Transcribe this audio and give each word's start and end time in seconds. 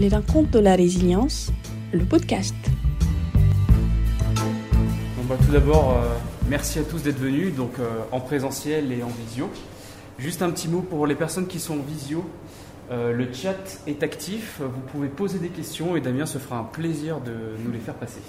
Les 0.00 0.08
rencontres 0.08 0.50
de 0.50 0.58
la 0.58 0.74
résilience, 0.74 1.52
le 1.92 2.04
podcast. 2.04 2.56
Bon, 4.34 5.22
bah, 5.28 5.36
tout 5.38 5.52
d'abord, 5.52 5.92
euh, 5.92 6.16
merci 6.48 6.80
à 6.80 6.82
tous 6.82 7.04
d'être 7.04 7.20
venus, 7.20 7.54
donc 7.54 7.78
euh, 7.78 8.00
en 8.10 8.18
présentiel 8.18 8.90
et 8.90 9.04
en 9.04 9.08
visio. 9.08 9.48
Juste 10.18 10.42
un 10.42 10.50
petit 10.50 10.66
mot 10.66 10.80
pour 10.80 11.06
les 11.06 11.14
personnes 11.14 11.46
qui 11.46 11.60
sont 11.60 11.74
en 11.74 11.82
visio. 11.82 12.28
Euh, 12.90 13.12
le 13.12 13.32
chat 13.32 13.78
est 13.86 14.02
actif, 14.02 14.60
vous 14.60 14.80
pouvez 14.80 15.06
poser 15.06 15.38
des 15.38 15.50
questions 15.50 15.94
et 15.94 16.00
Damien 16.00 16.26
se 16.26 16.38
fera 16.38 16.58
un 16.58 16.64
plaisir 16.64 17.20
de 17.20 17.32
nous 17.64 17.70
les 17.70 17.78
faire 17.78 17.94
passer. 17.94 18.20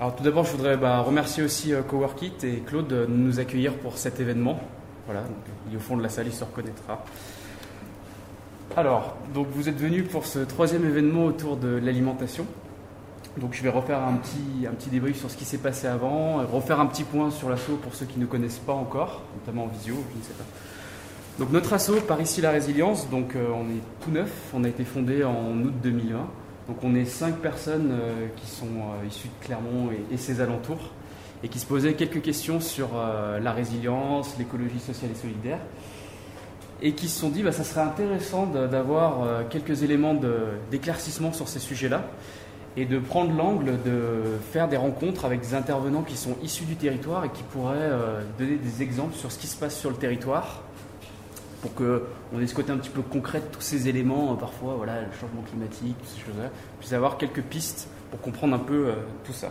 Alors 0.00 0.16
tout 0.16 0.22
d'abord, 0.22 0.44
je 0.44 0.52
voudrais 0.52 0.78
bah, 0.78 1.00
remercier 1.00 1.42
aussi 1.42 1.72
Coworkit 1.86 2.32
et 2.44 2.62
Claude 2.66 2.88
de 2.88 3.04
nous 3.06 3.40
accueillir 3.40 3.74
pour 3.74 3.98
cet 3.98 4.20
événement. 4.20 4.58
Voilà, 5.04 5.24
il 5.68 5.74
est 5.74 5.76
au 5.76 5.80
fond 5.80 5.98
de 5.98 6.02
la 6.02 6.08
salle, 6.08 6.28
il 6.28 6.32
se 6.32 6.44
reconnaîtra. 6.44 7.04
Alors, 8.76 9.16
donc 9.34 9.48
vous 9.50 9.68
êtes 9.68 9.78
venus 9.78 10.06
pour 10.08 10.26
ce 10.26 10.40
troisième 10.40 10.84
événement 10.84 11.24
autour 11.24 11.56
de 11.56 11.68
l'alimentation. 11.68 12.46
Donc 13.38 13.54
je 13.54 13.62
vais 13.62 13.70
refaire 13.70 14.02
un 14.02 14.14
petit, 14.14 14.66
un 14.66 14.72
petit 14.72 14.90
débrief 14.90 15.18
sur 15.18 15.30
ce 15.30 15.36
qui 15.36 15.44
s'est 15.44 15.58
passé 15.58 15.86
avant, 15.86 16.44
refaire 16.46 16.80
un 16.80 16.86
petit 16.86 17.04
point 17.04 17.30
sur 17.30 17.48
l'assaut 17.48 17.76
pour 17.76 17.94
ceux 17.94 18.06
qui 18.06 18.18
ne 18.18 18.26
connaissent 18.26 18.58
pas 18.58 18.72
encore, 18.72 19.22
notamment 19.40 19.64
en 19.64 19.68
visio, 19.68 19.94
je 20.12 20.18
ne 20.18 20.22
sais 20.22 20.34
pas. 20.34 20.44
Donc 21.38 21.52
notre 21.52 21.72
assaut 21.72 22.00
par 22.00 22.20
ici 22.20 22.40
la 22.40 22.50
résilience, 22.50 23.08
donc 23.10 23.36
euh, 23.36 23.46
on 23.54 23.64
est 23.70 23.80
tout 24.04 24.10
neuf, 24.10 24.30
on 24.54 24.64
a 24.64 24.68
été 24.68 24.84
fondé 24.84 25.22
en 25.22 25.56
août 25.62 25.74
2020. 25.82 26.16
Donc 26.68 26.76
on 26.82 26.94
est 26.96 27.04
cinq 27.04 27.36
personnes 27.36 27.90
euh, 27.92 28.26
qui 28.36 28.48
sont 28.48 28.66
euh, 28.66 29.06
issues 29.06 29.28
de 29.28 29.46
Clermont 29.46 29.90
et, 30.10 30.16
ses 30.16 30.40
alentours 30.40 30.90
et 31.44 31.48
qui 31.48 31.60
se 31.60 31.66
posaient 31.66 31.94
quelques 31.94 32.22
questions 32.22 32.60
sur 32.60 32.88
la 32.96 33.52
résilience, 33.52 34.36
l'écologie 34.38 34.80
sociale 34.80 35.12
et 35.12 35.14
solidaire 35.14 35.60
et 36.80 36.92
qui 36.92 37.08
se 37.08 37.20
sont 37.20 37.28
dit 37.28 37.42
bah, 37.42 37.52
ça 37.52 37.64
serait 37.64 37.80
intéressant 37.80 38.46
d'avoir 38.46 39.48
quelques 39.50 39.82
éléments 39.82 40.14
d'éclaircissement 40.70 41.32
sur 41.32 41.48
ces 41.48 41.58
sujets-là 41.58 42.04
et 42.78 42.84
de 42.84 43.00
prendre 43.00 43.32
l'angle 43.32 43.82
de 43.84 44.38
faire 44.52 44.68
des 44.68 44.76
rencontres 44.76 45.24
avec 45.24 45.40
des 45.40 45.54
intervenants 45.54 46.02
qui 46.02 46.16
sont 46.16 46.36
issus 46.44 46.64
du 46.64 46.76
territoire 46.76 47.24
et 47.24 47.28
qui 47.30 47.42
pourraient 47.42 47.74
euh, 47.76 48.22
donner 48.38 48.54
des 48.54 48.82
exemples 48.82 49.16
sur 49.16 49.32
ce 49.32 49.38
qui 49.38 49.48
se 49.48 49.56
passe 49.56 49.76
sur 49.76 49.90
le 49.90 49.96
territoire 49.96 50.62
pour 51.60 51.74
qu'on 51.74 52.40
ait 52.40 52.46
ce 52.46 52.54
côté 52.54 52.70
un 52.70 52.76
petit 52.76 52.90
peu 52.90 53.02
concret 53.02 53.40
de 53.40 53.46
tous 53.46 53.62
ces 53.62 53.88
éléments, 53.88 54.32
euh, 54.32 54.36
parfois 54.36 54.74
voilà, 54.76 55.00
le 55.00 55.12
changement 55.20 55.42
climatique, 55.42 55.96
ces 56.04 56.20
choses-là, 56.20 56.50
puisse 56.78 56.92
avoir 56.92 57.18
quelques 57.18 57.42
pistes 57.42 57.88
pour 58.12 58.20
comprendre 58.20 58.54
un 58.54 58.60
peu 58.60 58.86
euh, 58.86 58.92
tout 59.24 59.32
ça. 59.32 59.50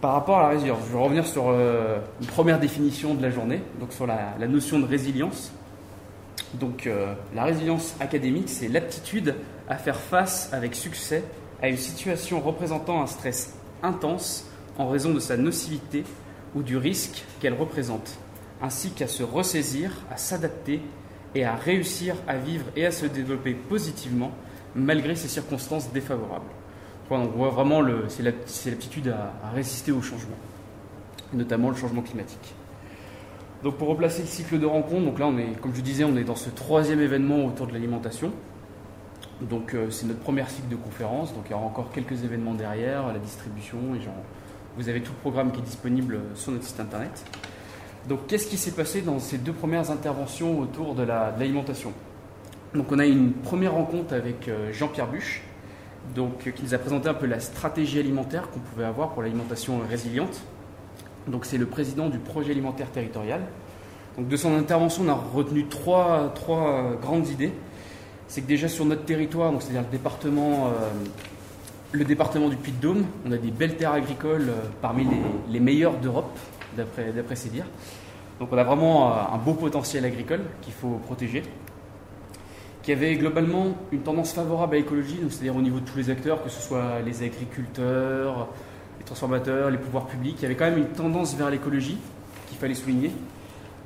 Par 0.00 0.14
rapport 0.14 0.38
à 0.38 0.42
la 0.42 0.48
résilience, 0.48 0.80
je 0.88 0.92
vais 0.92 1.02
revenir 1.02 1.24
sur 1.24 1.50
une 1.50 2.26
première 2.26 2.60
définition 2.60 3.14
de 3.14 3.22
la 3.22 3.30
journée, 3.30 3.62
donc 3.80 3.92
sur 3.94 4.06
la 4.06 4.46
notion 4.46 4.78
de 4.78 4.84
résilience. 4.84 5.52
Donc 6.54 6.88
la 7.34 7.44
résilience 7.44 7.96
académique, 8.00 8.48
c'est 8.48 8.68
l'aptitude 8.68 9.34
à 9.68 9.76
faire 9.76 9.98
face 9.98 10.50
avec 10.52 10.74
succès 10.74 11.24
à 11.62 11.68
une 11.68 11.76
situation 11.76 12.40
représentant 12.40 13.02
un 13.02 13.06
stress 13.06 13.54
intense 13.82 14.46
en 14.78 14.88
raison 14.88 15.12
de 15.12 15.20
sa 15.20 15.36
nocivité 15.36 16.04
ou 16.54 16.62
du 16.62 16.76
risque 16.76 17.24
qu'elle 17.40 17.54
représente, 17.54 18.18
ainsi 18.62 18.90
qu'à 18.90 19.06
se 19.06 19.22
ressaisir, 19.22 19.92
à 20.10 20.16
s'adapter 20.16 20.80
et 21.34 21.44
à 21.44 21.54
réussir 21.54 22.16
à 22.26 22.36
vivre 22.36 22.64
et 22.76 22.86
à 22.86 22.90
se 22.90 23.06
développer 23.06 23.54
positivement 23.54 24.32
malgré 24.74 25.14
ces 25.16 25.28
circonstances 25.28 25.92
défavorables. 25.92 26.44
on 27.10 27.26
voit 27.26 27.50
vraiment 27.50 27.82
c'est 28.08 28.22
l'aptitude 28.22 29.08
à, 29.08 29.50
résister 29.54 29.92
au 29.92 30.02
changement, 30.02 30.36
notamment 31.32 31.70
le 31.70 31.76
changement 31.76 32.02
climatique. 32.02 32.54
Donc 33.66 33.78
pour 33.78 33.88
replacer 33.88 34.22
le 34.22 34.28
cycle 34.28 34.60
de 34.60 34.66
rencontre, 34.66 35.04
donc 35.04 35.18
là 35.18 35.26
on 35.26 35.36
est, 35.38 35.60
comme 35.60 35.74
je 35.74 35.80
disais, 35.80 36.04
on 36.04 36.16
est 36.16 36.22
dans 36.22 36.36
ce 36.36 36.50
troisième 36.50 37.00
événement 37.00 37.44
autour 37.44 37.66
de 37.66 37.72
l'alimentation. 37.72 38.30
Donc 39.40 39.74
euh, 39.74 39.90
c'est 39.90 40.06
notre 40.06 40.20
première 40.20 40.48
cycle 40.48 40.68
de 40.68 40.76
conférence, 40.76 41.34
donc 41.34 41.46
il 41.46 41.50
y 41.50 41.54
aura 41.54 41.64
encore 41.64 41.90
quelques 41.90 42.22
événements 42.22 42.54
derrière, 42.54 43.08
la 43.12 43.18
distribution, 43.18 43.78
et 43.96 43.98
vous 44.76 44.88
avez 44.88 45.00
tout 45.00 45.10
le 45.10 45.18
programme 45.18 45.50
qui 45.50 45.58
est 45.58 45.64
disponible 45.64 46.20
sur 46.36 46.52
notre 46.52 46.62
site 46.62 46.78
internet. 46.78 47.24
Donc 48.08 48.28
qu'est-ce 48.28 48.46
qui 48.46 48.56
s'est 48.56 48.70
passé 48.70 49.02
dans 49.02 49.18
ces 49.18 49.36
deux 49.36 49.52
premières 49.52 49.90
interventions 49.90 50.60
autour 50.60 50.94
de 50.94 51.02
l'alimentation? 51.02 51.92
Donc 52.72 52.92
on 52.92 53.00
a 53.00 53.06
une 53.06 53.32
première 53.32 53.72
rencontre 53.72 54.14
avec 54.14 54.46
euh, 54.46 54.72
Jean-Pierre 54.72 55.08
Buche, 55.08 55.42
donc, 56.14 56.52
qui 56.54 56.62
nous 56.62 56.72
a 56.72 56.78
présenté 56.78 57.08
un 57.08 57.14
peu 57.14 57.26
la 57.26 57.40
stratégie 57.40 57.98
alimentaire 57.98 58.48
qu'on 58.48 58.60
pouvait 58.60 58.84
avoir 58.84 59.08
pour 59.08 59.22
l'alimentation 59.22 59.80
résiliente. 59.90 60.40
Donc 61.26 61.44
c'est 61.44 61.58
le 61.58 61.66
président 61.66 62.08
du 62.08 62.18
projet 62.18 62.52
alimentaire 62.52 62.90
territorial. 62.90 63.40
Donc 64.16 64.28
de 64.28 64.36
son 64.36 64.56
intervention, 64.56 65.04
on 65.04 65.08
a 65.08 65.14
retenu 65.14 65.66
trois, 65.66 66.32
trois 66.34 66.92
grandes 67.00 67.28
idées 67.28 67.52
c'est 68.28 68.40
que 68.40 68.46
déjà 68.46 68.68
sur 68.68 68.84
notre 68.84 69.04
territoire, 69.04 69.52
c'est-à-dire 69.60 69.82
le 69.82 69.90
département, 69.90 70.68
euh, 71.94 72.04
département 72.04 72.48
du 72.48 72.56
Puy-de-Dôme, 72.56 73.04
on 73.26 73.32
a 73.32 73.36
des 73.36 73.50
belles 73.50 73.76
terres 73.76 73.92
agricoles 73.92 74.48
euh, 74.48 74.68
parmi 74.82 75.06
les, 75.48 75.60
meilleures 75.60 75.96
d'Europe, 75.98 76.36
d'après, 76.76 77.36
ces 77.36 77.48
dires. 77.48 77.66
Donc 78.40 78.48
on 78.52 78.58
a 78.58 78.64
vraiment 78.64 79.10
euh, 79.10 79.34
un 79.34 79.38
beau 79.38 79.54
potentiel 79.54 80.04
agricole 80.04 80.42
qu'il 80.60 80.72
faut 80.72 81.00
protéger, 81.06 81.44
qui 82.82 82.92
avait 82.92 83.14
globalement 83.16 83.68
une 83.92 84.00
tendance 84.00 84.32
favorable 84.32 84.74
à 84.74 84.78
l'écologie, 84.78 85.18
c'est-à-dire 85.30 85.56
au 85.56 85.62
niveau 85.62 85.80
de 85.80 85.84
tous 85.84 85.96
les 85.96 86.10
acteurs, 86.10 86.42
que 86.42 86.48
ce 86.48 86.60
soit 86.60 87.00
les 87.04 87.22
agriculteurs, 87.22 88.48
les 88.48 88.75
transformateurs, 89.06 89.70
les 89.70 89.78
pouvoirs 89.78 90.06
publics, 90.06 90.36
il 90.38 90.42
y 90.42 90.46
avait 90.46 90.54
quand 90.54 90.66
même 90.66 90.78
une 90.78 90.88
tendance 90.88 91.34
vers 91.34 91.48
l'écologie 91.48 91.96
qu'il 92.48 92.58
fallait 92.58 92.74
souligner. 92.74 93.10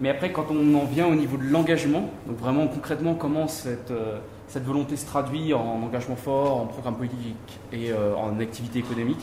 Mais 0.00 0.08
après, 0.08 0.32
quand 0.32 0.46
on 0.50 0.74
en 0.74 0.84
vient 0.86 1.06
au 1.06 1.14
niveau 1.14 1.36
de 1.36 1.44
l'engagement, 1.44 2.10
donc 2.26 2.38
vraiment 2.38 2.66
concrètement 2.66 3.14
comment 3.14 3.46
cette, 3.46 3.90
euh, 3.90 4.18
volonté 4.56 4.96
se 4.96 5.06
traduit 5.06 5.54
en 5.54 5.82
engagement 5.82 6.16
fort, 6.16 6.56
en 6.56 6.66
programme 6.66 6.96
politique 6.96 7.60
et 7.72 7.92
euh, 7.92 8.14
en 8.16 8.40
activité 8.40 8.78
économique, 8.78 9.20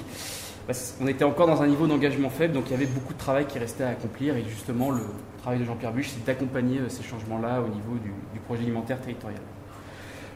bah, 0.67 0.73
on 1.01 1.07
était 1.07 1.23
encore 1.23 1.47
dans 1.47 1.61
un 1.61 1.67
niveau 1.67 1.87
d'engagement 1.87 2.29
faible, 2.29 2.53
donc 2.53 2.65
il 2.67 2.71
y 2.71 2.75
avait 2.75 2.85
beaucoup 2.85 3.13
de 3.13 3.17
travail 3.17 3.45
qui 3.45 3.57
restait 3.57 3.83
à 3.83 3.89
accomplir. 3.89 4.37
Et 4.37 4.43
justement, 4.47 4.91
le 4.91 5.01
travail 5.41 5.59
de 5.59 5.65
Jean-Pierre 5.65 5.93
Buche, 5.93 6.11
c'est 6.13 6.23
d'accompagner 6.23 6.79
euh, 6.79 6.89
ces 6.89 7.03
changements-là 7.03 7.61
au 7.61 7.69
niveau 7.69 7.97
du, 8.01 8.11
projet 8.45 8.61
alimentaire 8.61 9.01
territorial. 9.01 9.41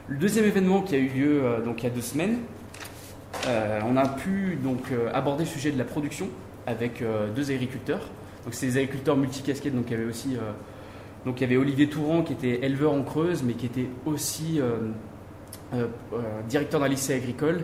Le 0.07 0.17
deuxième 0.17 0.45
événement 0.45 0.81
qui 0.81 0.95
a 0.95 0.97
eu 0.97 1.07
lieu 1.07 1.43
donc, 1.63 1.83
il 1.83 1.83
y 1.83 1.87
a 1.87 1.93
deux 1.93 2.01
semaines, 2.01 2.39
on 3.45 3.97
a 3.97 4.07
pu 4.07 4.57
donc, 4.61 4.91
aborder 5.13 5.43
le 5.43 5.49
sujet 5.49 5.71
de 5.71 5.77
la 5.77 5.85
production 5.85 6.29
avec 6.67 7.03
deux 7.35 7.51
agriculteurs. 7.51 8.09
Donc 8.43 8.53
c'est 8.53 8.67
des 8.67 8.77
agriculteurs 8.77 9.17
multicasquettes, 9.17 9.75
donc 9.75 9.85
il 9.87 9.91
y 9.91 9.95
avait 9.95 10.09
aussi 10.09 10.35
euh, 10.35 10.51
donc 11.25 11.39
il 11.39 11.41
y 11.41 11.45
avait 11.45 11.57
Olivier 11.57 11.87
Touran 11.87 12.23
qui 12.23 12.33
était 12.33 12.65
éleveur 12.65 12.93
en 12.93 13.03
Creuse, 13.03 13.43
mais 13.43 13.53
qui 13.53 13.67
était 13.67 13.87
aussi 14.05 14.59
euh, 14.59 14.89
euh, 15.73 15.87
directeur 16.49 16.79
d'un 16.79 16.87
lycée 16.87 17.13
agricole 17.13 17.63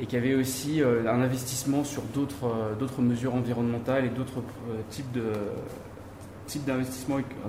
et 0.00 0.06
qui 0.06 0.16
avait 0.16 0.34
aussi 0.34 0.82
un 0.82 1.20
investissement 1.20 1.84
sur 1.84 2.02
d'autres 2.02 3.00
mesures 3.00 3.32
environnementales 3.32 4.06
et 4.06 4.08
d'autres 4.08 4.42
types 4.90 5.12
de 5.12 5.22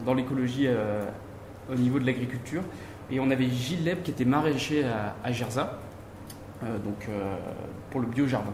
dans 0.05 0.13
l'écologie 0.13 0.67
au 1.71 1.73
niveau 1.73 1.97
de 1.97 2.05
l'agriculture. 2.05 2.61
Et 3.09 3.19
on 3.19 3.31
avait 3.31 3.49
Gilles 3.49 3.83
Leb 3.83 4.03
qui 4.03 4.11
était 4.11 4.25
maraîcher 4.25 4.83
à, 4.83 5.15
à 5.23 5.31
Gerza, 5.31 5.79
donc 6.83 7.09
pour 7.89 8.01
le 8.01 8.07
biojardin. 8.07 8.53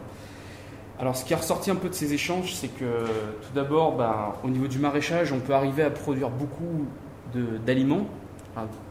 Alors, 0.99 1.15
ce 1.15 1.25
qui 1.25 1.33
est 1.33 1.35
ressorti 1.35 1.71
un 1.71 1.75
peu 1.75 1.89
de 1.89 1.95
ces 1.95 2.13
échanges, 2.13 2.53
c'est 2.53 2.67
que 2.67 3.05
tout 3.05 3.53
d'abord, 3.55 3.95
ben, 3.95 4.33
au 4.43 4.49
niveau 4.49 4.67
du 4.67 4.77
maraîchage, 4.77 5.31
on 5.31 5.39
peut 5.39 5.53
arriver 5.53 5.81
à 5.81 5.89
produire 5.89 6.29
beaucoup 6.29 6.85
d'aliments, 7.65 8.05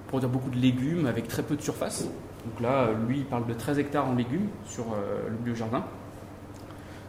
produire 0.08 0.28
beaucoup 0.28 0.50
de 0.50 0.58
légumes 0.58 1.06
avec 1.06 1.28
très 1.28 1.42
peu 1.42 1.54
de 1.54 1.62
surface. 1.62 2.08
Donc 2.44 2.60
là, 2.60 2.88
lui, 3.06 3.18
il 3.18 3.24
parle 3.24 3.46
de 3.46 3.54
13 3.54 3.78
hectares 3.78 4.08
en 4.08 4.14
légumes 4.14 4.48
sur 4.64 4.84
euh, 4.84 5.28
le 5.28 5.36
biojardin. 5.36 5.84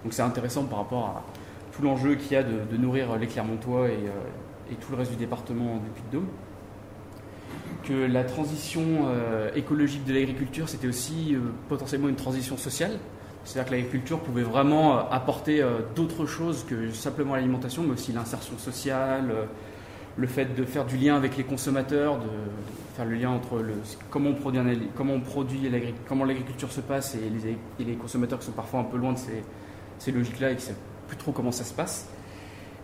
Donc 0.04 0.14
c'est 0.14 0.22
intéressant 0.22 0.66
par 0.66 0.80
rapport 0.80 1.06
à 1.06 1.24
tout 1.72 1.82
l'enjeu 1.82 2.16
qu'il 2.16 2.34
y 2.34 2.36
a 2.36 2.44
de, 2.44 2.78
nourrir 2.78 3.16
les 3.18 3.28
Clermontois 3.28 3.88
et, 3.88 3.94
euh, 3.94 4.72
et, 4.72 4.76
tout 4.76 4.92
le 4.92 4.98
reste 4.98 5.12
du 5.12 5.18
département 5.18 5.78
du 5.78 5.90
Puy-de-Dôme. 5.90 6.28
Que 7.84 7.94
la 7.94 8.24
transition 8.24 8.82
euh, 9.06 9.50
écologique 9.56 10.06
de 10.06 10.14
l'agriculture, 10.14 10.70
c'était 10.70 10.88
aussi 10.88 11.36
potentiellement 11.68 12.10
une 12.10 12.16
transition 12.16 12.58
sociale. 12.58 13.00
C'est-à-dire 13.44 13.70
que 13.70 13.76
l'agriculture 13.76 14.20
pouvait 14.20 14.44
vraiment 14.44 14.98
euh, 14.98 15.02
apporter 15.12 15.62
euh, 15.62 15.80
d'autres 15.96 16.26
choses 16.26 16.66
que 16.68 16.92
simplement 16.92 17.36
l'alimentation, 17.36 17.84
mais 17.84 17.94
aussi 17.94 18.12
l'insertion 18.12 18.58
sociale, 18.58 19.32
euh, 19.32 19.46
le 20.18 20.28
fait 20.28 20.56
de 20.56 20.64
faire 20.66 20.86
du 20.86 20.98
lien 20.98 21.16
avec 21.16 21.38
les 21.38 21.44
consommateurs, 21.44 22.18
de, 22.20 22.28
faire 22.96 23.06
le 23.06 23.16
lien 23.16 23.30
entre 23.30 23.64
comment 24.10 24.32
on 24.32 24.34
produit, 24.34 24.60
comment 24.96 25.14
on 25.14 25.22
comment 26.08 26.26
l'agriculture 26.26 26.72
se 26.72 26.82
passe 26.82 27.16
et 27.16 27.32
les, 27.80 27.86
les, 27.86 27.94
consommateurs 27.94 28.40
qui 28.40 28.46
sont 28.46 28.52
parfois 28.52 28.82
un 28.82 28.84
peu 28.84 28.98
loin 28.98 29.14
de 29.14 29.18
ces, 29.18 29.42
ces 30.00 30.12
logiques-là 30.12 30.52
et 30.52 30.56
qui 30.58 30.64
ne 30.64 30.68
savent 30.68 30.82
plus 31.08 31.16
trop 31.16 31.32
comment 31.32 31.54
ça 31.54 31.64
se 31.64 31.74
passe. 31.74 32.10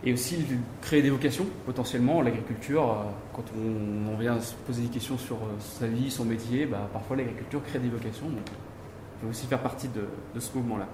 Et 0.04 0.12
aussi 0.12 0.46
créer 0.80 1.02
des 1.02 1.10
vocations, 1.10 1.46
potentiellement. 1.66 2.22
L'agriculture, 2.22 2.96
quand 3.34 3.44
on, 3.56 4.16
vient 4.16 4.40
se 4.40 4.54
poser 4.54 4.82
des 4.82 4.88
questions 4.88 5.18
sur 5.18 5.38
sa 5.58 5.88
vie, 5.88 6.10
son 6.10 6.24
métier, 6.24 6.66
bah, 6.66 6.88
parfois 6.92 7.16
l'agriculture 7.16 7.62
crée 7.64 7.80
des 7.80 7.88
vocations 7.88 8.26
peut 9.20 9.28
aussi 9.28 9.46
faire 9.46 9.60
partie 9.60 9.88
de, 9.88 10.40
ce 10.40 10.56
mouvement-là. 10.56 10.86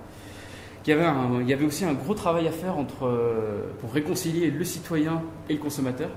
Il 0.86 0.90
y, 0.90 1.52
avait 1.52 1.64
aussi 1.64 1.84
un 1.84 1.94
gros 1.94 2.14
travail 2.14 2.46
à 2.46 2.52
faire 2.52 2.76
entre, 2.76 3.06
euh, 3.06 3.70
pour 3.80 3.92
réconcilier 3.92 4.50
le 4.50 4.64
citoyen 4.64 5.22
et 5.48 5.54
le 5.54 5.58
consommateur. 5.58 6.10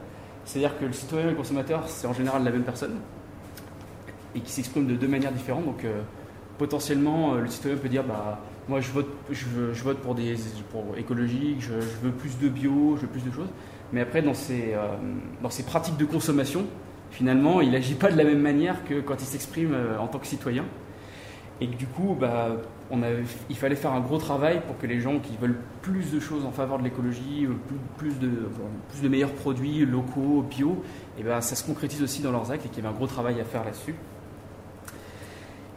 C'est-à-dire 0.44 0.78
que 0.78 0.86
le 0.86 0.94
citoyen 0.94 1.28
et 1.28 1.30
le 1.32 1.36
consommateur, 1.36 1.88
c'est 1.88 2.08
en 2.08 2.14
général 2.14 2.44
la 2.44 2.52
même 2.52 2.64
personne. 2.64 2.96
et 4.36 4.42
qui 4.42 4.52
s'expriment 4.52 4.88
de 4.88 4.96
deux 4.96 5.08
manières 5.08 5.32
différentes. 5.32 5.66
Donc 5.66 5.86
potentiellement, 6.58 7.36
le 7.36 7.48
citoyen 7.48 7.78
peut 7.78 7.90
dire 7.90 8.04
bah, 8.04 8.40
moi 8.68 8.82
je 8.82 8.92
vote, 8.92 9.08
je, 9.32 9.84
vote 9.84 10.00
pour 10.00 10.16
des 10.16 10.36
pour 10.72 10.98
écologiques, 10.98 11.62
je, 11.62 11.74
veux 11.74 12.12
plus 12.12 12.38
de 12.40 12.50
bio, 12.50 12.96
je 12.96 13.02
veux 13.02 13.08
plus 13.08 13.24
de 13.24 13.32
choses. 13.32 13.50
Mais 13.94 14.02
après, 14.02 14.22
dans 14.22 14.34
ses, 14.34 14.76
dans 15.42 15.50
ses 15.50 15.64
pratiques 15.64 15.96
de 15.96 16.04
consommation, 16.04 16.66
finalement, 17.10 17.62
il 17.62 17.72
n'agit 17.72 17.96
pas 17.96 18.12
de 18.12 18.18
la 18.18 18.26
même 18.26 18.42
manière 18.42 18.84
que 18.84 19.00
quand 19.00 19.16
il 19.22 19.26
s'exprime 19.26 19.74
en 19.98 20.08
tant 20.08 20.20
que 20.20 20.28
citoyen. 20.28 20.66
Et 21.60 21.68
du 21.68 21.88
coup, 21.88 22.16
bah, 22.20 22.50
on 22.92 23.02
il 23.50 23.56
fallait 23.56 23.76
faire 23.76 23.94
un 23.94 24.00
gros 24.00 24.18
travail 24.18 24.62
pour 24.66 24.78
que 24.78 24.86
les 24.86 25.00
gens 25.00 25.20
qui 25.20 25.36
veulent 25.38 25.58
plus 25.82 26.12
de 26.12 26.20
choses 26.20 26.46
en 26.46 26.52
faveur 26.52 26.78
de 26.78 26.84
l'écologie, 26.84 27.46
euh, 27.46 27.54
plus, 27.98 28.20
de, 28.20 28.30
plus 28.90 29.02
de 29.02 29.10
meilleurs 29.10 29.32
produits 29.32 29.86
locaux, 29.86 30.46
bio, 30.48 30.84
et 31.20 31.24
ben 31.24 31.42
ça 31.42 31.56
se 31.56 31.64
concrétise 31.66 32.02
aussi 32.04 32.22
dans 32.22 32.32
leurs 32.32 32.52
actes 32.52 32.66
et 32.66 32.70
qu'il 32.70 32.84
y 32.84 32.86
avait 32.86 32.94
un 32.96 32.98
gros 32.98 33.08
travail 33.08 33.42
à 33.42 33.44
faire 33.44 33.64
là-dessus. 33.64 33.96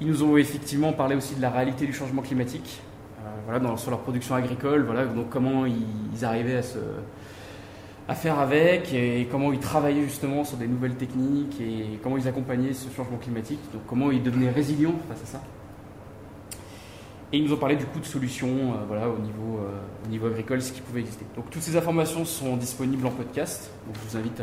Ils 0.00 0.06
nous 0.06 0.22
ont 0.22 0.36
effectivement 0.36 0.92
parlé 0.92 1.14
aussi 1.14 1.34
de 1.34 1.42
la 1.42 1.50
réalité 1.50 1.86
du 1.86 1.92
changement 1.92 2.22
climatique, 2.22 2.80
euh, 3.20 3.28
voilà, 3.46 3.76
sur 3.76 3.90
leur 3.90 4.00
production 4.00 4.34
agricole, 4.34 4.84
voilà, 4.84 5.04
donc 5.04 5.28
comment 5.28 5.66
ils, 5.66 6.24
arrivaient 6.24 6.56
à, 6.56 6.62
se, 6.62 6.78
à 8.08 8.14
faire 8.14 8.38
avec 8.38 8.92
et 8.94 9.28
comment 9.30 9.52
ils 9.52 9.60
travaillaient 9.60 10.04
justement 10.04 10.44
sur 10.44 10.56
des 10.56 10.66
nouvelles 10.66 10.96
techniques 10.96 11.60
et 11.60 11.98
comment 12.02 12.16
ils 12.16 12.26
accompagnaient 12.26 12.72
ce 12.72 12.88
changement 12.94 13.18
climatique, 13.18 13.60
donc 13.72 13.82
comment 13.86 14.10
ils 14.10 14.22
devenaient 14.22 14.50
résilients 14.50 14.94
face 15.08 15.22
à 15.22 15.26
ça. 15.26 15.42
Et 17.32 17.38
ils 17.38 17.44
nous 17.44 17.52
ont 17.52 17.58
parlé 17.58 17.76
du 17.76 17.86
coup 17.86 18.00
de 18.00 18.04
solutions 18.04 18.48
euh, 18.48 18.84
voilà, 18.88 19.08
au, 19.08 19.18
niveau, 19.18 19.60
euh, 19.60 19.78
au 20.04 20.08
niveau 20.08 20.26
agricole, 20.26 20.60
ce 20.60 20.72
qui 20.72 20.80
pouvait 20.80 21.00
exister. 21.00 21.24
Donc 21.36 21.48
toutes 21.50 21.62
ces 21.62 21.76
informations 21.76 22.24
sont 22.24 22.56
disponibles 22.56 23.06
en 23.06 23.10
podcast, 23.10 23.70
donc 23.86 23.94
je 23.94 24.10
vous 24.10 24.16
invite 24.16 24.42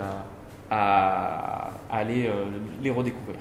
à, 0.72 1.72
aller 1.90 2.28
euh, 2.28 2.46
les 2.82 2.90
redécouvrir. 2.90 3.40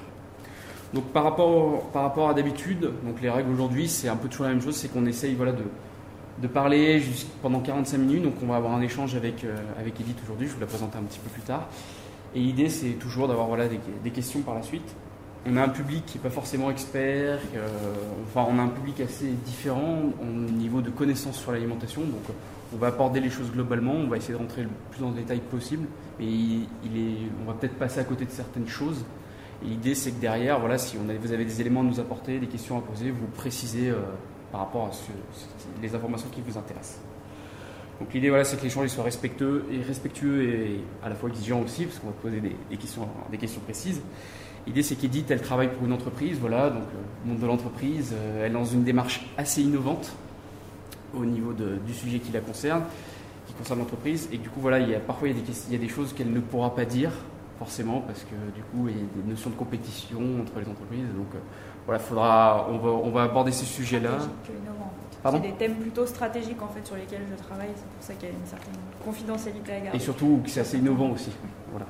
Donc 0.95 1.05
par 1.13 1.25
rapport, 1.25 1.83
par 1.93 2.03
rapport 2.03 2.29
à 2.29 2.35
d'habitude, 2.35 2.91
donc 3.05 3.21
les 3.21 3.31
règles 3.31 3.51
aujourd'hui, 3.51 3.89
c'est 3.89 4.09
un 4.09 4.17
peu 4.17 4.29
toujours 4.29 4.47
la 4.47 4.53
même 4.53 4.63
chose, 4.63 4.77
c'est 4.77 4.89
qu'on 4.89 5.07
essaye 5.07 5.35
voilà, 5.35 5.53
de, 5.53 5.65
de 6.41 6.47
parler 6.47 7.03
pendant 7.43 7.61
45 7.61 7.99
minutes, 7.99 8.23
donc 8.23 8.35
on 8.43 8.47
va 8.47 8.57
avoir 8.57 8.73
un 8.73 8.83
échange 8.83 9.15
avec, 9.17 9.45
avec 9.79 10.01
Edith 10.01 10.19
aujourd'hui, 10.25 10.47
je 10.47 10.55
vous 10.55 10.61
la 10.61 10.67
présenterai 10.67 11.01
un 11.01 11.05
petit 11.05 11.19
peu 11.19 11.29
plus 11.29 11.43
tard. 11.43 11.67
Et 12.35 12.41
l'idée 12.41 12.69
c'est 12.69 12.93
toujours 12.93 13.27
d'avoir 13.27 13.49
voilà, 13.49 13.67
des 13.69 14.11
questions 14.11 14.41
par 14.41 14.55
la 14.55 14.63
suite. 14.63 14.95
On 15.49 15.57
a 15.57 15.63
un 15.63 15.69
public 15.69 16.05
qui 16.07 16.19
n'est 16.19 16.23
pas 16.23 16.31
forcément 16.31 16.71
expert, 16.71 17.39
euh, 17.55 17.69
enfin 18.27 18.45
on 18.51 18.59
a 18.59 18.63
un 18.63 18.69
public 18.69 19.01
assez 19.01 19.29
différent 19.45 20.01
au 20.21 20.25
niveau 20.25 20.81
de 20.81 20.91
connaissances 20.91 21.39
sur 21.39 21.53
l'alimentation, 21.53 22.01
donc 22.01 22.35
on 22.75 22.77
va 22.79 22.89
aborder 22.89 23.21
les 23.21 23.31
choses 23.31 23.53
globalement, 23.53 23.93
on 23.93 24.09
va 24.09 24.17
essayer 24.17 24.35
de 24.35 24.39
rentrer 24.39 24.63
le 24.63 24.71
plus 24.91 25.05
le 25.05 25.13
détail 25.13 25.39
possible, 25.39 25.87
mais 26.19 26.27
il, 26.27 26.63
est, 26.97 27.31
on 27.41 27.47
va 27.47 27.57
peut-être 27.57 27.77
passer 27.77 28.01
à 28.01 28.05
côté 28.05 28.25
de 28.25 28.33
certaines 28.33 28.67
choses. 28.67 29.05
L'idée 29.63 29.95
c'est 29.95 30.13
que 30.13 30.21
derrière, 30.21 30.61
voilà, 30.61 30.79
si 30.79 30.97
vous 30.97 31.33
avez 31.33 31.45
des 31.45 31.61
éléments 31.61 31.81
à 31.81 31.85
nous 31.85 31.99
apporter, 31.99 32.39
des 32.39 32.47
questions 32.47 32.79
à 32.79 32.83
poser, 32.83 33.11
vous 33.11 33.27
précisez 33.27 33.89
euh, 33.89 34.01
par 34.53 34.61
rapport 34.61 34.87
à 34.87 34.91
les 35.83 35.95
informations 35.95 36.29
qui 36.31 36.43
vous 36.43 36.59
intéressent. 36.59 37.01
Donc 37.99 38.13
l'idée 38.13 38.29
voilà, 38.29 38.45
c'est 38.45 38.59
que 38.59 38.63
l'échange 38.63 38.89
soit 38.89 39.05
respectueux 39.05 39.65
et 39.73 39.81
respectueux 39.81 40.43
et 40.43 40.81
à 41.03 41.09
la 41.09 41.15
fois 41.15 41.31
exigeant 41.31 41.63
aussi, 41.63 41.87
parce 41.87 41.99
qu'on 41.99 42.09
va 42.09 42.13
poser 42.13 42.41
des, 42.41 42.77
questions, 42.77 43.09
des 43.31 43.39
questions 43.39 43.61
précises. 43.63 44.03
L'idée, 44.67 44.83
c'est 44.83 44.97
qu'Edith, 44.97 45.31
elle 45.31 45.41
travaille 45.41 45.69
pour 45.69 45.87
une 45.87 45.93
entreprise, 45.93 46.39
voilà, 46.39 46.71
donc 46.71 46.83
euh, 46.83 47.25
le 47.25 47.31
monde 47.31 47.41
de 47.41 47.47
l'entreprise, 47.47 48.13
euh, 48.15 48.45
elle 48.45 48.51
est 48.51 48.55
dans 48.55 48.65
une 48.65 48.85
démarche 48.85 49.27
assez 49.39 49.63
innovante 49.63 50.13
au 51.15 51.25
niveau 51.25 51.53
du 51.53 51.95
sujet 51.95 52.19
qui 52.19 52.33
la 52.33 52.41
concerne, 52.41 52.83
qui 53.47 53.55
concerne 53.55 53.79
l'entreprise, 53.79 54.29
et 54.33 54.39
du 54.39 54.51
coup, 54.51 54.61
voilà, 54.61 54.85
parfois 54.99 55.29
il 55.29 55.37
y 55.71 55.75
a 55.75 55.79
des 55.79 55.89
choses 55.89 56.13
qu'elle 56.13 56.33
ne 56.33 56.41
pourra 56.41 56.75
pas 56.75 56.85
dire, 56.85 57.13
forcément, 57.59 58.01
parce 58.01 58.21
que 58.21 58.35
du 58.55 58.63
coup, 58.63 58.89
il 58.89 58.97
y 58.97 59.01
a 59.01 59.23
des 59.23 59.31
notions 59.31 59.51
de 59.51 59.57
compétition 59.57 60.21
entre 60.41 60.59
les 60.59 60.69
entreprises, 60.69 61.07
donc 61.17 61.35
euh, 61.35 61.39
voilà, 61.87 61.99
faudra, 61.99 62.67
on 62.71 62.79
va, 62.79 62.91
on 62.91 63.11
va 63.11 63.23
aborder 63.25 63.53
ces 63.53 63.67
sujets-là. 63.67 64.19
C'est 65.29 65.43
des 65.43 65.53
thèmes 65.53 65.75
plutôt 65.75 66.07
stratégiques 66.07 66.63
en 66.63 66.69
fait 66.69 66.87
sur 66.87 66.95
lesquels 66.95 67.23
je 67.29 67.43
travaille, 67.43 67.71
c'est 67.75 67.85
pour 67.85 68.03
ça 68.03 68.15
qu'il 68.15 68.29
y 68.29 68.33
a 68.33 68.35
une 68.35 68.47
certaine 68.47 68.75
confidentialité 69.05 69.73
à 69.73 69.81
garder. 69.81 69.99
Et 69.99 70.01
surtout 70.01 70.41
que 70.45 70.51
c'est 70.51 70.61
assez 70.61 70.79
innovant 70.79 71.11
aussi. 71.11 71.33
Voilà. 71.73 71.87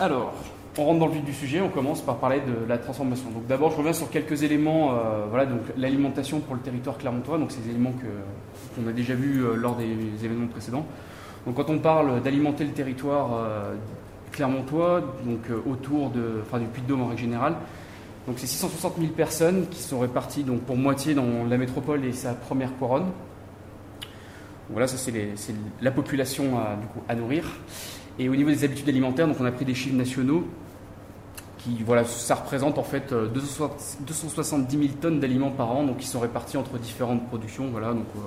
Alors, 0.00 0.32
on 0.76 0.84
rentre 0.84 0.98
dans 0.98 1.06
le 1.06 1.12
vif 1.12 1.24
du 1.24 1.32
sujet, 1.32 1.60
on 1.60 1.68
commence 1.68 2.00
par 2.00 2.16
parler 2.16 2.40
de 2.40 2.66
la 2.66 2.78
transformation. 2.78 3.30
Donc 3.30 3.46
d'abord, 3.46 3.70
je 3.70 3.76
reviens 3.76 3.92
sur 3.92 4.10
quelques 4.10 4.42
éléments. 4.42 4.92
Euh, 4.92 5.26
voilà, 5.28 5.46
donc 5.46 5.60
l'alimentation 5.76 6.40
pour 6.40 6.56
le 6.56 6.60
territoire 6.60 6.98
clermontois, 6.98 7.38
donc 7.38 7.52
ces 7.52 7.68
éléments 7.68 7.92
que 7.92 8.06
qu'on 8.74 8.88
a 8.88 8.92
déjà 8.92 9.14
vus 9.14 9.44
euh, 9.44 9.54
lors 9.54 9.76
des 9.76 10.24
événements 10.24 10.48
précédents. 10.48 10.86
Donc 11.46 11.56
quand 11.56 11.70
on 11.70 11.78
parle 11.78 12.22
d'alimenter 12.22 12.64
le 12.64 12.72
territoire 12.72 13.30
euh, 13.34 13.74
clermontois, 14.32 15.00
donc 15.24 15.40
autour 15.66 16.10
de, 16.10 16.40
enfin 16.42 16.58
du 16.58 16.66
Puy-de-Dôme 16.66 17.02
en 17.02 17.06
règle 17.08 17.20
générale, 17.20 17.56
donc 18.26 18.36
c'est 18.38 18.46
660 18.46 18.94
000 18.98 19.12
personnes 19.12 19.66
qui 19.70 19.82
sont 19.82 20.00
réparties 20.00 20.44
donc 20.44 20.62
pour 20.62 20.76
moitié 20.76 21.14
dans 21.14 21.44
la 21.48 21.58
métropole 21.58 22.04
et 22.04 22.12
sa 22.12 22.32
première 22.32 22.74
couronne. 22.78 23.06
voilà, 24.70 24.86
ça 24.86 24.96
c'est 24.96 25.54
la 25.82 25.90
population 25.90 26.58
à, 27.08 27.14
nourrir. 27.14 27.44
Et 28.18 28.28
au 28.28 28.36
niveau 28.36 28.50
des 28.50 28.64
habitudes 28.64 28.88
alimentaires, 28.88 29.26
donc 29.28 29.36
on 29.40 29.44
a 29.44 29.52
pris 29.52 29.64
des 29.64 29.74
chiffres 29.74 29.96
nationaux 29.96 30.46
voilà, 31.84 32.04
ça 32.04 32.34
représente 32.34 32.78
en 32.78 32.82
fait 32.82 33.12
270 33.12 34.76
euh, 34.76 34.80
000 34.80 34.94
tonnes 35.00 35.20
d'aliments 35.20 35.50
par 35.50 35.70
an, 35.70 35.84
donc 35.84 35.98
qui 35.98 36.06
sont 36.06 36.20
répartis 36.20 36.56
entre 36.56 36.78
différentes 36.78 37.26
productions. 37.28 37.68
Voilà, 37.70 37.92
donc 37.92 38.06
euh, 38.16 38.20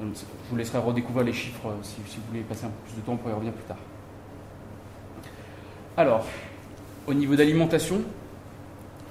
je 0.00 0.24
vous 0.50 0.56
laisserai 0.56 0.78
redécouvrir 0.78 1.24
les 1.24 1.32
chiffres 1.32 1.66
euh, 1.66 1.76
si, 1.82 1.96
vous 2.00 2.22
voulez 2.28 2.42
passer 2.42 2.64
un 2.64 2.68
peu 2.68 2.90
plus 2.90 3.00
de 3.00 3.06
temps 3.06 3.16
pour 3.16 3.30
y 3.30 3.32
revenir 3.32 3.52
plus 3.52 3.64
tard. 3.64 3.76
Alors, 5.96 6.24
au 7.06 7.14
niveau 7.14 7.36
d'alimentation, 7.36 8.02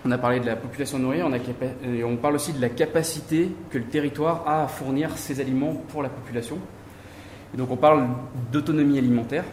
on 0.03 0.11
a 0.11 0.17
parlé 0.17 0.39
de 0.39 0.45
la 0.45 0.55
population 0.55 0.97
nourrie, 0.97 1.21
on, 1.21 1.31
et 1.33 2.03
on 2.03 2.17
parle 2.17 2.35
aussi 2.35 2.53
de 2.53 2.61
la 2.61 2.69
capacité 2.69 3.51
que 3.69 3.77
le 3.77 3.85
territoire 3.85 4.43
a 4.47 4.63
à 4.63 4.67
fournir 4.67 5.17
ses 5.17 5.39
aliments 5.39 5.75
pour 5.89 6.01
la 6.01 6.09
population. 6.09 6.57
Donc 7.53 7.69
on 7.69 7.77
parle 7.77 8.07
d'autonomie 8.51 8.97
alimentaire. 8.97 9.43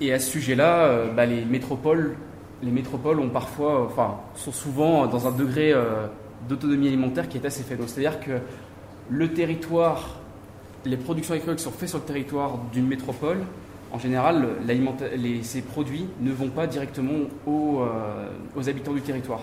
Et 0.00 0.12
à 0.12 0.18
ce 0.18 0.30
sujet-là, 0.30 1.06
bah, 1.14 1.26
les 1.26 1.44
métropoles 1.44 2.16
sont 4.34 4.52
souvent 4.52 5.06
dans 5.06 5.26
un 5.26 5.32
degré 5.32 5.72
euh, 5.72 6.06
d'autonomie 6.48 6.88
alimentaire 6.88 7.28
qui 7.28 7.38
est 7.38 7.46
assez 7.46 7.62
faible. 7.62 7.84
C'est-à-dire 7.86 8.20
que 8.20 8.32
le 9.10 9.32
territoire, 9.32 10.16
les 10.84 10.96
productions 10.96 11.34
agricoles 11.34 11.56
qui 11.56 11.62
sont 11.64 11.70
faites 11.70 11.88
sur 11.88 11.98
le 11.98 12.04
territoire 12.04 12.58
d'une 12.72 12.86
métropole, 12.86 13.38
en 13.92 13.98
général, 13.98 14.48
ces 15.42 15.62
produits 15.62 16.06
ne 16.20 16.32
vont 16.32 16.48
pas 16.48 16.66
directement 16.66 17.28
aux, 17.46 17.80
euh, 17.80 18.28
aux, 18.56 18.68
habitants 18.68 18.92
du 18.92 19.00
territoire. 19.00 19.40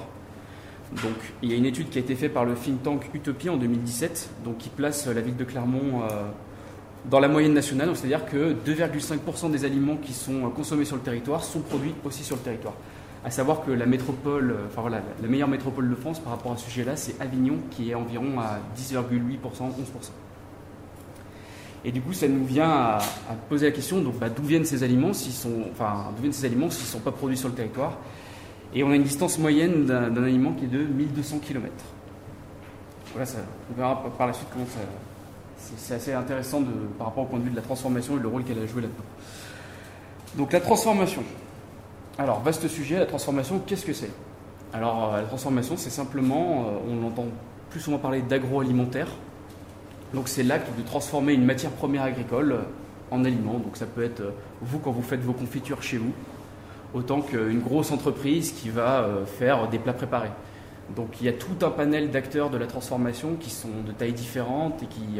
Donc, 1.01 1.15
il 1.41 1.49
y 1.49 1.53
a 1.53 1.57
une 1.57 1.65
étude 1.65 1.89
qui 1.89 1.97
a 1.97 2.01
été 2.01 2.13
faite 2.13 2.33
par 2.33 2.45
le 2.45 2.53
think 2.53 2.83
tank 2.83 3.09
Utopie 3.13 3.49
en 3.49 3.57
2017, 3.57 4.29
donc 4.43 4.57
qui 4.57 4.69
place 4.69 5.07
la 5.07 5.21
ville 5.21 5.37
de 5.37 5.43
Clermont 5.43 6.03
euh, 6.03 6.23
dans 7.09 7.19
la 7.19 7.29
moyenne 7.29 7.53
nationale. 7.53 7.89
C'est-à-dire 7.95 8.25
que 8.25 8.53
2,5% 8.53 9.49
des 9.49 9.65
aliments 9.65 9.95
qui 9.95 10.13
sont 10.13 10.49
consommés 10.49 10.85
sur 10.85 10.97
le 10.97 11.01
territoire 11.01 11.43
sont 11.43 11.61
produits 11.61 11.95
aussi 12.05 12.23
sur 12.23 12.35
le 12.35 12.41
territoire 12.41 12.75
à 13.25 13.31
savoir 13.31 13.63
que 13.63 13.71
la 13.71 13.85
métropole, 13.85 14.51
euh, 14.51 14.67
enfin 14.67 14.81
voilà, 14.81 15.01
la 15.21 15.27
meilleure 15.27 15.47
métropole 15.47 15.89
de 15.89 15.95
France 15.95 16.19
par 16.19 16.33
rapport 16.33 16.51
à 16.51 16.57
ce 16.57 16.65
sujet-là, 16.65 16.95
c'est 16.95 17.19
Avignon, 17.21 17.57
qui 17.71 17.91
est 17.91 17.95
environ 17.95 18.39
à 18.39 18.59
10,8%, 18.77 18.99
11%. 18.99 19.71
Et 21.85 21.91
du 21.91 22.01
coup, 22.01 22.13
ça 22.13 22.27
nous 22.27 22.45
vient 22.45 22.69
à, 22.69 22.99
poser 23.49 23.67
la 23.67 23.71
question 23.71 24.01
donc 24.01 24.17
bah, 24.17 24.29
d'où 24.29 24.43
viennent 24.43 24.65
ces 24.65 24.83
aliments 24.83 25.13
s'ils 25.13 25.33
sont, 25.33 25.65
enfin, 25.71 26.11
d'où 26.15 26.21
viennent 26.21 26.33
ces 26.33 26.45
aliments 26.45 26.69
s'ils 26.69 26.85
ne 26.85 26.89
sont 26.89 26.99
pas 26.99 27.11
produits 27.11 27.37
sur 27.37 27.49
le 27.49 27.55
territoire? 27.55 27.97
Et 28.73 28.83
on 28.83 28.91
a 28.91 28.95
une 28.95 29.03
distance 29.03 29.37
moyenne 29.37 29.85
d'un 29.85 30.23
aliment 30.23 30.53
qui 30.53 30.65
est 30.65 30.67
de 30.67 30.79
1200 30.79 31.39
km. 31.39 31.71
Voilà, 33.11 33.25
ça, 33.25 33.39
on 33.71 33.77
verra 33.77 34.03
par 34.17 34.27
la 34.27 34.33
suite 34.33 34.47
comment 34.51 34.65
ça. 34.65 34.79
C'est 35.77 35.93
assez 35.93 36.13
intéressant 36.13 36.61
par 36.97 37.07
rapport 37.07 37.23
au 37.23 37.27
point 37.27 37.39
de 37.39 37.43
vue 37.43 37.51
de 37.51 37.55
la 37.55 37.61
transformation 37.61 38.17
et 38.17 38.19
le 38.19 38.27
rôle 38.27 38.43
qu'elle 38.43 38.59
a 38.59 38.65
joué 38.65 38.81
là-dedans. 38.81 39.03
Donc 40.35 40.51
la 40.51 40.59
transformation. 40.59 41.23
Alors, 42.19 42.41
vaste 42.41 42.67
sujet, 42.67 42.99
la 42.99 43.07
transformation, 43.07 43.59
qu'est-ce 43.65 43.87
que 43.87 43.93
c'est? 43.93 44.11
Alors, 44.71 45.15
euh, 45.15 45.21
la 45.21 45.27
transformation, 45.27 45.77
c'est 45.77 45.89
simplement, 45.89 46.67
euh, 46.67 46.91
on 46.91 47.07
entend 47.07 47.25
plus 47.71 47.79
souvent 47.79 47.97
parler 47.97 48.21
d'agroalimentaire. 48.21 49.07
Donc, 50.13 50.27
c'est 50.27 50.43
l'acte 50.43 50.69
de 50.77 50.83
transformer 50.83 51.33
une 51.33 51.43
matière 51.43 51.71
première 51.71 52.03
agricole 52.03 52.51
euh, 52.51 52.61
en 53.09 53.25
aliment. 53.25 53.57
Donc, 53.57 53.77
ça 53.77 53.87
peut 53.87 54.03
être 54.03 54.21
vous 54.61 54.77
quand 54.77 54.91
vous 54.91 55.01
faites 55.01 55.21
vos 55.21 55.33
confitures 55.33 55.81
chez 55.81 55.97
vous, 55.97 56.11
autant 56.93 57.21
qu'une 57.21 57.61
grosse 57.61 57.91
entreprise 57.91 58.51
qui 58.51 58.69
va 58.69 59.07
faire 59.39 59.67
des 59.67 59.79
plats 59.79 59.93
préparés. 59.93 60.31
Donc, 60.95 61.19
il 61.19 61.25
y 61.25 61.29
a 61.29 61.33
tout 61.33 61.65
un 61.65 61.71
panel 61.71 62.11
d'acteurs 62.11 62.51
de 62.51 62.57
la 62.57 62.67
transformation 62.67 63.37
qui 63.39 63.49
sont 63.49 63.81
de 63.87 63.91
tailles 63.91 64.13
différentes 64.13 64.83
et 64.83 64.85
qui, 64.85 65.19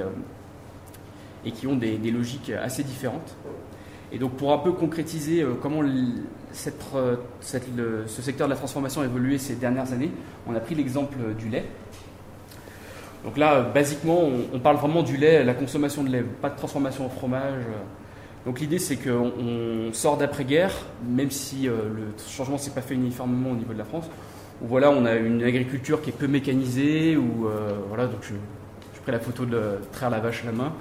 et 1.44 1.52
qui 1.52 1.66
ont 1.66 1.76
des 1.76 2.12
logiques 2.12 2.52
assez 2.52 2.84
différentes. 2.84 3.36
Et 4.12 4.20
donc 4.20 4.34
pour 4.34 4.54
un 4.54 4.60
peu 4.60 4.72
concrétiser 4.74 5.44
comment 5.60 5.82
euh, 6.96 7.16
ce 7.42 8.22
secteur 8.22 8.48
de 8.48 8.54
la 8.54 8.58
transformation 8.58 9.02
a 9.02 9.06
évolué 9.06 9.38
ces 9.38 9.56
dernières 9.56 9.92
années, 9.92 10.12
on 10.48 10.56
a 10.56 10.60
pris 10.60 10.76
l'exemple 10.76 11.18
du 11.38 11.50
lait. 11.50 11.66
Donc 13.24 13.38
là, 13.38 13.62
basiquement, 13.62 14.22
on, 14.54 14.60
parle 14.60 14.78
vraiment 14.78 15.02
du 15.02 15.16
lait, 15.16 15.44
la 15.44 15.54
consommation 15.54 16.04
de 16.04 16.10
lait, 16.10 16.24
pas 16.42 16.50
de 16.50 16.58
transformation 16.58 17.06
en 17.06 17.10
fromage. 17.10 17.64
Donc 18.46 18.60
l'idée 18.60 18.80
c'est 18.80 18.98
qu'on 18.98 19.94
sort 19.94 20.18
d'après-guerre, 20.18 20.74
même 21.08 21.32
si 21.32 21.64
le 21.64 22.14
changement 22.28 22.58
s'est 22.58 22.72
pas 22.72 22.82
fait 22.82 22.96
uniformément 22.96 23.52
au 23.52 23.56
niveau 23.56 23.72
de 23.72 23.78
la 23.78 23.86
France. 23.86 24.10
Où 24.62 24.68
voilà, 24.68 24.92
on 24.92 25.06
a 25.06 25.16
une 25.16 25.42
agriculture 25.42 26.02
qui 26.02 26.10
est 26.10 26.14
peu 26.14 26.28
mécanisée, 26.28 27.16
où 27.16 27.48
voilà, 27.88 28.08
donc 28.08 28.20
je, 28.24 28.34
pris 29.04 29.12
la 29.12 29.20
photo 29.20 29.46
de 29.46 29.80
traire 29.92 30.10
la 30.10 30.20
vache 30.20 30.44
à 30.44 30.48
la 30.48 30.52
main. 30.52 30.74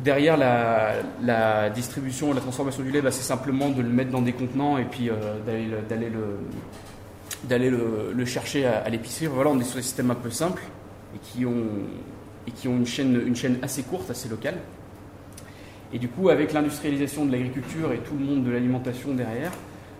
Derrière 0.00 0.36
la, 0.36 1.70
distribution 1.70 2.30
et 2.32 2.34
la 2.34 2.40
transformation 2.40 2.82
du 2.82 2.90
lait, 2.90 3.00
bah, 3.00 3.10
c'est 3.10 3.22
simplement 3.22 3.70
de 3.70 3.82
le 3.82 3.88
mettre 3.88 4.10
dans 4.10 4.22
des 4.22 4.32
contenants 4.32 4.76
et 4.78 4.84
puis 4.84 5.10
d'aller 5.46 6.10
le, 6.10 6.38
d'aller 7.44 7.70
le, 7.70 8.24
chercher 8.24 8.66
à, 8.66 8.88
l'épicerie. 8.88 9.26
Voilà, 9.26 9.50
on 9.50 9.60
est 9.60 9.64
sur 9.64 9.76
des 9.76 9.82
systèmes 9.82 10.10
un 10.10 10.16
peu 10.16 10.30
simples 10.30 10.62
et 11.14 11.18
qui 11.18 11.46
ont, 11.46 11.64
et 12.46 12.50
qui 12.50 12.68
une, 12.68 12.86
chaîne, 12.86 13.58
assez 13.62 13.82
courte, 13.82 14.10
assez 14.10 14.28
locale. 14.28 14.58
Et 15.92 15.98
du 15.98 16.08
coup, 16.08 16.28
avec 16.28 16.52
l'industrialisation 16.52 17.24
de 17.24 17.32
l'agriculture 17.32 17.92
et 17.92 17.98
tout 17.98 18.14
le 18.18 18.24
monde 18.24 18.44
de 18.44 18.50
l'alimentation 18.50 19.14
derrière, 19.14 19.52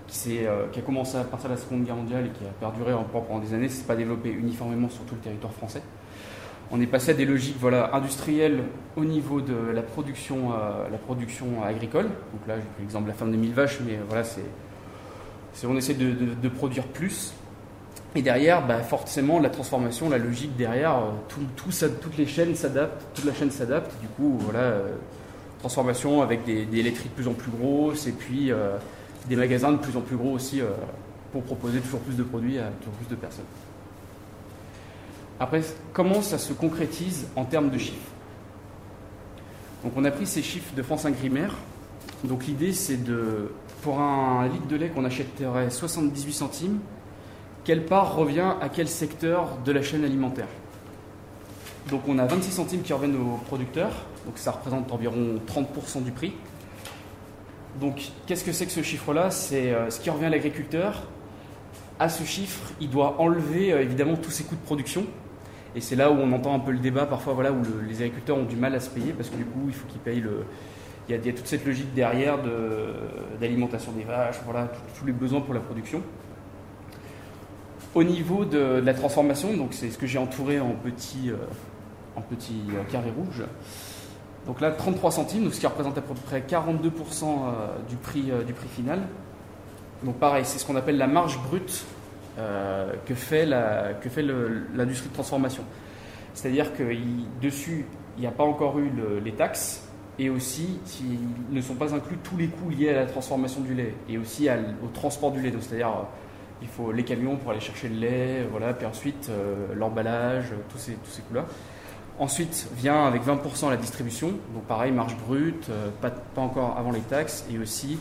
qui, 0.08 0.44
euh, 0.44 0.66
qui, 0.72 0.78
a 0.78 0.82
commencé 0.82 1.16
à 1.16 1.24
partir 1.24 1.48
de 1.48 1.54
la 1.54 1.60
Seconde 1.60 1.84
Guerre 1.84 1.96
mondiale 1.96 2.26
et 2.26 2.38
qui 2.38 2.44
a 2.44 2.52
perduré 2.60 2.92
pendant 3.12 3.40
des 3.40 3.54
années, 3.54 3.68
ce 3.68 3.80
n'est 3.80 3.86
pas 3.86 3.96
développé 3.96 4.30
uniformément 4.30 4.88
sur 4.88 5.04
tout 5.04 5.14
le 5.14 5.20
territoire 5.20 5.52
français. 5.52 5.82
On 6.70 6.80
est 6.80 6.86
passé 6.86 7.12
à 7.12 7.14
des 7.14 7.24
logiques 7.24 7.56
voilà, 7.60 7.94
industrielles 7.94 8.64
au 8.96 9.04
niveau 9.04 9.40
de 9.40 9.54
la 9.72 9.82
production, 9.82 10.52
euh, 10.52 10.88
la 10.90 10.98
production 10.98 11.62
agricole. 11.64 12.06
Donc 12.06 12.46
là, 12.48 12.56
j'ai 12.56 12.62
pris 12.62 12.82
l'exemple 12.82 13.04
de 13.04 13.10
la 13.10 13.14
ferme 13.14 13.30
de 13.30 13.36
1000 13.36 13.52
vaches, 13.52 13.78
mais 13.86 13.98
voilà, 14.08 14.24
c'est 14.24 14.42
on 15.64 15.76
essaie 15.76 15.94
de, 15.94 16.48
produire 16.48 16.84
plus. 16.84 17.32
Et 18.14 18.22
derrière, 18.22 18.66
bah, 18.66 18.80
forcément, 18.80 19.38
la 19.38 19.50
transformation, 19.50 20.08
la 20.08 20.18
logique 20.18 20.56
derrière, 20.56 20.96
euh, 20.96 21.10
tout, 21.28 21.40
toutes 21.56 22.18
les 22.18 22.26
chaînes 22.26 22.54
s'adaptent, 22.54 23.02
toute 23.14 23.24
la 23.24 23.34
chaîne 23.34 23.50
s'adapte. 23.50 23.92
Du 24.00 24.08
coup, 24.08 24.38
voilà, 24.40 24.60
euh, 24.60 24.94
transformation 25.58 26.22
avec 26.22 26.44
des, 26.44 26.64
des, 26.64 26.82
de 26.82 26.90
plus 27.14 27.28
en 27.28 27.32
plus 27.32 27.50
grosses 27.50 28.06
et 28.06 28.12
puis 28.12 28.50
euh, 28.52 28.76
des 29.28 29.36
magasins 29.36 29.72
de 29.72 29.78
plus 29.78 29.96
en 29.96 30.00
plus 30.00 30.16
gros 30.16 30.32
aussi 30.32 30.60
pour 31.32 31.42
proposer 31.42 31.80
toujours 31.80 32.00
plus 32.00 32.16
de 32.16 32.22
produits 32.22 32.58
à 32.58 32.70
toujours 32.80 32.94
plus 32.94 33.08
de 33.08 33.16
personnes. 33.16 33.44
Après, 35.38 35.62
comment 35.92 36.22
ça 36.22 36.38
se 36.38 36.52
concrétise 36.52 37.28
en 37.36 37.44
termes 37.44 37.70
de 37.70 37.78
chiffres 37.78 38.10
Donc, 39.84 39.92
on 39.96 40.04
a 40.04 40.10
pris 40.10 40.26
ces 40.26 40.42
chiffres 40.42 40.74
de 40.74 40.82
France 40.82 41.04
Ingrimaire. 41.04 41.54
Donc, 42.24 42.46
l'idée, 42.46 42.72
c'est 42.72 43.02
de 43.02 43.50
pour 43.86 44.00
un 44.00 44.48
litre 44.48 44.66
de 44.66 44.74
lait 44.74 44.88
qu'on 44.88 45.04
achèterait 45.04 45.70
78 45.70 46.32
centimes, 46.32 46.80
quelle 47.62 47.84
part 47.84 48.16
revient 48.16 48.54
à 48.60 48.68
quel 48.68 48.88
secteur 48.88 49.58
de 49.64 49.70
la 49.70 49.80
chaîne 49.80 50.04
alimentaire 50.04 50.48
Donc 51.88 52.02
on 52.08 52.18
a 52.18 52.26
26 52.26 52.50
centimes 52.50 52.82
qui 52.82 52.92
reviennent 52.92 53.14
aux 53.14 53.38
producteurs, 53.46 53.92
donc 54.24 54.38
ça 54.38 54.50
représente 54.50 54.90
environ 54.90 55.40
30% 55.46 56.02
du 56.02 56.10
prix. 56.10 56.32
Donc 57.80 58.02
qu'est-ce 58.26 58.42
que 58.42 58.50
c'est 58.50 58.66
que 58.66 58.72
ce 58.72 58.82
chiffre-là? 58.82 59.30
C'est 59.30 59.72
euh, 59.72 59.88
ce 59.88 60.00
qui 60.00 60.10
revient 60.10 60.24
à 60.24 60.30
l'agriculteur. 60.30 61.04
À 62.00 62.08
ce 62.08 62.24
chiffre, 62.24 62.72
il 62.80 62.90
doit 62.90 63.20
enlever 63.20 63.72
euh, 63.72 63.82
évidemment 63.82 64.16
tous 64.16 64.32
ses 64.32 64.42
coûts 64.42 64.56
de 64.56 64.60
production. 64.62 65.06
Et 65.76 65.80
c'est 65.82 65.94
là 65.94 66.10
où 66.10 66.14
on 66.14 66.32
entend 66.32 66.54
un 66.54 66.58
peu 66.58 66.72
le 66.72 66.78
débat 66.78 67.04
parfois, 67.04 67.34
voilà, 67.34 67.52
où 67.52 67.60
les 67.86 67.96
agriculteurs 67.96 68.38
ont 68.38 68.44
du 68.44 68.56
mal 68.56 68.74
à 68.74 68.80
se 68.80 68.88
payer 68.88 69.12
parce 69.12 69.28
que 69.28 69.36
du 69.36 69.44
coup, 69.44 69.64
il 69.68 69.74
faut 69.74 69.86
qu'ils 69.86 70.00
payent 70.00 70.22
le, 70.22 70.44
il 71.08 71.14
y, 71.14 71.28
a, 71.28 71.32
toute 71.32 71.46
cette 71.46 71.64
logique 71.64 71.92
derrière 71.94 72.38
d'alimentation 73.38 73.92
des 73.92 74.02
vaches, 74.02 74.40
voilà, 74.44 74.68
tous 74.98 75.06
les 75.06 75.12
besoins 75.12 75.42
pour 75.42 75.52
la 75.54 75.60
production. 75.60 76.02
Au 77.94 78.02
niveau 78.02 78.44
de, 78.44 78.80
la 78.84 78.94
transformation, 78.94 79.54
donc 79.54 79.72
c'est 79.72 79.90
ce 79.90 79.98
que 79.98 80.06
j'ai 80.06 80.18
entouré 80.18 80.58
en 80.60 80.72
petit, 80.72 81.30
euh, 81.30 81.36
en 82.16 82.22
petit 82.22 82.62
euh, 82.70 82.82
carré 82.90 83.10
rouge. 83.10 83.44
Donc 84.46 84.60
là, 84.60 84.70
33 84.70 85.10
centimes, 85.12 85.44
donc 85.44 85.54
ce 85.54 85.60
qui 85.60 85.66
représente 85.66 85.96
à 85.98 86.02
peu 86.02 86.14
près 86.14 86.40
42% 86.40 87.24
euh, 87.24 87.66
du, 87.88 87.96
prix, 87.96 88.30
du 88.46 88.52
prix 88.52 88.68
final. 88.68 89.00
Donc 90.02 90.16
pareil, 90.16 90.44
c'est 90.44 90.58
ce 90.58 90.66
qu'on 90.66 90.76
appelle 90.76 90.98
la 90.98 91.06
marge 91.06 91.38
brute 91.42 91.84
que 92.36 93.14
fait 93.14 93.46
l'industrie 93.46 95.08
de 95.08 95.14
transformation? 95.14 95.64
C'est-à-dire 96.34 96.74
que 96.74 96.82
dessus, 97.40 97.86
il 98.16 98.20
n'y 98.20 98.26
a 98.26 98.32
pas 98.32 98.44
encore 98.44 98.78
eu 98.78 98.90
les 99.24 99.32
taxes, 99.32 99.86
et 100.18 100.30
aussi 100.30 100.78
s'ils 100.84 101.18
ne 101.50 101.60
sont 101.60 101.74
pas 101.74 101.94
inclus 101.94 102.16
tous 102.22 102.36
les 102.36 102.48
coûts 102.48 102.70
liés 102.70 102.90
à 102.90 103.00
la 103.00 103.06
transformation 103.06 103.60
du 103.60 103.74
lait 103.74 103.94
et 104.08 104.18
aussi 104.18 104.48
au 104.82 104.88
transport 104.88 105.30
du 105.30 105.42
lait. 105.42 105.52
c'est-à-dire 105.60 105.88
euh, 105.88 106.02
il 106.62 106.68
faut 106.68 106.90
les 106.90 107.04
camions 107.04 107.36
pour 107.36 107.50
aller 107.50 107.60
chercher 107.60 107.88
le 107.88 107.96
lait, 107.96 108.46
voilà, 108.50 108.72
puis 108.72 108.86
ensuite 108.86 109.28
euh, 109.28 109.74
l'emballage, 109.74 110.46
tous 110.70 110.78
ces, 110.78 110.92
tous 110.92 111.10
ces 111.10 111.22
coûts-là. 111.22 111.44
Ensuite 112.18 112.68
vient 112.74 113.04
avec 113.04 113.22
20% 113.26 113.68
la 113.68 113.76
distribution, 113.76 114.28
donc 114.54 114.64
pareil, 114.66 114.90
marge 114.90 115.16
brute, 115.18 115.68
euh, 115.68 115.90
pas, 116.00 116.12
encore 116.40 116.76
avant 116.78 116.92
les 116.92 117.00
taxes, 117.00 117.44
et 117.52 117.58
aussi 117.58 117.98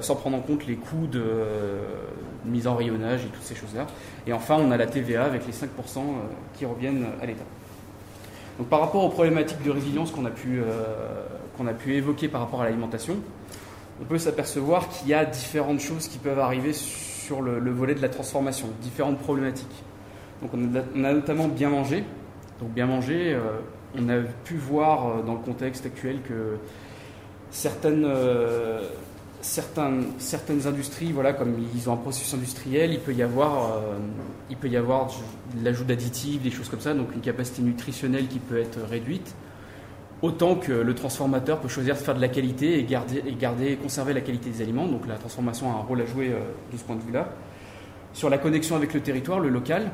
sans 0.00 0.16
prendre 0.16 0.36
en 0.36 0.40
compte 0.40 0.66
les 0.66 0.76
coûts 0.76 1.06
de 1.06 1.22
mise 2.44 2.66
en 2.66 2.74
rayonnage 2.74 3.24
et 3.24 3.28
toutes 3.28 3.42
ces 3.42 3.54
choses-là. 3.54 3.86
Et 4.26 4.32
enfin, 4.32 4.56
on 4.58 4.70
a 4.70 4.76
la 4.76 4.86
TVA 4.86 5.24
avec 5.24 5.46
les 5.46 5.52
5% 5.52 5.66
qui 6.54 6.64
reviennent 6.64 7.06
à 7.22 7.26
l'État 7.26 7.44
par 8.64 8.80
rapport 8.80 9.04
aux 9.04 9.08
problématiques 9.08 9.62
de 9.62 9.70
résilience 9.70 10.10
qu'on 10.10 10.24
a, 10.24 10.30
pu, 10.30 10.60
euh, 10.60 11.68
a 11.68 11.72
pu 11.72 11.94
évoquer 11.94 12.28
par 12.28 12.40
rapport 12.40 12.62
à 12.62 12.64
l'alimentation, 12.64 13.16
on 14.00 14.04
peut 14.04 14.18
s'apercevoir 14.18 14.88
qu'il 14.88 15.08
y 15.08 15.14
a 15.14 15.24
différentes 15.24 15.80
choses 15.80 16.08
qui 16.08 16.18
peuvent 16.18 16.38
arriver 16.38 16.72
sur 16.72 17.42
le, 17.42 17.70
volet 17.70 17.94
de 17.94 18.02
la 18.02 18.08
transformation, 18.08 18.68
différentes 18.80 19.18
problématiques. 19.18 19.84
Donc 20.42 20.50
on 20.54 21.04
a, 21.04 21.12
notamment 21.12 21.48
bien 21.48 21.68
mangé. 21.68 22.04
Donc 22.60 22.70
bien 22.70 22.86
manger, 22.86 23.34
euh, 23.34 23.60
on 23.98 24.08
a 24.08 24.18
pu 24.44 24.56
voir 24.56 25.06
euh, 25.06 25.22
dans 25.22 25.34
le 25.34 25.40
contexte 25.40 25.86
actuel 25.86 26.20
que 26.22 26.56
certaines, 27.50 28.04
certaines, 29.40 30.66
industries, 30.66 31.12
voilà, 31.12 31.32
comme 31.32 31.54
ils 31.74 31.88
ont 31.88 31.94
un 31.94 31.96
processus 31.96 32.34
industriel, 32.34 32.92
il 32.92 33.00
peut 33.00 33.14
y 33.14 33.22
avoir, 33.22 33.76
euh, 33.76 33.98
il 34.50 34.56
peut 34.56 34.68
y 34.68 34.76
avoir 34.76 35.08
l'ajout 35.62 35.84
d'additifs, 35.84 36.42
des 36.42 36.50
choses 36.50 36.68
comme 36.68 36.80
ça, 36.80 36.94
donc 36.94 37.14
une 37.14 37.20
capacité 37.20 37.62
nutritionnelle 37.62 38.28
qui 38.28 38.38
peut 38.38 38.58
être 38.58 38.80
réduite. 38.80 39.34
Autant 40.22 40.54
que 40.54 40.72
le 40.72 40.94
transformateur 40.94 41.60
peut 41.60 41.68
choisir 41.68 41.94
de 41.94 42.00
faire 42.00 42.14
de 42.14 42.20
la 42.20 42.28
qualité 42.28 42.78
et 42.78 42.84
garder, 42.84 43.22
et 43.66 43.76
conserver 43.76 44.12
la 44.12 44.20
qualité 44.20 44.50
des 44.50 44.60
aliments. 44.60 44.86
Donc 44.86 45.06
la 45.06 45.16
transformation 45.16 45.70
a 45.70 45.76
un 45.76 45.82
rôle 45.82 46.02
à 46.02 46.06
jouer 46.06 46.28
euh, 46.28 46.40
de 46.72 46.76
ce 46.76 46.84
point 46.84 46.96
de 46.96 47.02
vue-là. 47.02 47.28
Sur 48.12 48.28
la 48.28 48.36
connexion 48.36 48.76
avec 48.76 48.92
le 48.92 49.00
territoire, 49.00 49.40
le 49.40 49.48
local, 49.48 49.90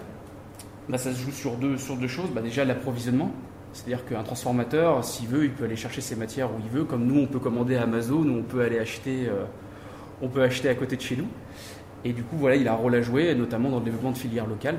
bah, 0.88 0.99
ça 0.99 1.12
se 1.12 1.21
joue 1.21 1.31
sur 1.31 1.57
deux, 1.57 1.79
sur 1.79 1.97
deux 1.97 2.09
choses. 2.09 2.31
Bah, 2.31 2.41
déjà 2.41 2.65
l'approvisionnement, 2.65 3.31
c'est-à-dire 3.76 4.06
qu'un 4.06 4.23
transformateur, 4.23 5.04
s'il 5.04 5.28
veut, 5.28 5.45
il 5.45 5.50
peut 5.50 5.64
aller 5.64 5.76
chercher 5.76 6.00
ses 6.00 6.16
matières 6.16 6.49
où 6.49 6.54
il 6.64 6.71
veut, 6.71 6.85
comme 6.85 7.04
nous, 7.04 7.21
on 7.21 7.26
peut 7.26 7.38
commander 7.38 7.76
à 7.76 7.83
Amazon, 7.83 8.26
on 8.26 8.42
peut 8.42 8.62
aller 8.62 8.78
acheter, 8.78 9.28
euh, 9.28 9.45
on 10.23 10.28
peut 10.28 10.42
acheter 10.42 10.71
à 10.71 10.75
côté 10.75 10.97
de 10.97 11.02
chez 11.02 11.14
nous. 11.14 11.26
Et 12.02 12.14
du 12.14 12.23
coup, 12.23 12.37
voilà, 12.38 12.56
il 12.56 12.66
a 12.68 12.73
un 12.73 12.76
rôle 12.76 12.95
à 12.95 13.02
jouer, 13.02 13.35
notamment 13.35 13.68
dans 13.68 13.78
le 13.78 13.85
développement 13.85 14.12
de 14.12 14.16
filières 14.16 14.47
locales, 14.47 14.78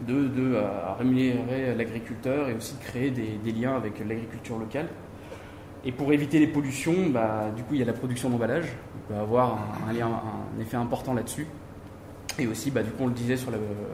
de, 0.00 0.26
de 0.26 0.56
rémunérer 0.98 1.72
l'agriculteur 1.76 2.48
et 2.48 2.54
aussi 2.54 2.74
de 2.74 2.82
créer 2.82 3.12
des, 3.12 3.52
liens 3.52 3.76
avec 3.76 4.00
l'agriculture 4.00 4.58
locale. 4.58 4.88
Et 5.84 5.92
pour 5.92 6.12
éviter 6.12 6.40
les 6.40 6.48
pollutions, 6.48 7.10
bah, 7.10 7.52
du 7.54 7.62
coup, 7.62 7.74
il 7.74 7.78
y 7.78 7.82
a 7.82 7.86
la 7.86 7.92
production 7.92 8.28
d'emballage. 8.28 8.72
On 8.96 9.12
peut 9.12 9.20
avoir 9.20 9.56
un, 9.88 10.60
effet 10.60 10.76
important 10.76 11.14
là-dessus. 11.14 11.46
Et 12.40 12.48
aussi, 12.48 12.72
bah, 12.72 12.82
du 12.82 12.90
coup, 12.90 13.04
on 13.04 13.08
le 13.08 13.12
disait 13.12 13.36
sur, 13.36 13.52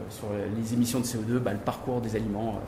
sur 0.09 0.27
les 0.57 0.73
émissions 0.73 0.99
de 0.99 1.05
CO2, 1.05 1.37
bah, 1.37 1.51
le 1.51 1.59
parcours 1.59 2.01
des 2.01 2.15
aliments. 2.15 2.55
Euh, 2.55 2.67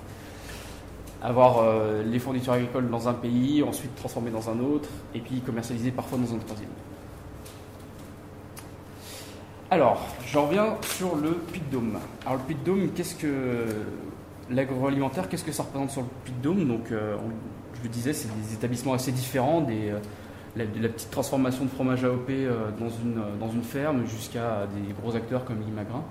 avoir 1.23 1.59
euh, 1.59 2.03
les 2.03 2.19
fournitures 2.19 2.53
agricoles 2.53 2.89
dans 2.89 3.07
un 3.07 3.13
pays, 3.13 3.63
ensuite 3.63 3.95
transformer 3.95 4.29
dans 4.29 4.49
un 4.49 4.59
autre, 4.59 4.89
et 5.15 5.19
puis 5.19 5.39
commercialiser 5.39 5.91
parfois 5.91 6.17
dans 6.17 6.35
un 6.35 6.37
troisième. 6.37 6.69
Alors, 9.71 10.05
j'en 10.27 10.45
reviens 10.45 10.75
sur 10.81 11.15
le 11.15 11.31
puits 11.31 11.61
de 11.61 11.77
Dôme. 11.77 11.97
Alors 12.25 12.37
le 12.37 12.43
puits 12.43 12.55
de 12.55 12.63
Dôme, 12.63 12.89
qu'est-ce 12.93 13.15
que 13.15 13.65
l'agroalimentaire, 14.51 15.29
qu'est-ce 15.29 15.45
que 15.45 15.53
ça 15.53 15.63
représente 15.63 15.91
sur 15.91 16.01
le 16.01 16.07
puits 16.25 16.33
de 16.33 16.43
Dôme? 16.43 16.67
Donc, 16.67 16.91
euh, 16.91 17.15
je 17.77 17.83
le 17.83 17.89
disais, 17.89 18.13
c'est 18.13 18.27
des 18.27 18.53
établissements 18.53 18.93
assez 18.93 19.13
différents, 19.13 19.61
des, 19.61 19.91
euh, 19.91 19.99
la, 20.57 20.65
petite 20.89 21.09
transformation 21.09 21.63
de 21.63 21.69
fromage 21.69 22.03
AOP 22.03 22.29
dans, 22.77 22.89
une, 22.89 23.23
dans 23.39 23.49
une 23.49 23.63
ferme 23.63 24.05
jusqu'à 24.05 24.67
des 24.75 24.93
gros 24.93 25.15
acteurs 25.15 25.45
comme 25.45 25.61
l'Imagrin 25.65 26.03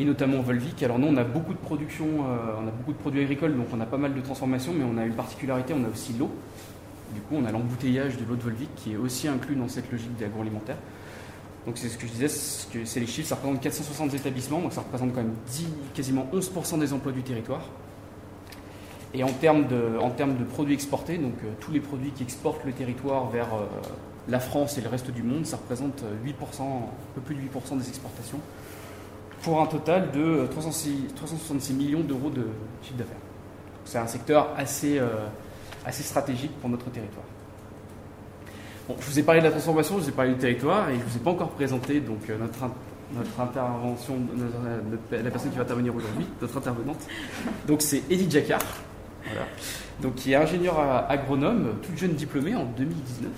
et 0.00 0.04
notamment 0.04 0.40
Volvic. 0.40 0.82
Alors 0.82 0.98
nous, 0.98 1.08
on 1.08 1.16
a 1.16 1.24
beaucoup 1.24 1.52
de 1.52 1.58
production, 1.58 2.06
euh, 2.06 2.62
on 2.62 2.66
a 2.66 2.70
beaucoup 2.70 2.92
de 2.92 2.98
produits 2.98 3.22
agricoles, 3.22 3.54
donc 3.54 3.66
on 3.72 3.80
a 3.80 3.86
pas 3.86 3.98
mal 3.98 4.14
de 4.14 4.20
transformations, 4.20 4.72
mais 4.72 4.84
on 4.84 4.96
a 4.96 5.04
une 5.04 5.14
particularité, 5.14 5.74
on 5.74 5.84
a 5.84 5.88
aussi 5.88 6.14
l'eau. 6.18 6.30
Du 7.14 7.20
coup, 7.20 7.34
on 7.36 7.44
a 7.44 7.52
l'embouteillage 7.52 8.16
de 8.16 8.24
l'eau 8.24 8.36
de 8.36 8.42
Volvic 8.42 8.74
qui 8.76 8.92
est 8.92 8.96
aussi 8.96 9.28
inclus 9.28 9.56
dans 9.56 9.68
cette 9.68 9.92
logique 9.92 10.16
d'agroalimentaire. 10.16 10.76
Donc 11.66 11.76
c'est 11.76 11.88
ce 11.88 11.98
que 11.98 12.06
je 12.06 12.12
disais, 12.12 12.28
c'est 12.28 13.00
les 13.00 13.06
chiffres, 13.06 13.28
ça 13.28 13.34
représente 13.34 13.60
460 13.60 14.14
établissements, 14.14 14.60
donc 14.60 14.72
ça 14.72 14.80
représente 14.80 15.12
quand 15.12 15.20
même 15.20 15.34
10, 15.48 15.66
quasiment 15.92 16.26
11% 16.32 16.78
des 16.78 16.94
emplois 16.94 17.12
du 17.12 17.22
territoire. 17.22 17.68
Et 19.12 19.22
en 19.22 19.32
termes 19.32 19.66
de, 19.66 19.98
en 20.00 20.08
termes 20.08 20.38
de 20.38 20.44
produits 20.44 20.72
exportés, 20.72 21.18
donc 21.18 21.34
euh, 21.44 21.50
tous 21.60 21.72
les 21.72 21.80
produits 21.80 22.12
qui 22.12 22.22
exportent 22.22 22.64
le 22.64 22.72
territoire 22.72 23.28
vers 23.28 23.52
euh, 23.52 23.66
la 24.28 24.40
France 24.40 24.78
et 24.78 24.80
le 24.80 24.88
reste 24.88 25.10
du 25.10 25.22
monde, 25.22 25.44
ça 25.44 25.56
représente 25.56 26.04
8%, 26.24 26.62
un 26.62 27.14
peu 27.14 27.20
plus 27.20 27.34
de 27.34 27.40
8% 27.40 27.76
des 27.76 27.88
exportations 27.88 28.38
pour 29.42 29.60
un 29.60 29.66
total 29.66 30.10
de 30.12 30.46
366 30.50 31.74
millions 31.74 32.00
d'euros 32.00 32.30
de 32.30 32.46
chiffre 32.82 32.98
d'affaires. 32.98 33.16
C'est 33.84 33.98
un 33.98 34.06
secteur 34.06 34.50
assez, 34.56 34.98
euh, 34.98 35.08
assez 35.84 36.02
stratégique 36.02 36.52
pour 36.60 36.70
notre 36.70 36.90
territoire. 36.90 37.24
je 38.88 39.06
vous 39.06 39.18
ai 39.18 39.22
parlé 39.22 39.40
de 39.40 39.46
la 39.46 39.50
transformation, 39.50 39.96
je 39.96 40.02
vous 40.02 40.08
ai 40.08 40.12
parlé 40.12 40.32
du 40.32 40.38
territoire 40.38 40.90
et 40.90 40.94
je 40.94 40.98
ne 40.98 41.04
vous 41.04 41.16
ai 41.16 41.20
pas 41.20 41.30
encore 41.30 41.50
présenté 41.50 42.00
donc, 42.00 42.28
notre, 42.28 42.72
notre 43.14 43.40
intervention, 43.40 44.18
la 45.10 45.30
personne 45.30 45.50
qui 45.50 45.56
va 45.56 45.62
intervenir 45.62 45.94
aujourd'hui, 45.94 46.26
notre 46.40 46.58
intervenante. 46.58 47.00
Donc 47.66 47.82
c'est 47.82 48.02
Edith 48.10 48.30
Jacquard, 48.30 48.60
donc, 50.00 50.14
qui 50.14 50.32
est 50.32 50.36
ingénieure 50.36 50.78
agronome, 51.08 51.74
toute 51.82 51.96
jeune 51.98 52.14
diplômée 52.14 52.54
en 52.54 52.64
2019. 52.64 53.30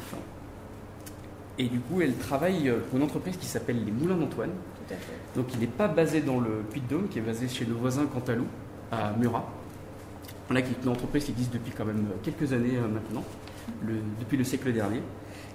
Et 1.58 1.64
du 1.64 1.80
coup, 1.80 2.00
elle 2.00 2.14
travaille 2.16 2.72
pour 2.88 2.98
une 2.98 3.04
entreprise 3.04 3.36
qui 3.36 3.46
s'appelle 3.46 3.84
les 3.84 3.90
Moulins 3.90 4.16
d'Antoine. 4.16 4.52
Donc, 5.36 5.46
il 5.54 5.60
n'est 5.60 5.66
pas 5.66 5.88
basé 5.88 6.20
dans 6.20 6.40
le 6.40 6.62
Puy-de-Dôme, 6.70 7.08
qui 7.08 7.18
est 7.18 7.22
basé 7.22 7.48
chez 7.48 7.66
nos 7.66 7.76
voisins 7.76 8.06
Cantalou, 8.06 8.46
à 8.90 9.12
Murat. 9.12 9.48
Là, 10.50 10.60
qui 10.60 10.72
est 10.72 10.82
une 10.82 10.90
entreprise 10.90 11.24
qui 11.24 11.30
existe 11.30 11.52
depuis 11.52 11.72
quand 11.72 11.86
même 11.86 12.04
quelques 12.22 12.52
années 12.52 12.76
euh, 12.76 12.86
maintenant, 12.86 13.24
depuis 14.20 14.36
le 14.36 14.44
siècle 14.44 14.72
dernier, 14.72 15.00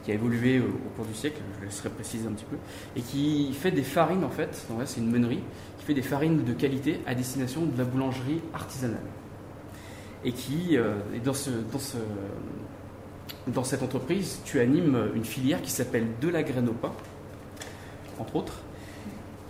qui 0.03 0.11
a 0.11 0.15
évolué 0.15 0.59
au, 0.59 0.71
cours 0.95 1.05
du 1.05 1.13
siècle, 1.13 1.39
je 1.59 1.65
laisserai 1.65 1.89
préciser 1.89 2.27
un 2.27 2.31
petit 2.31 2.45
peu, 2.45 2.55
et 2.95 3.01
qui 3.01 3.53
fait 3.53 3.71
des 3.71 3.83
farines 3.83 4.23
en 4.23 4.29
fait, 4.29 4.65
c'est 4.85 4.99
une 4.99 5.11
meunerie, 5.11 5.43
qui 5.77 5.85
fait 5.85 5.93
des 5.93 6.01
farines 6.01 6.43
de 6.43 6.53
qualité 6.53 7.01
à 7.05 7.13
destination 7.13 7.65
de 7.65 7.77
la 7.77 7.83
boulangerie 7.83 8.41
artisanale. 8.53 9.03
Et 10.23 10.31
qui, 10.31 10.77
euh, 10.77 10.95
dans, 11.23 11.33
dans 13.47 13.63
cette 13.63 13.83
entreprise, 13.83 14.39
tu 14.45 14.59
animes 14.59 15.11
une 15.13 15.25
filière 15.25 15.61
qui 15.61 15.69
s'appelle 15.69 16.07
De 16.21 16.29
la 16.29 16.41
graine 16.41 16.69
au 16.69 16.73
pain, 16.73 16.93
entre 18.19 18.35
autres. 18.35 18.61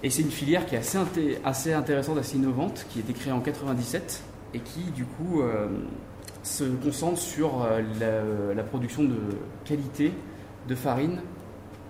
Et 0.04 0.10
c'est 0.10 0.22
une 0.22 0.32
filière 0.32 0.66
qui 0.66 0.76
est 0.76 0.80
assez, 0.80 0.98
assez 1.44 1.74
intéressante, 1.74 2.18
assez 2.18 2.38
innovante, 2.38 2.86
qui 2.90 3.00
a 3.00 3.02
été 3.02 3.14
créée 3.14 3.34
en 3.34 3.40
97 3.40 4.24
et 4.54 4.60
qui, 4.60 4.92
du 4.92 5.06
coup, 5.06 5.42
euh, 5.42 5.68
se 6.44 6.64
concentre 6.64 7.18
sur 7.18 7.64
euh, 7.64 8.54
la, 8.54 8.64
production 8.64 9.04
de 9.04 9.18
qualité 9.66 10.14
de 10.68 10.76
farine 10.76 11.22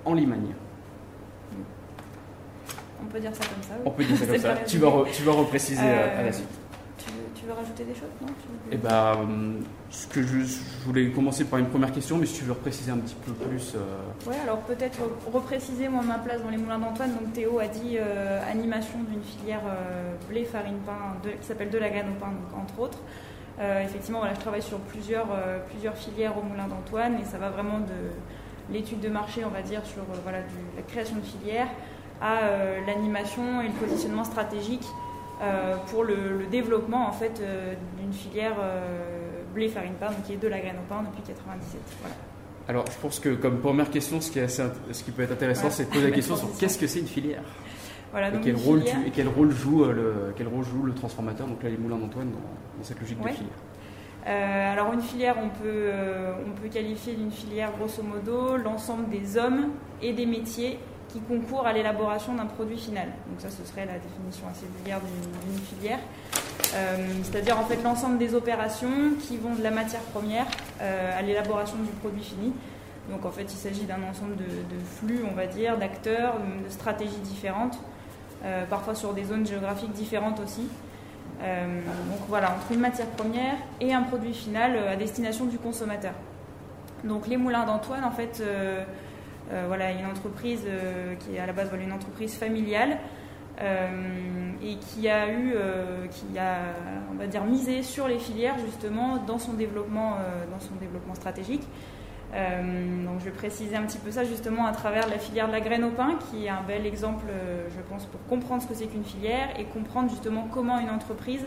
en 0.05 0.13
Limagne. 0.13 0.53
On 3.03 3.05
peut 3.05 3.19
dire 3.19 3.35
ça 3.35 3.43
comme 3.45 3.63
ça. 3.63 3.75
On 3.85 3.91
peut 3.91 4.03
dire 4.03 4.17
ça 4.17 4.25
comme 4.25 4.37
ça. 4.39 4.55
Tu 4.65 4.77
vas, 4.77 4.91
tu 5.11 5.23
vas 5.23 5.31
repréciser 5.33 5.81
à 5.81 6.23
la 6.23 6.31
suite 6.31 6.47
veux 7.47 7.53
rajouter 7.53 7.85
des 7.85 7.93
choses 7.93 8.11
non? 8.21 8.27
Eh 8.71 8.77
ben, 8.77 9.61
je, 9.91 10.85
voulais 10.85 11.09
commencer 11.11 11.45
par 11.45 11.59
une 11.59 11.67
première 11.67 11.91
question, 11.91 12.17
mais 12.17 12.25
si 12.25 12.39
tu 12.39 12.43
veux 12.43 12.51
repréciser 12.51 12.91
un 12.91 12.97
petit 12.97 13.15
peu 13.15 13.31
plus. 13.31 13.73
Euh... 13.75 13.79
Oui, 14.25 14.35
alors 14.43 14.59
peut-être 14.59 14.99
repréciser 15.31 15.87
moi 15.87 16.03
ma 16.03 16.17
place 16.17 16.41
dans 16.43 16.49
les 16.49 16.57
moulins 16.57 16.79
d'Antoine. 16.79 17.11
Donc 17.13 17.33
Théo 17.33 17.59
a 17.59 17.67
dit 17.67 17.97
euh, 17.97 18.39
animation 18.51 18.99
d'une 19.09 19.23
filière 19.23 19.61
euh, 19.65 20.13
blé, 20.29 20.43
farine, 20.43 20.79
pain, 20.85 21.17
qui 21.39 21.47
s'appelle 21.47 21.69
de 21.69 21.77
la 21.77 21.89
graine 21.89 22.07
au 22.09 22.19
pain, 22.19 22.31
entre 22.57 22.79
autres. 22.79 22.99
Effectivement, 23.59 24.19
voilà, 24.19 24.35
je 24.35 24.39
travaille 24.39 24.61
sur 24.61 24.77
plusieurs, 24.77 25.29
plusieurs 25.71 25.97
filières 25.97 26.37
au 26.37 26.43
moulin 26.43 26.67
d'Antoine 26.67 27.15
et 27.19 27.25
ça 27.25 27.39
va 27.39 27.49
vraiment 27.49 27.79
de 27.79 28.71
l'étude 28.71 28.99
de 28.99 29.09
marché, 29.09 29.43
on 29.43 29.49
va 29.49 29.63
dire, 29.63 29.83
sur 29.83 30.03
voilà, 30.21 30.41
la 30.75 30.83
création 30.83 31.15
de 31.15 31.25
filières 31.25 31.67
à 32.21 32.37
l'animation 32.85 33.59
et 33.61 33.69
le 33.69 33.73
positionnement 33.73 34.25
stratégique 34.25 34.85
pour 35.87 36.03
le, 36.03 36.45
développement 36.51 37.07
en 37.07 37.11
fait 37.11 37.41
d'une 37.99 38.13
filière 38.13 38.57
blé 39.57 39.67
farine 39.69 39.93
pain, 39.99 40.07
donc 40.07 40.23
qui 40.23 40.33
est 40.33 40.37
de 40.37 40.47
la 40.47 40.59
graine 40.59 40.77
au 40.77 40.87
pain 40.87 41.03
depuis 41.03 41.23
97. 41.23 41.81
Alors, 42.69 42.85
je 42.85 42.97
pense 43.01 43.19
que 43.19 43.29
comme 43.35 43.59
première 43.59 43.89
question, 43.89 44.21
ce 44.21 44.29
qui, 44.29 44.39
est 44.39 44.47
ce 44.47 45.03
qui 45.03 45.11
peut 45.11 45.23
être 45.23 45.31
intéressant, 45.31 45.69
c'est 45.69 45.85
de 45.85 45.89
poser 45.89 46.09
la 46.09 46.15
question 46.15 46.35
sur 46.35 46.49
qu'est-ce 46.57 46.77
que 46.77 46.87
c'est 46.87 46.99
une 46.99 47.07
filière? 47.07 47.43
Voilà, 48.11 48.29
et, 48.29 48.39
quel 48.41 48.55
rôle 48.55 48.83
et 49.05 49.11
quel 49.13 49.27
rôle 49.27 49.51
joue 49.51 49.83
le, 49.85 50.33
quel 50.37 50.47
rôle 50.47 50.63
joue 50.63 50.83
le 50.83 50.93
transformateur, 50.93 51.47
donc 51.47 51.61
là 51.63 51.69
les 51.69 51.77
moulins 51.77 51.97
d'Antoine, 51.97 52.31
dans, 52.31 52.83
cette 52.83 52.99
logique 53.01 53.19
de 53.21 53.27
filière. 53.29 53.49
Alors 54.25 54.93
une 54.93 55.01
filière, 55.01 55.35
on 55.41 55.49
peut, 55.49 55.89
on 56.45 56.61
peut 56.61 56.69
qualifier 56.69 57.13
d'une 57.15 57.31
filière 57.31 57.71
grosso 57.77 58.03
modo 58.03 58.57
l'ensemble 58.57 59.09
des 59.09 59.37
hommes 59.37 59.71
et 60.01 60.13
des 60.13 60.25
métiers 60.25 60.79
qui 61.09 61.19
concourent 61.21 61.65
à 61.65 61.73
l'élaboration 61.73 62.35
d'un 62.35 62.45
produit 62.45 62.77
final. 62.77 63.07
Donc 63.29 63.39
ça, 63.39 63.49
ce 63.49 63.65
serait 63.65 63.85
la 63.85 63.97
définition 63.99 64.47
assez 64.49 64.65
vulgaire 64.77 64.99
d'une 65.01 65.59
filière. 65.59 65.99
Euh, 66.73 66.97
c'est-à-dire 67.23 67.57
en 67.59 67.65
fait 67.65 67.81
l'ensemble 67.83 68.17
des 68.17 68.33
opérations 68.33 68.89
qui 69.19 69.37
vont 69.37 69.55
de 69.55 69.63
la 69.63 69.71
matière 69.71 70.01
première 70.01 70.45
euh, 70.81 71.17
à 71.17 71.21
l'élaboration 71.21 71.77
du 71.77 71.91
produit 71.91 72.23
fini. 72.23 72.53
Donc 73.09 73.25
en 73.25 73.31
fait, 73.31 73.43
il 73.43 73.57
s'agit 73.57 73.85
d'un 73.85 74.03
ensemble 74.03 74.35
de, 74.35 74.45
flux, 74.99 75.21
on 75.31 75.33
va 75.33 75.47
dire, 75.47 75.77
d'acteurs, 75.77 76.35
de 76.39 76.69
stratégies 76.69 77.19
différentes, 77.23 77.79
euh, 78.43 78.65
parfois 78.69 78.95
sur 78.95 79.13
des 79.13 79.23
zones 79.23 79.47
géographiques 79.47 79.93
différentes 79.93 80.41
aussi. 80.41 80.67
donc 81.39 82.19
voilà, 82.27 82.51
entre 82.51 82.71
une 82.73 82.81
matière 82.81 83.07
première 83.07 83.55
et 83.79 83.93
un 83.93 84.01
produit 84.01 84.33
final 84.33 84.77
à 84.89 84.95
destination 84.97 85.45
du 85.45 85.57
consommateur. 85.57 86.13
Donc 87.05 87.27
les 87.27 87.37
moulins 87.37 87.65
d'Antoine, 87.65 88.03
en 88.03 88.11
fait, 88.11 88.43
voilà, 89.67 89.91
une 89.91 90.05
entreprise 90.05 90.65
qui 91.21 91.35
est 91.35 91.39
à 91.39 91.45
la 91.45 91.53
base 91.53 91.69
une 91.79 91.93
entreprise 91.93 92.35
familiale 92.35 92.97
et 93.59 94.75
qui 94.75 95.09
a 95.09 95.31
eu, 95.31 95.55
qui 96.11 96.37
a, 96.37 96.57
on 97.11 97.15
va 97.15 97.27
dire, 97.27 97.43
misé 97.43 97.83
sur 97.83 98.07
les 98.07 98.19
filières 98.19 98.57
justement 98.59 99.17
dans 99.17 99.39
son 99.39 99.53
développement, 99.53 100.17
dans 100.51 100.59
son 100.59 100.75
développement 100.75 101.15
stratégique. 101.15 101.63
donc 102.31 103.19
je 103.19 103.25
vais 103.25 103.31
préciser 103.31 103.75
un 103.75 103.83
petit 103.83 103.97
peu 103.97 104.11
ça 104.11 104.23
justement 104.23 104.65
à 104.67 104.73
travers 104.73 105.07
la 105.07 105.17
filière 105.17 105.47
de 105.47 105.53
la 105.53 105.61
graine 105.61 105.83
au 105.83 105.91
pain, 105.91 106.19
qui 106.29 106.45
est 106.45 106.49
un 106.49 106.61
bel 106.67 106.85
exemple, 106.85 107.25
je 107.75 107.81
pense, 107.89 108.05
pour 108.05 108.23
comprendre 108.27 108.61
ce 108.61 108.67
que 108.67 108.75
c'est 108.75 108.87
qu'une 108.87 109.05
filière 109.05 109.49
et 109.59 109.65
comprendre 109.65 110.09
justement 110.09 110.47
comment 110.51 110.79
une 110.79 110.91
entreprise 110.91 111.45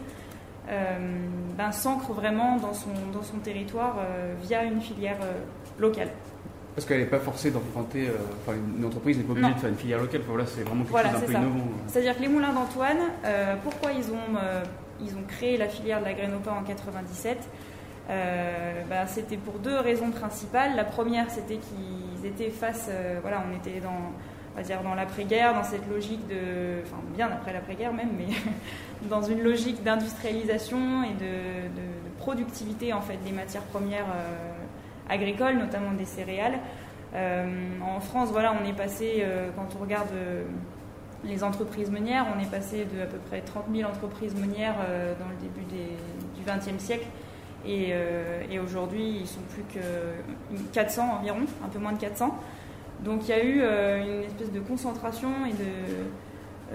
ben, 0.66 1.72
s'ancre 1.72 2.12
vraiment 2.12 2.56
dans 2.56 2.74
son 2.74 3.38
territoire 3.42 3.98
via 4.42 4.64
une 4.64 4.80
filière 4.80 5.18
locale. 5.78 6.10
Parce 6.74 6.86
qu'elle 6.86 7.00
n'est 7.00 7.06
pas 7.06 7.18
forcée 7.18 7.50
d'emprunter, 7.50 8.08
euh, 8.08 8.12
enfin 8.40 8.56
une 8.78 8.84
entreprise 8.84 9.18
n'est 9.18 9.24
pas 9.24 9.32
obligée 9.32 9.54
de 9.54 9.58
faire 9.58 9.70
une 9.70 9.76
filière 9.76 9.98
locale, 9.98 10.20
voilà, 10.26 10.46
c'est 10.46 10.62
vraiment 10.62 10.84
quelque 10.84 11.02
chose 11.02 11.12
d'un 11.12 11.26
peu 11.26 11.32
innovant. 11.32 11.68
C'est-à-dire 11.88 12.16
que 12.16 12.22
les 12.22 12.28
moulins 12.28 12.52
d'Antoine, 12.52 12.98
euh, 13.24 13.56
pourquoi 13.62 13.90
ils 13.92 14.10
ont, 14.10 14.36
euh, 14.42 14.62
ils 15.00 15.10
ont 15.14 15.24
créé 15.26 15.56
la 15.56 15.68
filière 15.68 16.00
de 16.00 16.04
la 16.04 16.14
graine 16.14 16.32
au 16.34 16.38
pain 16.38 16.52
en 16.52 16.62
97 16.62 17.38
bah, 18.08 19.06
C'était 19.06 19.36
pour 19.36 19.58
deux 19.58 19.78
raisons 19.78 20.10
principales. 20.10 20.74
La 20.74 20.84
première, 20.84 21.30
c'était 21.30 21.58
qu'ils 21.58 22.26
étaient 22.26 22.50
face, 22.50 22.88
voilà, 23.22 23.42
on 23.48 23.56
était 23.56 23.80
dans, 23.80 24.12
on 24.52 24.56
va 24.56 24.62
dire 24.62 24.82
dans 24.82 24.94
l'après-guerre, 24.94 25.54
dans 25.54 25.64
cette 25.64 25.88
logique 25.88 26.26
de, 26.28 26.82
enfin 26.84 27.00
bien 27.14 27.28
après 27.28 27.52
l'après-guerre 27.52 27.92
même, 27.92 28.10
mais 28.16 28.34
dans 29.08 29.22
une 29.22 29.42
logique 29.42 29.82
d'industrialisation 29.82 31.04
et 31.04 31.14
de, 31.14 31.68
de, 31.68 31.88
productivité 32.18 32.92
en 32.92 33.00
fait 33.00 33.16
des 33.24 33.32
matières 33.32 33.62
premières 33.62 34.04
agricoles, 35.10 35.58
notamment 35.58 35.92
des 35.92 36.04
céréales. 36.04 36.58
Euh, 37.14 37.44
en 37.82 38.00
France, 38.00 38.30
voilà, 38.30 38.54
on 38.60 38.64
est 38.66 38.72
passé, 38.72 39.18
euh, 39.18 39.50
quand 39.56 39.66
on 39.76 39.82
regarde 39.82 40.10
euh, 40.14 40.44
les 41.24 41.42
entreprises 41.42 41.90
meunières, 41.90 42.26
on 42.34 42.40
est 42.40 42.50
passé 42.50 42.86
de 42.86 43.02
à 43.02 43.06
peu 43.06 43.18
près 43.18 43.40
30 43.40 43.64
000 43.74 43.88
entreprises 43.88 44.34
meunières 44.34 44.76
dans 45.18 45.28
le 45.28 45.36
début 45.36 45.64
du 45.64 46.42
XXe 46.46 46.82
siècle. 46.82 47.06
Et, 47.66 47.92
aujourd'hui, 48.58 49.18
ils 49.20 49.26
sont 49.26 49.42
plus 49.52 49.64
que 49.64 49.80
400 50.72 51.18
environ, 51.20 51.40
un 51.62 51.68
peu 51.68 51.78
moins 51.78 51.92
de 51.92 51.98
400. 51.98 52.34
Donc 53.00 53.28
il 53.28 53.30
y 53.30 53.32
a 53.32 53.44
eu 53.44 53.60
une 54.02 54.22
espèce 54.22 54.50
de 54.50 54.60
concentration 54.60 55.28
et 55.46 55.52
de, 55.52 56.74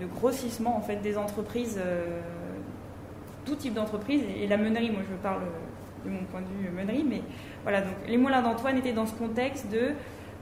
de, 0.00 0.06
grossissement 0.06 0.76
en 0.76 0.80
fait, 0.80 0.96
des 0.96 1.18
entreprises, 1.18 1.80
tout 3.44 3.56
type 3.56 3.74
d'entreprise. 3.74 4.22
Et, 4.40 4.46
la 4.46 4.58
meunerie, 4.58 4.92
moi 4.92 5.02
je 5.10 5.16
parle 5.16 5.42
de 6.04 6.10
mon 6.10 6.24
point 6.24 6.40
de 6.40 6.46
vue 6.46 6.70
meunerie. 6.70 7.04
Mais 7.08 7.22
voilà, 7.62 7.80
donc 7.82 7.94
les 8.06 8.16
moulins 8.16 8.42
d'Antoine 8.42 8.78
étaient 8.78 8.92
dans 8.92 9.06
ce 9.06 9.14
contexte 9.14 9.70
de. 9.70 9.92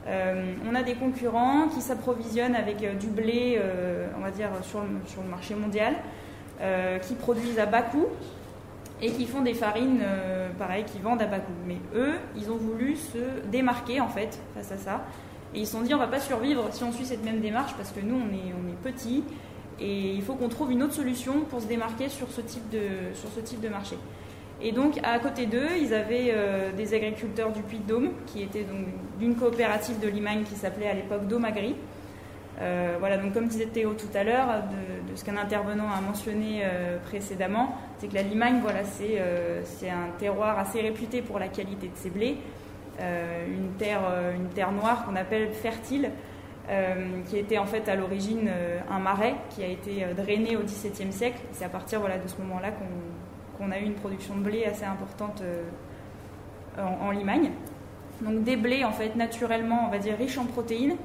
Euh, 0.06 0.54
on 0.68 0.74
a 0.74 0.82
des 0.82 0.94
concurrents 0.94 1.68
qui 1.68 1.82
s'approvisionnent 1.82 2.54
avec 2.54 2.82
euh, 2.82 2.94
du 2.94 3.08
blé, 3.08 3.58
euh, 3.60 4.06
on 4.16 4.22
va 4.22 4.30
dire, 4.30 4.48
sur 4.62 4.80
le, 4.80 5.28
marché 5.28 5.54
mondial, 5.54 5.94
qui 7.02 7.14
produisent 7.14 7.60
à 7.60 7.66
bas 7.66 7.82
coût 7.82 8.06
et 9.00 9.12
qui 9.12 9.26
font 9.26 9.42
des 9.42 9.54
farines, 9.54 10.00
pareil, 10.58 10.82
qui 10.82 10.98
vendent 10.98 11.22
à 11.22 11.26
bas 11.26 11.38
coût. 11.38 11.52
Mais 11.68 11.76
eux, 11.94 12.14
ils 12.34 12.50
ont 12.50 12.56
voulu 12.56 12.96
se 12.96 13.46
démarquer, 13.48 14.00
en 14.00 14.08
fait, 14.08 14.40
face 14.56 14.72
à 14.72 14.76
ça. 14.76 15.04
Et 15.54 15.60
ils 15.60 15.66
se 15.66 15.72
sont 15.72 15.82
dit, 15.82 15.94
on 15.94 15.98
va 15.98 16.08
pas 16.08 16.18
survivre 16.18 16.66
si 16.72 16.82
on 16.82 16.90
suit 16.90 17.04
cette 17.04 17.24
même 17.24 17.38
démarche, 17.38 17.74
parce 17.76 17.92
que 17.92 18.00
nous, 18.00 18.16
on 18.16 18.34
est, 18.34 18.52
on 18.52 18.68
petits, 18.82 19.22
et 19.80 20.14
il 20.14 20.22
faut 20.22 20.34
qu'on 20.34 20.48
trouve 20.48 20.72
une 20.72 20.82
autre 20.82 20.94
solution 20.94 21.42
pour 21.48 21.60
se 21.60 21.66
démarquer 21.66 22.08
sur 22.08 22.28
ce 22.30 22.40
type 22.40 22.68
de, 22.70 23.14
sur 23.14 23.28
ce 23.30 23.40
type 23.40 23.60
de 23.60 23.68
marché. 23.68 23.96
Et 24.60 24.72
donc, 24.72 24.98
à 25.04 25.18
côté 25.20 25.46
d'eux, 25.46 25.68
ils 25.80 25.94
avaient 25.94 26.32
euh, 26.32 26.72
des 26.72 26.92
agriculteurs 26.92 27.52
du 27.52 27.62
Puy-de-Dôme, 27.62 28.10
qui 28.26 28.42
étaient 28.42 28.64
donc 28.64 28.86
d'une 29.18 29.36
coopérative 29.36 30.00
de 30.00 30.08
Limagne 30.08 30.42
qui 30.42 30.56
s'appelait 30.56 30.88
à 30.88 30.94
l'époque 30.94 31.28
Domagri. 31.28 31.76
Euh, 32.60 32.96
voilà, 32.98 33.18
donc 33.18 33.34
comme 33.34 33.46
disait 33.46 33.66
Théo 33.66 33.92
tout 33.92 34.08
à 34.16 34.24
l'heure, 34.24 34.48
de, 35.08 35.14
ce 35.14 35.24
qu'un 35.24 35.36
intervenant 35.36 35.92
a 35.92 36.00
mentionné 36.00 36.62
euh, 36.64 36.98
précédemment, 36.98 37.76
c'est 37.98 38.08
que 38.08 38.14
la 38.16 38.22
Limagne, 38.22 38.58
voilà, 38.60 38.82
c'est 38.82 39.90
un 39.90 40.08
terroir 40.18 40.58
assez 40.58 40.80
réputé 40.80 41.22
pour 41.22 41.38
la 41.38 41.46
qualité 41.46 41.86
de 41.86 41.96
ses 41.96 42.10
blés, 42.10 42.36
une, 42.98 43.70
terre, 43.78 44.00
une 44.36 44.48
terre 44.48 44.72
noire 44.72 45.04
qu'on 45.04 45.14
appelle 45.14 45.52
fertile, 45.52 46.10
qui 47.28 47.38
était 47.38 47.58
en 47.58 47.66
fait 47.66 47.88
à 47.88 47.94
l'origine 47.94 48.50
un 48.90 48.98
marais 48.98 49.34
qui 49.50 49.62
a 49.62 49.68
été 49.68 50.04
drainé 50.16 50.56
au 50.56 50.62
XVIIe 50.62 51.12
siècle. 51.12 51.38
C'est 51.52 51.64
à 51.64 51.68
partir 51.68 52.00
voilà, 52.00 52.18
de 52.18 52.26
ce 52.26 52.36
moment-là 52.38 52.70
qu'on 52.72 52.86
on 53.60 53.70
a 53.70 53.78
eu 53.78 53.84
une 53.84 53.94
production 53.94 54.36
de 54.36 54.40
blé 54.40 54.64
assez 54.64 54.84
importante 54.84 55.42
euh, 55.42 55.62
en, 56.78 57.10
Limagne. 57.10 57.50
donc 58.20 58.44
des 58.44 58.56
blés 58.56 58.84
en 58.84 58.92
fait 58.92 59.16
naturellement, 59.16 59.86
on 59.86 59.90
va 59.90 59.98
dire 59.98 60.16
riches 60.16 60.38
en 60.38 60.44
protéines. 60.44 60.96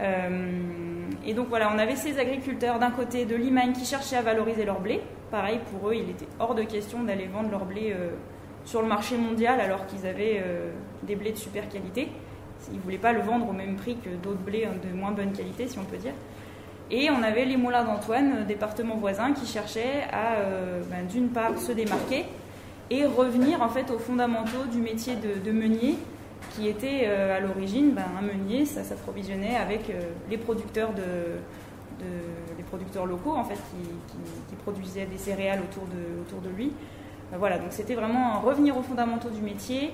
et 0.00 1.34
donc 1.34 1.48
voilà, 1.48 1.70
on 1.74 1.78
avait 1.78 1.96
ces 1.96 2.18
agriculteurs 2.18 2.78
d'un 2.78 2.90
côté 2.90 3.24
de 3.24 3.36
Limagne 3.36 3.72
qui 3.72 3.84
cherchaient 3.84 4.16
à 4.16 4.22
valoriser 4.22 4.64
leur 4.64 4.80
blé. 4.80 5.00
Pareil, 5.30 5.60
pour 5.70 5.90
eux, 5.90 5.94
il 5.94 6.10
était 6.10 6.26
hors 6.38 6.54
de 6.54 6.62
question 6.62 7.02
d'aller 7.04 7.26
vendre 7.26 7.50
leur 7.50 7.64
blé 7.64 7.94
sur 8.64 8.82
le 8.82 8.88
marché 8.88 9.16
mondial 9.16 9.60
alors 9.60 9.86
qu'ils 9.86 10.06
avaient 10.06 10.42
des 11.04 11.14
blés 11.14 11.32
de 11.32 11.38
super 11.38 11.68
qualité. 11.68 12.08
Ils 12.70 12.76
ne 12.76 12.82
voulaient 12.82 12.98
pas 12.98 13.12
le 13.12 13.20
vendre 13.20 13.48
au 13.48 13.52
même 13.52 13.76
prix 13.76 13.96
que 13.96 14.10
d'autres 14.10 14.40
blés 14.40 14.64
hein, 14.64 14.74
de 14.82 14.96
moins 14.96 15.12
bonne 15.12 15.32
qualité, 15.32 15.68
si 15.68 15.78
on 15.78 15.84
peut 15.84 15.96
dire. 15.96 16.14
Et 16.90 17.10
on 17.10 17.22
avait 17.22 17.44
les 17.44 17.56
moulins 17.56 17.84
d'Antoine, 17.84 18.38
euh, 18.38 18.44
département 18.44 18.96
voisin, 18.96 19.32
qui 19.32 19.46
cherchaient 19.46 20.04
à, 20.10 20.36
euh, 20.36 20.82
ben, 20.90 21.06
d'une 21.06 21.28
part, 21.28 21.58
se 21.58 21.72
démarquer 21.72 22.24
et 22.90 23.04
revenir 23.04 23.60
en 23.60 23.68
fait 23.68 23.90
aux 23.90 23.98
fondamentaux 23.98 24.64
du 24.72 24.78
métier 24.78 25.14
de, 25.16 25.52
meunier, 25.52 25.96
qui 26.54 26.68
était 26.68 27.02
euh, 27.04 27.36
à 27.36 27.40
l'origine 27.40 27.90
ben, 27.90 28.04
un 28.18 28.22
meunier, 28.22 28.64
ça 28.64 28.82
s'approvisionnait 28.82 29.56
avec 29.56 29.92
les 30.30 30.38
producteurs 30.38 30.94
de, 30.94 31.02
les 32.56 32.64
producteurs 32.64 33.04
locaux 33.04 33.32
en 33.32 33.44
fait 33.44 33.58
qui, 34.48 34.56
produisaient 34.56 35.06
des 35.06 35.18
céréales 35.18 35.60
autour 35.60 35.84
de, 35.84 36.22
autour 36.22 36.40
de 36.40 36.48
lui. 36.56 36.72
Ben, 37.30 37.36
voilà, 37.36 37.58
donc 37.58 37.68
c'était 37.70 37.94
vraiment 37.94 38.40
revenir 38.40 38.78
aux 38.78 38.82
fondamentaux 38.82 39.28
du 39.28 39.42
métier 39.42 39.92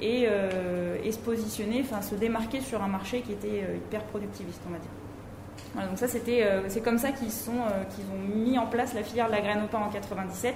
et, 0.00 0.26
se 1.10 1.18
positionner, 1.18 1.82
enfin 1.82 2.00
se 2.00 2.14
démarquer 2.14 2.62
sur 2.62 2.82
un 2.82 2.88
marché 2.88 3.20
qui 3.20 3.32
était 3.32 3.66
hyper 3.76 4.02
productiviste, 4.04 4.62
on 4.66 4.72
va 4.72 4.78
dire 4.78 5.01
donc 5.74 5.96
ça, 5.96 6.06
c'était, 6.08 6.42
euh, 6.42 6.68
c'est 6.68 6.82
comme 6.82 6.98
ça 6.98 7.12
qu'ils, 7.12 7.30
sont, 7.30 7.52
euh, 7.52 7.84
qu'ils 7.84 8.04
ont 8.06 8.44
mis 8.44 8.58
en 8.58 8.66
place 8.66 8.92
la 8.94 9.02
filière 9.02 9.28
de 9.28 9.32
la 9.32 9.40
graine 9.40 9.62
au 9.64 9.68
pain 9.68 9.78
en 9.78 9.88
97, 9.88 10.54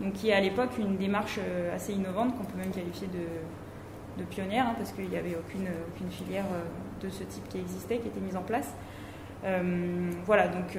donc 0.00 0.12
qui 0.12 0.30
est 0.30 0.32
à 0.32 0.40
l'époque 0.40 0.70
une 0.78 0.96
démarche 0.96 1.38
euh, 1.38 1.74
assez 1.74 1.92
innovante 1.92 2.36
qu'on 2.36 2.44
peut 2.44 2.58
même 2.58 2.70
qualifier 2.70 3.08
de, 3.08 4.22
de 4.22 4.24
pionnière, 4.24 4.66
hein, 4.68 4.74
parce 4.76 4.92
qu'il 4.92 5.08
n'y 5.08 5.16
avait 5.16 5.36
aucune, 5.36 5.66
aucune 5.94 6.10
filière 6.10 6.44
de 7.02 7.08
ce 7.08 7.24
type 7.24 7.48
qui 7.48 7.58
existait, 7.58 7.98
qui 7.98 8.08
était 8.08 8.20
mise 8.20 8.36
en 8.36 8.42
place. 8.42 8.68
voilà, 10.26 10.46
donc 10.46 10.78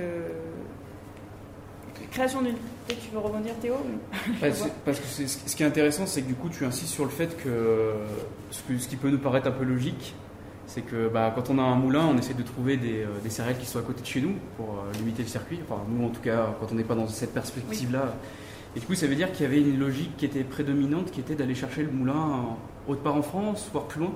création 2.12 2.42
d'une. 2.42 2.56
Tu 2.88 3.12
veux 3.12 3.20
rebondir, 3.20 3.54
Théo 3.62 3.76
Parce 4.86 5.00
que 5.00 5.06
ce 5.08 5.56
qui 5.56 5.64
est 5.64 5.66
intéressant, 5.66 6.06
c'est 6.06 6.22
que 6.22 6.28
du 6.28 6.36
coup, 6.36 6.50
tu 6.50 6.66
insistes 6.66 6.94
sur 6.94 7.04
le 7.04 7.10
fait 7.10 7.36
que 7.38 7.94
ce 8.52 8.88
qui 8.88 8.96
peut 8.96 9.10
nous 9.10 9.20
paraître 9.20 9.48
un 9.48 9.52
peu 9.52 9.64
logique, 9.64 10.16
c'est 10.68 10.82
que 10.82 11.08
bah, 11.08 11.32
quand 11.36 11.50
on 11.50 11.60
a 11.60 11.62
un 11.62 11.76
moulin, 11.76 12.06
on 12.06 12.18
essaie 12.18 12.34
de 12.34 12.44
trouver 12.44 12.78
des, 12.78 13.04
euh, 13.04 13.30
céréales 13.30 13.58
qui 13.58 13.66
soient 13.66 13.82
à 13.82 13.84
côté 13.84 14.02
de 14.02 14.08
chez 14.08 14.22
nous 14.22 14.34
pour 14.58 14.70
euh, 14.70 14.98
limiter 14.98 15.24
le 15.24 15.28
circuit. 15.28 15.60
Enfin, 15.64 15.82
nous, 15.90 16.06
en 16.06 16.10
tout 16.10 16.22
cas, 16.22 16.56
quand 16.60 16.68
on 16.72 16.76
n'est 16.76 16.84
pas 16.84 16.96
dans 16.96 17.08
cette 17.08 17.34
perspective-là. 17.34 18.16
Et 18.76 18.80
du 18.80 18.86
coup, 18.86 18.96
ça 18.96 19.06
veut 19.06 19.16
dire 19.16 19.32
qu'il 19.32 19.44
y 19.44 19.46
avait 19.46 19.62
une 19.62 19.80
logique 19.80 20.18
qui 20.18 20.26
était 20.26 20.44
prédominante, 20.44 21.12
qui 21.12 21.20
était 21.20 21.36
d'aller 21.36 21.54
chercher 21.54 21.84
le 21.84 21.92
moulin 21.92 22.58
autre 22.88 23.02
part 23.02 23.16
en 23.16 23.22
France, 23.22 23.70
voire 23.72 23.86
plus 23.86 24.02
loin. 24.02 24.14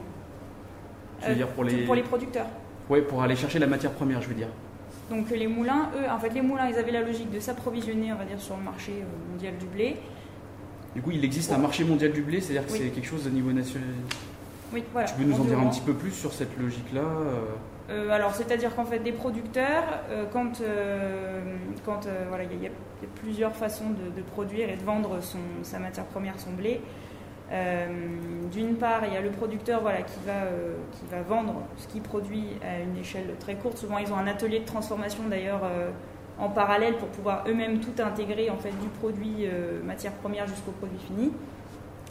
Je 1.21 1.27
veux 1.27 1.31
euh, 1.31 1.36
dire 1.36 1.47
pour 1.49 1.63
les... 1.63 1.86
pour 1.86 1.95
les 1.95 2.03
producteurs. 2.03 2.47
Oui, 2.89 3.01
pour 3.01 3.21
aller 3.21 3.36
chercher 3.36 3.60
la 3.60 3.67
matière 3.67 3.91
première, 3.91 4.21
je 4.21 4.29
veux 4.29 4.36
dire. 4.36 4.47
Donc 5.10 5.29
les 5.29 5.47
moulins, 5.47 5.89
eux, 5.95 6.10
en 6.10 6.19
fait, 6.19 6.29
les 6.29 6.41
moulins, 6.41 6.69
ils 6.69 6.75
avaient 6.75 6.91
la 6.91 7.01
logique 7.01 7.31
de 7.31 7.39
s'approvisionner, 7.39 8.12
on 8.12 8.17
va 8.17 8.25
dire, 8.25 8.39
sur 8.39 8.57
le 8.57 8.63
marché 8.63 8.91
mondial 9.31 9.57
du 9.57 9.65
blé. 9.65 9.97
Du 10.95 11.01
coup, 11.01 11.12
il 11.12 11.23
existe 11.23 11.51
un 11.51 11.57
marché 11.57 11.83
mondial 11.83 12.12
du 12.12 12.21
blé, 12.21 12.41
c'est-à-dire 12.41 12.65
que 12.65 12.71
c'est 12.71 12.89
quelque 12.89 13.07
chose 13.07 13.23
de 13.23 13.29
niveau 13.29 13.51
national. 13.51 13.88
Oui, 14.73 14.84
voilà. 14.91 15.08
Tu 15.08 15.15
peux 15.15 15.23
nous 15.23 15.39
en 15.39 15.43
dire 15.43 15.60
un 15.60 15.67
petit 15.67 15.82
peu 15.82 15.93
plus 15.93 16.12
sur 16.12 16.34
cette 16.34 16.58
logique-là 16.58 17.01
euh 17.01 17.45
euh, 17.89 18.10
alors, 18.12 18.36
c'est-à-dire 18.36 18.75
qu'en 18.75 18.86
fait, 18.86 18.99
des 18.99 19.13
producteurs, 19.13 19.84
euh, 20.10 20.25
quand, 20.32 20.62
quand 21.86 22.08
voilà, 22.27 22.43
il 22.43 22.62
y, 22.62 22.67
a 22.67 22.69
plusieurs 23.21 23.56
façons 23.56 23.86
de, 23.91 24.21
produire 24.21 24.69
et 24.69 24.75
de 24.75 24.84
vendre 24.84 25.21
son, 25.21 25.39
sa 25.63 25.80
matière 25.80 26.06
première, 26.06 26.39
son 26.39 26.51
blé. 26.51 26.82
D'une 28.51 28.75
part, 28.75 29.06
il 29.08 29.13
y 29.13 29.15
a 29.15 29.21
le 29.21 29.30
producteur 29.30 29.82
voilà, 29.82 30.01
qui, 30.01 30.19
va, 30.25 30.34
qui 30.91 31.06
va 31.10 31.21
vendre 31.21 31.62
ce 31.77 31.88
qu'il 31.88 32.01
produit 32.01 32.47
à 32.62 32.82
une 32.82 32.97
échelle 32.97 33.36
très 33.39 33.56
courte. 33.56 33.77
Souvent, 33.77 33.99
ils 33.99 34.12
ont 34.12 34.17
un 34.17 34.27
atelier 34.27 34.60
de 34.60 34.65
transformation 34.65 35.23
d'ailleurs 35.30 35.62
en 36.39 36.49
parallèle 36.49 36.97
pour 36.97 37.08
pouvoir 37.08 37.45
eux-mêmes 37.47 37.80
tout 37.80 38.01
intégrer 38.03 38.49
en 38.49 38.58
fait, 38.58 38.71
du 38.82 38.89
produit 38.99 39.47
matière 39.86 40.12
première 40.12 40.45
jusqu'au 40.45 40.71
produit 40.71 40.99
fini. 40.99 41.32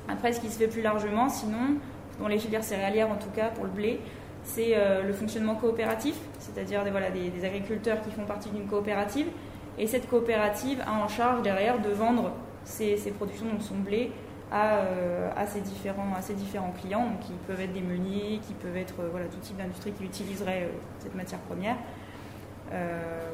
Après, 0.08 0.32
ce 0.32 0.40
qui 0.40 0.48
se 0.48 0.56
fait 0.56 0.68
plus 0.68 0.82
largement, 0.82 1.28
sinon, 1.28 1.76
dans 2.20 2.28
les 2.28 2.38
filières 2.38 2.64
céréalières 2.64 3.10
en 3.10 3.16
tout 3.16 3.30
cas 3.34 3.48
pour 3.48 3.64
le 3.64 3.70
blé, 3.70 4.00
c'est 4.46 4.76
euh, 4.76 5.02
le 5.02 5.12
fonctionnement 5.12 5.56
coopératif, 5.56 6.14
c'est-à-dire 6.38 6.84
des, 6.84 6.90
voilà, 6.90 7.10
des, 7.10 7.44
agriculteurs 7.44 8.00
qui 8.00 8.10
font 8.10 8.24
partie 8.24 8.48
d'une 8.48 8.66
coopérative. 8.66 9.26
Et 9.78 9.86
cette 9.86 10.08
coopérative 10.08 10.82
a 10.86 10.92
en 10.92 11.08
charge 11.08 11.42
derrière 11.42 11.80
de 11.80 11.90
vendre 11.90 12.32
ses, 12.64 12.96
productions, 13.18 13.46
donc 13.46 13.60
son 13.60 13.74
blé, 13.74 14.12
à, 14.50 14.76
euh, 14.78 15.30
à, 15.36 15.46
ses 15.46 15.60
différents, 15.60 16.06
à 16.16 16.32
différents 16.32 16.72
clients, 16.80 17.06
donc 17.06 17.20
qui 17.20 17.32
peuvent 17.46 17.60
être 17.60 17.72
des 17.72 17.80
meuniers, 17.80 18.40
qui 18.46 18.54
peuvent 18.54 18.76
être 18.76 19.00
euh, 19.00 19.08
voilà, 19.10 19.26
tout 19.26 19.38
type 19.42 19.56
d'industrie 19.56 19.92
qui 19.92 20.04
utiliserait 20.04 20.70
cette 21.00 21.14
matière 21.14 21.40
première. 21.40 21.76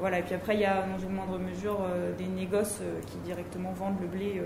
voilà, 0.00 0.18
et 0.18 0.22
puis 0.22 0.34
après, 0.34 0.54
il 0.54 0.60
y 0.60 0.64
a 0.64 0.82
dans 0.82 0.98
une 0.98 1.14
moindre 1.14 1.38
mesure 1.38 1.78
des 2.18 2.26
négoces 2.26 2.80
qui 3.06 3.18
directement 3.18 3.72
vendent 3.72 4.00
le 4.00 4.06
blé 4.06 4.42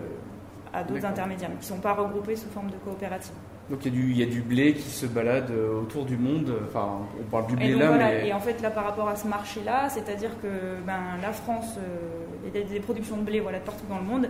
à 0.76 0.84
d'autres 0.84 1.06
intermédiaires, 1.06 1.48
mais 1.50 1.56
qui 1.56 1.72
ne 1.72 1.76
sont 1.76 1.80
pas 1.80 1.94
regroupés 1.94 2.36
sous 2.36 2.48
forme 2.50 2.70
de 2.70 2.76
coopérative. 2.76 3.32
Donc 3.70 3.84
il 3.84 3.92
y, 3.92 3.96
a 3.96 4.00
du, 4.00 4.10
il 4.12 4.18
y, 4.18 4.22
a 4.22 4.26
du 4.26 4.42
blé 4.42 4.74
qui 4.74 4.88
se 4.88 5.06
balade 5.06 5.50
euh, 5.50 5.80
autour 5.80 6.04
du 6.04 6.16
monde. 6.16 6.52
Enfin, 6.68 7.00
on 7.20 7.24
parle 7.24 7.48
du 7.48 7.56
blé 7.56 7.70
et 7.70 7.74
là, 7.74 7.90
mais... 7.98 8.28
Et 8.28 8.32
en 8.32 8.38
fait, 8.38 8.62
là, 8.62 8.70
par 8.70 8.84
rapport 8.84 9.08
à 9.08 9.16
ce 9.16 9.26
marché-là, 9.26 9.88
c'est-à-dire 9.88 10.30
que 10.40 10.46
ben, 10.86 11.18
la 11.20 11.32
France, 11.32 11.74
euh, 11.78 12.50
il 12.54 12.60
y 12.60 12.62
a 12.62 12.64
des 12.64 12.78
productions 12.78 13.16
de 13.16 13.22
blé 13.22 13.40
voilà, 13.40 13.58
partout 13.58 13.86
dans 13.88 13.98
le 13.98 14.04
monde. 14.04 14.28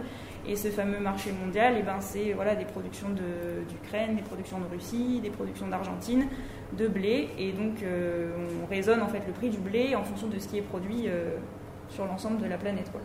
Et 0.49 0.57
ce 0.57 0.69
fameux 0.69 1.01
marché 1.01 1.33
mondial, 1.33 1.77
et 1.77 1.83
ben, 1.83 2.01
c'est 2.01 2.33
voilà, 2.33 2.55
des 2.55 2.65
productions 2.65 3.09
d'Ukraine, 3.11 4.17
des 4.17 4.23
productions 4.23 4.59
de 4.59 4.75
Russie, 4.75 5.21
des 5.23 5.31
productions 5.31 5.67
d'Argentine, 5.67 6.29
de 6.79 6.89
blé. 6.89 7.29
Et 7.39 7.53
donc, 7.53 7.83
euh, 7.83 8.31
on 8.63 8.67
raisonne 8.71 9.03
en 9.03 9.09
fait 9.09 9.23
le 9.27 9.35
prix 9.35 9.51
du 9.51 9.59
blé 9.59 9.95
en 9.97 10.05
fonction 10.05 10.29
de 10.29 10.39
ce 10.39 10.49
qui 10.49 10.59
est 10.59 10.63
produit 10.63 11.09
sur 11.91 12.07
l'ensemble 12.07 12.41
de 12.41 12.47
la 12.47 12.57
planète. 12.57 12.91
Quoi. 12.91 13.03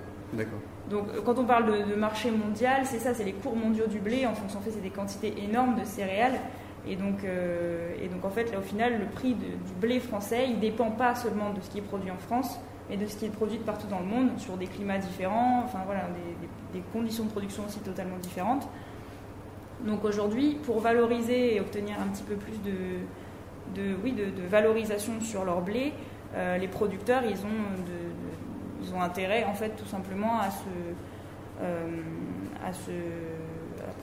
Donc 0.89 1.07
euh, 1.09 1.21
quand 1.23 1.37
on 1.37 1.45
parle 1.45 1.87
de, 1.87 1.95
marché 1.95 2.31
mondial, 2.31 2.85
c'est 2.85 2.99
ça, 2.99 3.13
c'est 3.13 3.23
les 3.23 3.33
cours 3.33 3.55
mondiaux 3.55 3.87
du 3.87 3.99
blé. 3.99 4.25
En 4.25 4.33
fonction, 4.33 4.59
fait, 4.61 4.71
c'est 4.71 4.81
des 4.81 4.89
quantités 4.89 5.33
énormes 5.43 5.79
de 5.79 5.85
céréales. 5.85 6.39
Et 6.87 6.95
donc, 6.95 7.23
euh, 7.23 7.93
et 8.01 8.07
donc 8.07 8.25
en 8.25 8.29
fait, 8.29 8.51
là 8.51 8.59
au 8.59 8.63
final, 8.63 8.99
le 8.99 9.05
prix 9.05 9.35
du 9.35 9.73
blé 9.79 9.99
français, 9.99 10.47
il 10.49 10.59
dépend 10.59 10.89
pas 10.89 11.13
seulement 11.13 11.51
de 11.51 11.61
ce 11.61 11.69
qui 11.69 11.77
est 11.77 11.83
produit 11.83 12.09
en 12.09 12.17
France, 12.17 12.59
mais 12.89 12.97
de 12.97 13.05
ce 13.05 13.17
qui 13.17 13.25
est 13.25 13.29
produit 13.29 13.59
partout 13.59 13.87
dans 13.87 13.99
le 13.99 14.05
monde, 14.05 14.29
sur 14.37 14.57
des 14.57 14.65
climats 14.65 14.97
différents, 14.97 15.61
enfin 15.63 15.79
voilà, 15.85 16.07
des, 16.73 16.81
conditions 16.91 17.25
de 17.25 17.29
production 17.29 17.63
aussi 17.67 17.79
totalement 17.79 18.17
différentes. 18.17 18.67
Donc 19.85 20.03
aujourd'hui, 20.03 20.57
pour 20.63 20.79
valoriser 20.79 21.55
et 21.55 21.59
obtenir 21.59 21.97
un 22.01 22.07
petit 22.07 22.23
peu 22.23 22.35
plus 22.35 22.57
de, 22.63 23.79
de 23.79 23.95
oui, 24.03 24.13
de, 24.13 24.47
valorisation 24.49 25.21
sur 25.21 25.45
leur 25.45 25.61
blé, 25.61 25.93
euh, 26.35 26.57
les 26.57 26.67
producteurs, 26.67 27.23
ils 27.25 27.45
ont 27.45 27.59
ils 28.81 28.93
ont 28.93 29.01
intérêt 29.01 29.43
en 29.45 29.53
fait 29.53 29.69
tout 29.69 29.85
simplement 29.85 30.39
à 30.39 30.49
se, 30.49 30.69
euh, 31.61 31.87
à 32.65 32.73
se 32.73 32.91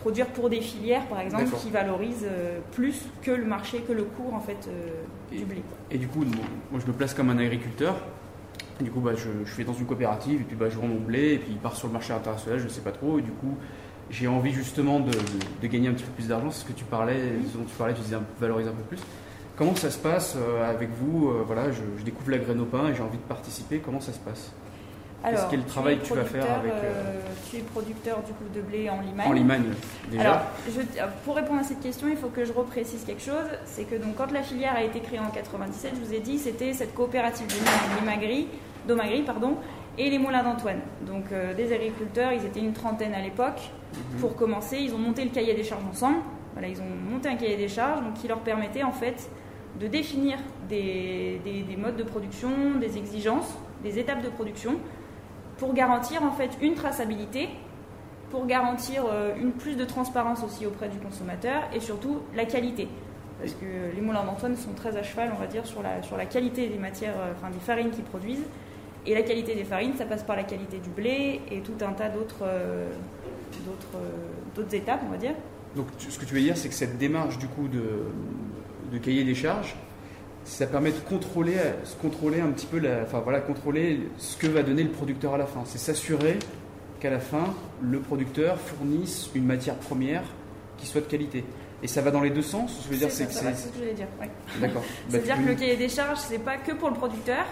produire 0.00 0.26
pour 0.26 0.48
des 0.48 0.60
filières 0.60 1.06
par 1.06 1.20
exemple 1.20 1.50
qui 1.60 1.70
valorisent 1.70 2.26
euh, 2.28 2.60
plus 2.72 3.06
que 3.22 3.30
le 3.30 3.44
marché, 3.44 3.80
que 3.80 3.92
le 3.92 4.04
cours 4.04 4.34
en 4.34 4.40
fait 4.40 4.68
euh, 4.68 5.36
du 5.36 5.44
blé. 5.44 5.62
Et 5.90 5.98
du 5.98 6.06
coup, 6.06 6.24
moi 6.70 6.80
je 6.80 6.86
me 6.86 6.92
place 6.92 7.14
comme 7.14 7.30
un 7.30 7.38
agriculteur. 7.38 7.96
Du 8.80 8.92
coup, 8.92 9.00
bah, 9.00 9.12
je, 9.16 9.28
je 9.44 9.52
suis 9.52 9.64
dans 9.64 9.72
une 9.72 9.86
coopérative 9.86 10.40
et 10.40 10.44
puis 10.44 10.54
bah, 10.54 10.68
je 10.70 10.76
vends 10.76 10.86
mon 10.86 11.00
blé 11.00 11.32
et 11.34 11.38
puis 11.38 11.48
il 11.50 11.58
part 11.58 11.74
sur 11.74 11.88
le 11.88 11.92
marché 11.92 12.12
international, 12.12 12.60
je 12.60 12.64
ne 12.64 12.68
sais 12.68 12.80
pas 12.80 12.92
trop. 12.92 13.18
Et 13.18 13.22
du 13.22 13.32
coup, 13.32 13.56
j'ai 14.10 14.28
envie 14.28 14.52
justement 14.52 15.00
de, 15.00 15.10
de, 15.10 15.66
gagner 15.66 15.88
un 15.88 15.92
petit 15.92 16.04
peu 16.04 16.12
plus 16.12 16.28
d'argent. 16.28 16.50
C'est 16.52 16.60
ce 16.60 16.64
que 16.64 16.72
tu 16.72 16.84
parlais, 16.84 17.16
dont 17.54 17.64
tu 17.64 17.74
parlais, 17.76 17.94
tu 17.94 18.02
disais 18.02 18.16
valoriser 18.40 18.70
un 18.70 18.74
peu 18.74 18.84
plus. 18.84 19.00
Comment 19.56 19.74
ça 19.74 19.90
se 19.90 19.98
passe 19.98 20.36
avec 20.64 20.90
vous 20.90 21.32
Voilà, 21.44 21.72
je, 21.72 21.82
je, 21.98 22.04
découvre 22.04 22.30
la 22.30 22.38
graine 22.38 22.60
au 22.60 22.66
pain 22.66 22.88
et 22.88 22.94
j'ai 22.94 23.02
envie 23.02 23.18
de 23.18 23.22
participer. 23.22 23.80
Comment 23.80 24.00
ça 24.00 24.12
se 24.12 24.20
passe? 24.20 24.52
Alors, 25.24 25.48
Quel 25.50 25.64
travail 25.64 25.98
que 25.98 26.06
tu 26.06 26.14
vas 26.14 26.24
faire 26.24 26.58
avec. 26.58 26.72
Euh, 26.72 26.84
euh, 26.84 27.20
tu 27.50 27.56
es 27.56 27.60
producteur 27.60 28.22
du 28.22 28.32
coup 28.32 28.44
de 28.54 28.60
blé 28.60 28.88
en 28.88 29.00
Limagne. 29.00 29.28
En 29.28 29.32
Limagne, 29.32 29.64
déjà. 30.10 30.22
Alors, 30.22 31.10
pour 31.24 31.34
répondre 31.34 31.60
à 31.60 31.64
cette 31.64 31.80
question, 31.80 32.06
il 32.08 32.16
faut 32.16 32.28
que 32.28 32.44
je 32.44 32.52
reprécise 32.52 33.04
quelque 33.04 33.22
chose. 33.22 33.46
C'est 33.64 33.84
que 33.84 33.96
donc, 33.96 34.14
quand 34.16 34.30
la 34.30 34.42
filière 34.42 34.74
a 34.76 34.82
été 34.82 35.00
créée 35.00 35.18
en 35.18 35.30
97, 35.30 35.94
je 35.96 36.06
vous 36.06 36.14
ai 36.14 36.20
dit, 36.20 36.38
c'était 36.38 36.72
cette 36.72 36.94
coopérative 36.94 37.46
de 37.48 38.00
Limagri, 38.00 38.46
d'Omagri, 38.86 39.22
pardon, 39.22 39.56
et 39.98 40.08
les 40.08 40.18
moulins 40.18 40.44
d'Antoine. 40.44 40.80
Donc, 41.04 41.24
euh, 41.32 41.52
des 41.52 41.72
agriculteurs, 41.72 42.32
ils 42.32 42.44
étaient 42.44 42.60
une 42.60 42.72
trentaine 42.72 43.14
à 43.14 43.20
l'époque. 43.20 43.60
Mhm. 43.92 44.20
Pour 44.20 44.36
commencer, 44.36 44.78
ils 44.78 44.94
ont 44.94 44.98
monté 44.98 45.24
le 45.24 45.30
cahier 45.30 45.54
des 45.54 45.64
charges 45.64 45.84
ensemble. 45.90 46.18
Voilà, 46.52 46.68
ils 46.68 46.80
ont 46.80 47.10
monté 47.10 47.28
un 47.28 47.36
cahier 47.36 47.56
des 47.56 47.68
charges 47.68 48.02
donc, 48.02 48.14
qui 48.14 48.28
leur 48.28 48.38
permettait 48.38 48.84
en 48.84 48.92
fait 48.92 49.28
de 49.80 49.86
définir 49.86 50.38
des, 50.68 51.40
des 51.44 51.76
modes 51.76 51.96
de 51.96 52.02
production, 52.02 52.48
des 52.80 52.98
exigences, 52.98 53.56
des 53.82 53.98
étapes 53.98 54.22
de 54.22 54.28
production 54.28 54.76
pour 55.58 55.74
garantir 55.74 56.22
en 56.22 56.32
fait 56.32 56.50
une 56.62 56.74
traçabilité, 56.74 57.48
pour 58.30 58.46
garantir 58.46 59.04
euh, 59.10 59.34
une 59.38 59.52
plus 59.52 59.76
de 59.76 59.84
transparence 59.84 60.42
aussi 60.42 60.64
auprès 60.66 60.88
du 60.88 60.98
consommateur 60.98 61.62
et 61.74 61.80
surtout 61.80 62.20
la 62.34 62.44
qualité. 62.44 62.88
Parce 63.40 63.52
que 63.52 63.94
les 63.94 64.00
moulins 64.00 64.24
d'Antoine 64.24 64.56
sont 64.56 64.72
très 64.72 64.96
à 64.96 65.02
cheval, 65.02 65.30
on 65.36 65.38
va 65.38 65.46
dire, 65.46 65.66
sur 65.66 65.82
la, 65.82 66.02
sur 66.02 66.16
la 66.16 66.26
qualité 66.26 66.68
des 66.68 66.78
matières, 66.78 67.14
euh, 67.18 67.32
enfin 67.36 67.50
des 67.50 67.60
farines 67.60 67.90
qu'ils 67.90 68.04
produisent. 68.04 68.44
Et 69.06 69.14
la 69.14 69.22
qualité 69.22 69.54
des 69.54 69.64
farines, 69.64 69.94
ça 69.96 70.04
passe 70.04 70.22
par 70.22 70.36
la 70.36 70.42
qualité 70.42 70.78
du 70.78 70.90
blé 70.90 71.40
et 71.50 71.60
tout 71.60 71.84
un 71.84 71.92
tas 71.92 72.08
d'autres 72.08 72.42
euh, 72.42 72.88
d'autres 74.54 74.74
étapes, 74.74 75.00
on 75.06 75.10
va 75.10 75.16
dire. 75.16 75.34
Donc 75.76 75.86
ce 75.98 76.18
que 76.18 76.24
tu 76.24 76.34
veux 76.34 76.40
dire, 76.40 76.56
c'est 76.56 76.68
que 76.68 76.74
cette 76.74 76.98
démarche 76.98 77.38
du 77.38 77.46
coup 77.46 77.68
de 77.68 78.98
cahier 78.98 79.24
des 79.24 79.34
charges, 79.34 79.76
ça 80.44 80.66
permet 80.66 80.90
de 80.90 80.98
contrôler, 80.98 81.56
contrôler 82.00 82.40
un 82.40 82.50
petit 82.50 82.66
peu, 82.66 82.78
la, 82.78 83.02
enfin 83.02 83.20
voilà, 83.20 83.40
contrôler 83.40 84.00
ce 84.16 84.36
que 84.36 84.46
va 84.46 84.62
donner 84.62 84.82
le 84.82 84.90
producteur 84.90 85.34
à 85.34 85.38
la 85.38 85.46
fin. 85.46 85.62
C'est 85.64 85.78
s'assurer 85.78 86.38
qu'à 87.00 87.10
la 87.10 87.20
fin, 87.20 87.54
le 87.82 88.00
producteur 88.00 88.58
fournisse 88.58 89.30
une 89.34 89.44
matière 89.44 89.76
première 89.76 90.22
qui 90.78 90.86
soit 90.86 91.00
de 91.00 91.06
qualité. 91.06 91.44
Et 91.82 91.86
ça 91.86 92.00
va 92.00 92.10
dans 92.10 92.22
les 92.22 92.30
deux 92.30 92.42
sens 92.42 92.82
Je 92.84 92.92
veux 92.92 92.98
dire, 92.98 93.10
c'est 93.10 93.30
ce 93.30 93.40
que 93.40 93.74
je 93.74 93.78
voulais 93.78 93.94
dire. 93.94 94.08
D'accord. 94.60 94.82
C'est-à-dire 95.08 95.36
que 95.36 95.48
le 95.48 95.54
cahier 95.54 95.76
des 95.76 95.88
charges, 95.88 96.18
c'est 96.18 96.38
pas 96.38 96.56
que 96.56 96.72
pour 96.72 96.88
le 96.88 96.96
producteur. 96.96 97.44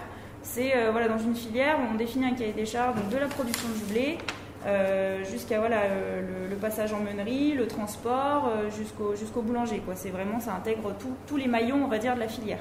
C'est 0.43 0.75
euh, 0.75 0.91
voilà, 0.91 1.07
dans 1.07 1.17
une 1.17 1.35
filière 1.35 1.77
on 1.91 1.95
définit 1.95 2.25
un 2.25 2.33
cahier 2.33 2.53
des 2.53 2.65
charges 2.65 2.95
donc 2.95 3.09
de 3.09 3.17
la 3.17 3.27
production 3.27 3.67
du 3.69 3.91
blé 3.91 4.17
euh, 4.65 5.23
jusqu'à 5.25 5.59
voilà, 5.59 5.81
euh, 5.81 6.47
le, 6.49 6.55
passage 6.55 6.93
en 6.93 6.99
meunerie, 6.99 7.53
le 7.53 7.67
transport, 7.67 8.51
jusqu'au 8.77 9.15
jusqu'au 9.15 9.41
boulanger. 9.41 9.79
Quoi. 9.85 9.95
C'est 9.95 10.09
vraiment, 10.09 10.39
ça 10.39 10.53
intègre 10.55 10.93
tous 11.27 11.37
les 11.37 11.47
maillons, 11.47 11.83
on 11.83 11.87
va 11.87 11.99
dire, 11.99 12.15
de 12.15 12.19
la 12.19 12.27
filière. 12.27 12.59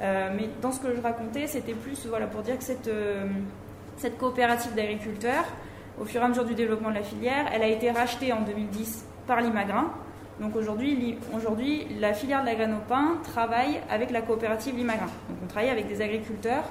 Mais 0.00 0.48
dans 0.60 0.72
ce 0.72 0.80
que 0.80 0.94
je 0.94 1.00
racontais, 1.00 1.46
c'était 1.46 1.74
plus 1.74 2.06
voilà, 2.06 2.26
pour 2.26 2.42
dire 2.42 2.58
que 2.58 2.64
cette, 2.64 2.90
cette 3.96 4.18
coopérative 4.18 4.74
d'agriculteurs, 4.74 5.44
au 6.00 6.04
fur 6.04 6.20
et 6.20 6.24
à 6.24 6.28
mesure 6.28 6.44
du 6.44 6.54
développement 6.54 6.90
de 6.90 6.96
la 6.96 7.02
filière, 7.02 7.46
elle 7.52 7.62
a 7.62 7.68
été 7.68 7.90
rachetée 7.90 8.32
en 8.32 8.42
2010 8.42 9.06
par 9.26 9.40
l'Imagrin. 9.40 9.90
Donc 10.40 10.56
aujourd'hui, 10.56 11.16
aujourd'hui, 11.34 11.86
la 12.00 12.12
filière 12.12 12.40
de 12.40 12.46
la 12.46 12.54
graine 12.54 12.74
au 12.74 12.88
pain 12.88 13.18
travaille 13.22 13.80
avec 13.88 14.10
la 14.10 14.20
coopérative 14.20 14.76
Limagrin. 14.76 15.06
Donc 15.28 15.38
on 15.44 15.46
travaille 15.46 15.70
avec 15.70 15.86
des 15.86 16.02
agriculteurs 16.02 16.64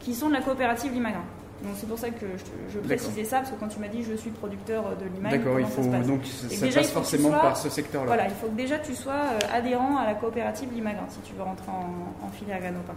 qui 0.00 0.14
sont 0.14 0.28
de 0.28 0.34
la 0.34 0.40
coopérative 0.40 0.92
Limagrin. 0.92 1.24
Donc 1.62 1.72
c'est 1.76 1.88
pour 1.88 1.98
ça 1.98 2.10
que 2.10 2.26
je, 2.72 2.78
précisais 2.80 3.24
ça, 3.24 3.38
parce 3.38 3.50
que 3.50 3.56
quand 3.58 3.68
tu 3.68 3.78
m'as 3.78 3.88
dit 3.88 4.02
je 4.02 4.14
suis 4.14 4.30
producteur 4.30 4.96
de 4.96 5.06
l'imagrin, 5.06 5.38
D'accord, 5.38 5.60
il 5.60 5.66
faut 5.66 5.82
donc 5.82 6.24
ça 6.24 6.66
passe 6.66 6.90
forcément 6.90 7.30
par 7.30 7.56
ce 7.56 7.70
secteur-là. 7.70 8.06
Voilà, 8.06 8.24
il 8.28 8.34
faut 8.34 8.48
que 8.48 8.56
déjà 8.56 8.78
tu 8.78 8.94
sois 8.94 9.12
euh, 9.12 9.38
adhérent 9.56 9.96
à 9.96 10.04
la 10.04 10.14
coopérative 10.14 10.68
Limagrin 10.74 11.06
si 11.08 11.20
tu 11.20 11.34
veux 11.34 11.42
rentrer 11.42 11.70
en, 11.70 12.30
filière 12.30 12.58
graine 12.60 12.76
au 12.76 12.86
pain. 12.86 12.96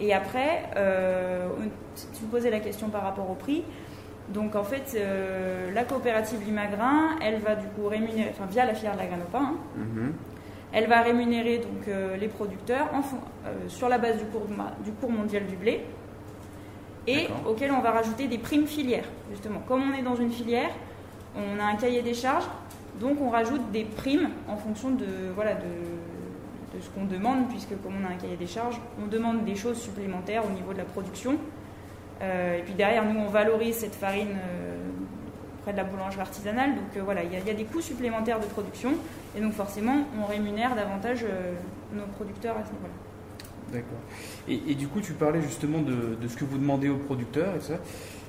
Et 0.00 0.12
après, 0.12 0.64
euh, 0.76 1.48
tu 1.96 2.24
me 2.24 2.30
posais 2.30 2.50
la 2.50 2.60
question 2.60 2.88
par 2.88 3.02
rapport 3.02 3.28
au 3.30 3.34
prix. 3.34 3.64
Donc 4.32 4.56
en 4.56 4.64
fait, 4.64 4.94
euh, 4.96 5.72
la 5.72 5.84
coopérative 5.84 6.44
Limagrin, 6.44 7.16
elle 7.22 7.40
va 7.40 7.54
du 7.54 7.66
coup 7.68 7.86
rémunérer, 7.88 8.30
enfin 8.30 8.46
via 8.50 8.66
la 8.66 8.74
filière 8.74 8.94
de 8.94 8.98
la 8.98 9.06
pain, 9.06 9.38
hein, 9.38 9.54
mhm. 9.76 10.12
elle 10.72 10.86
va 10.86 11.00
rémunérer 11.00 11.58
donc 11.58 11.88
euh, 11.88 12.16
les 12.16 12.28
producteurs 12.28 12.88
en, 12.92 13.00
euh, 13.00 13.54
sur 13.68 13.88
la 13.88 13.96
base 13.96 14.18
du 14.18 14.24
cours, 14.26 14.46
du 14.84 14.92
cours 14.92 15.10
mondial 15.10 15.46
du 15.46 15.56
blé 15.56 15.84
et 17.08 17.28
auquel 17.46 17.72
on 17.72 17.80
va 17.80 17.90
rajouter 17.90 18.26
des 18.26 18.38
primes 18.38 18.66
filières. 18.66 19.08
Justement, 19.30 19.60
comme 19.66 19.82
on 19.90 19.98
est 19.98 20.02
dans 20.02 20.16
une 20.16 20.30
filière, 20.30 20.70
on 21.36 21.58
a 21.60 21.64
un 21.64 21.76
cahier 21.76 22.02
des 22.02 22.14
charges, 22.14 22.46
donc 23.00 23.18
on 23.20 23.30
rajoute 23.30 23.70
des 23.70 23.84
primes 23.84 24.30
en 24.48 24.56
fonction 24.56 24.90
de, 24.90 25.06
voilà, 25.34 25.54
de, 25.54 26.76
de 26.76 26.82
ce 26.82 26.88
qu'on 26.90 27.04
demande, 27.04 27.48
puisque 27.48 27.80
comme 27.82 27.94
on 28.02 28.06
a 28.06 28.12
un 28.12 28.16
cahier 28.16 28.36
des 28.36 28.46
charges, 28.46 28.80
on 29.02 29.06
demande 29.06 29.44
des 29.44 29.54
choses 29.54 29.78
supplémentaires 29.78 30.42
au 30.46 30.50
niveau 30.50 30.72
de 30.72 30.78
la 30.78 30.84
production. 30.84 31.38
Euh, 32.20 32.58
et 32.58 32.62
puis 32.62 32.74
derrière, 32.74 33.04
nous, 33.04 33.18
on 33.20 33.28
valorise 33.28 33.76
cette 33.76 33.94
farine 33.94 34.36
euh, 34.36 34.76
près 35.62 35.72
de 35.72 35.76
la 35.76 35.84
boulangerie 35.84 36.20
artisanale. 36.20 36.74
Donc 36.74 36.96
euh, 36.96 37.02
voilà, 37.04 37.22
il 37.22 37.32
y, 37.32 37.50
a 37.50 37.54
des 37.54 37.64
coûts 37.64 37.80
supplémentaires 37.80 38.40
de 38.40 38.46
production. 38.46 38.92
Et 39.36 39.40
donc 39.40 39.52
forcément, 39.52 40.04
on 40.20 40.26
rémunère 40.26 40.74
davantage 40.74 41.24
nos 41.92 42.06
producteurs 42.16 42.56
à 42.56 42.64
ce 42.64 42.72
niveau-là. 42.72 43.07
D'accord. 43.72 43.98
Et, 44.48 44.74
du 44.74 44.88
coup, 44.88 45.00
tu 45.00 45.12
parlais 45.12 45.42
justement 45.42 45.80
de, 45.80 46.16
ce 46.26 46.36
que 46.36 46.44
vous 46.44 46.58
demandez 46.58 46.88
aux 46.88 46.96
producteurs 46.96 47.54
et 47.56 47.60
ça. 47.60 47.74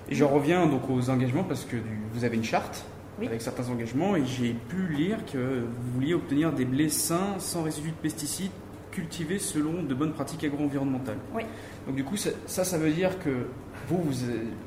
Et 0.10 0.15
j'en 0.15 0.28
reviens 0.28 0.65
donc 0.65 0.89
aux 0.89 1.10
engagements 1.10 1.43
parce 1.43 1.65
que 1.65 1.78
vous 2.13 2.23
avez 2.23 2.36
une 2.36 2.43
charte 2.43 2.86
avec 3.21 3.41
certains 3.41 3.69
engagements 3.69 4.15
et 4.15 4.25
j'ai 4.25 4.54
pu 4.54 4.88
lire 4.88 5.17
que 5.25 5.38
vous 5.38 5.91
vouliez 5.93 6.13
obtenir 6.13 6.54
des 6.54 6.65
blés 6.65 6.89
sains 6.89 7.36
sans 7.38 7.63
résidus 7.63 7.91
de 7.91 7.95
pesticides 7.95 8.52
cultivés 8.91 9.39
selon 9.39 9.84
de 9.84 9.93
bonnes 9.93 10.13
pratiques 10.13 10.43
agro-environnementales. 10.43 11.17
Oui. 11.36 11.43
Donc 11.86 11.95
du 11.95 12.04
coup, 12.04 12.17
ça, 12.17 12.32
ça 12.45 12.78
veut 12.78 12.91
dire 12.91 13.19
que 13.19 13.45
vous, 13.88 14.04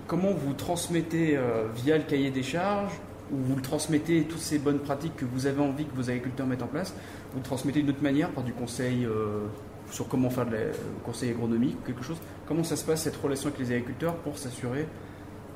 comment 0.07 0.33
vous 0.33 0.53
transmettez 0.53 1.37
euh, 1.37 1.69
via 1.75 1.97
le 1.97 2.05
cahier 2.05 2.31
des 2.31 2.43
charges 2.43 2.93
ou 3.33 3.37
vous 3.37 3.57
le 3.57 3.63
transmettez 3.63 4.25
toutes 4.25 4.39
ces 4.39 4.59
bonnes 4.59 4.81
pratiques 4.81 5.17
que 5.17 5.25
vous 5.25 5.47
avez 5.47 5.63
envie 5.63 5.87
que 5.87 5.95
vos 5.95 6.11
agriculteurs 6.11 6.47
mettent 6.47 6.63
en 6.63 6.67
place, 6.69 6.95
vous 7.33 7.39
le 7.39 7.45
transmettez 7.45 7.81
d'une 7.81 7.91
autre 7.91 8.03
manière 8.03 8.31
par 8.31 8.45
du 8.45 8.53
conseil 8.53 9.05
euh, 9.07 9.47
sur 9.93 10.09
comment 10.09 10.31
faire 10.31 10.47
le 10.47 10.73
conseil 11.05 11.31
agronomique 11.31 11.77
ou 11.81 11.87
quelque 11.87 12.03
chose. 12.03 12.17
Comment 12.47 12.65
ça 12.65 12.77
se 12.77 12.85
passe 12.85 13.03
cette 13.03 13.17
relation 13.17 13.49
avec 13.49 13.61
les 13.61 13.73
agriculteurs 13.73 14.15
pour 14.17 14.39
s'assurer 14.39 14.87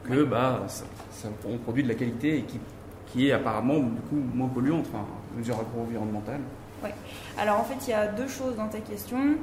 que 0.04 0.22
bah, 0.24 0.64
ça, 0.68 1.28
on 1.48 1.56
produit 1.58 1.82
de 1.82 1.88
la 1.88 1.94
qualité 1.94 2.38
et 2.38 2.42
qui, 2.42 2.60
qui 3.06 3.28
est 3.28 3.32
apparemment 3.32 3.78
du 3.78 4.00
coup 4.08 4.16
moins 4.34 4.48
polluante, 4.48 4.86
enfin, 4.92 5.04
mesure 5.36 5.58
agro-environnementale? 5.58 6.40
Ouais. 6.84 6.94
Alors 7.38 7.58
en 7.58 7.64
fait, 7.64 7.86
il 7.86 7.90
y 7.90 7.94
a 7.94 8.06
deux 8.06 8.28
choses 8.28 8.56
dans 8.56 8.68
ta 8.68 8.78
question. 8.78 9.36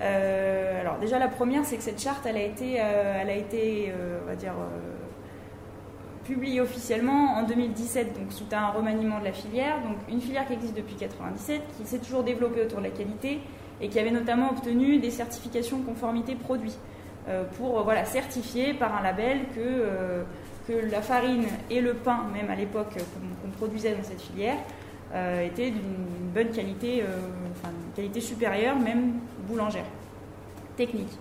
Euh, 0.00 0.80
alors 0.80 0.98
déjà, 0.98 1.18
la 1.18 1.28
première, 1.28 1.64
c'est 1.66 1.76
que 1.76 1.82
cette 1.82 2.00
charte, 2.00 2.24
elle 2.24 2.38
a 2.38 2.42
été, 2.42 2.80
euh, 2.80 3.18
elle 3.20 3.28
a 3.28 3.36
été 3.36 3.92
euh, 3.94 4.20
on 4.24 4.28
va 4.28 4.34
dire, 4.34 4.54
publiée 6.24 6.62
officiellement 6.62 7.36
en 7.36 7.42
2017, 7.42 8.18
donc 8.18 8.32
suite 8.32 8.52
à 8.54 8.68
un 8.68 8.70
remaniement 8.70 9.20
de 9.20 9.24
la 9.24 9.32
filière. 9.32 9.76
Donc 9.82 9.96
une 10.08 10.22
filière 10.22 10.46
qui 10.46 10.54
existe 10.54 10.74
depuis 10.74 10.94
1997, 10.94 11.62
qui 11.78 11.86
s'est 11.86 11.98
toujours 11.98 12.24
développée 12.24 12.62
autour 12.62 12.78
de 12.78 12.84
la 12.84 12.90
qualité 12.90 13.40
et 13.80 13.88
qui 13.88 13.98
avait 13.98 14.10
notamment 14.10 14.50
obtenu 14.50 14.98
des 14.98 15.10
certifications 15.10 15.82
conformité 15.82 16.34
produit 16.34 16.74
pour 17.58 17.82
voilà, 17.82 18.06
certifier 18.06 18.72
par 18.72 18.96
un 18.96 19.02
label 19.02 19.40
que, 19.54 20.24
que 20.66 20.90
la 20.90 21.02
farine 21.02 21.44
et 21.70 21.82
le 21.82 21.92
pain, 21.92 22.24
même 22.32 22.50
à 22.50 22.56
l'époque 22.56 22.94
qu'on 23.42 23.50
produisait 23.50 23.94
dans 23.94 24.02
cette 24.02 24.22
filière, 24.22 24.56
euh, 25.14 25.46
était 25.46 25.70
d'une 25.70 26.30
bonne 26.34 26.50
qualité, 26.50 27.00
euh, 27.00 27.06
enfin 27.52 27.72
qualité 27.96 28.20
supérieure, 28.20 28.78
même 28.78 29.14
boulangère, 29.48 29.86
technique. 30.76 31.18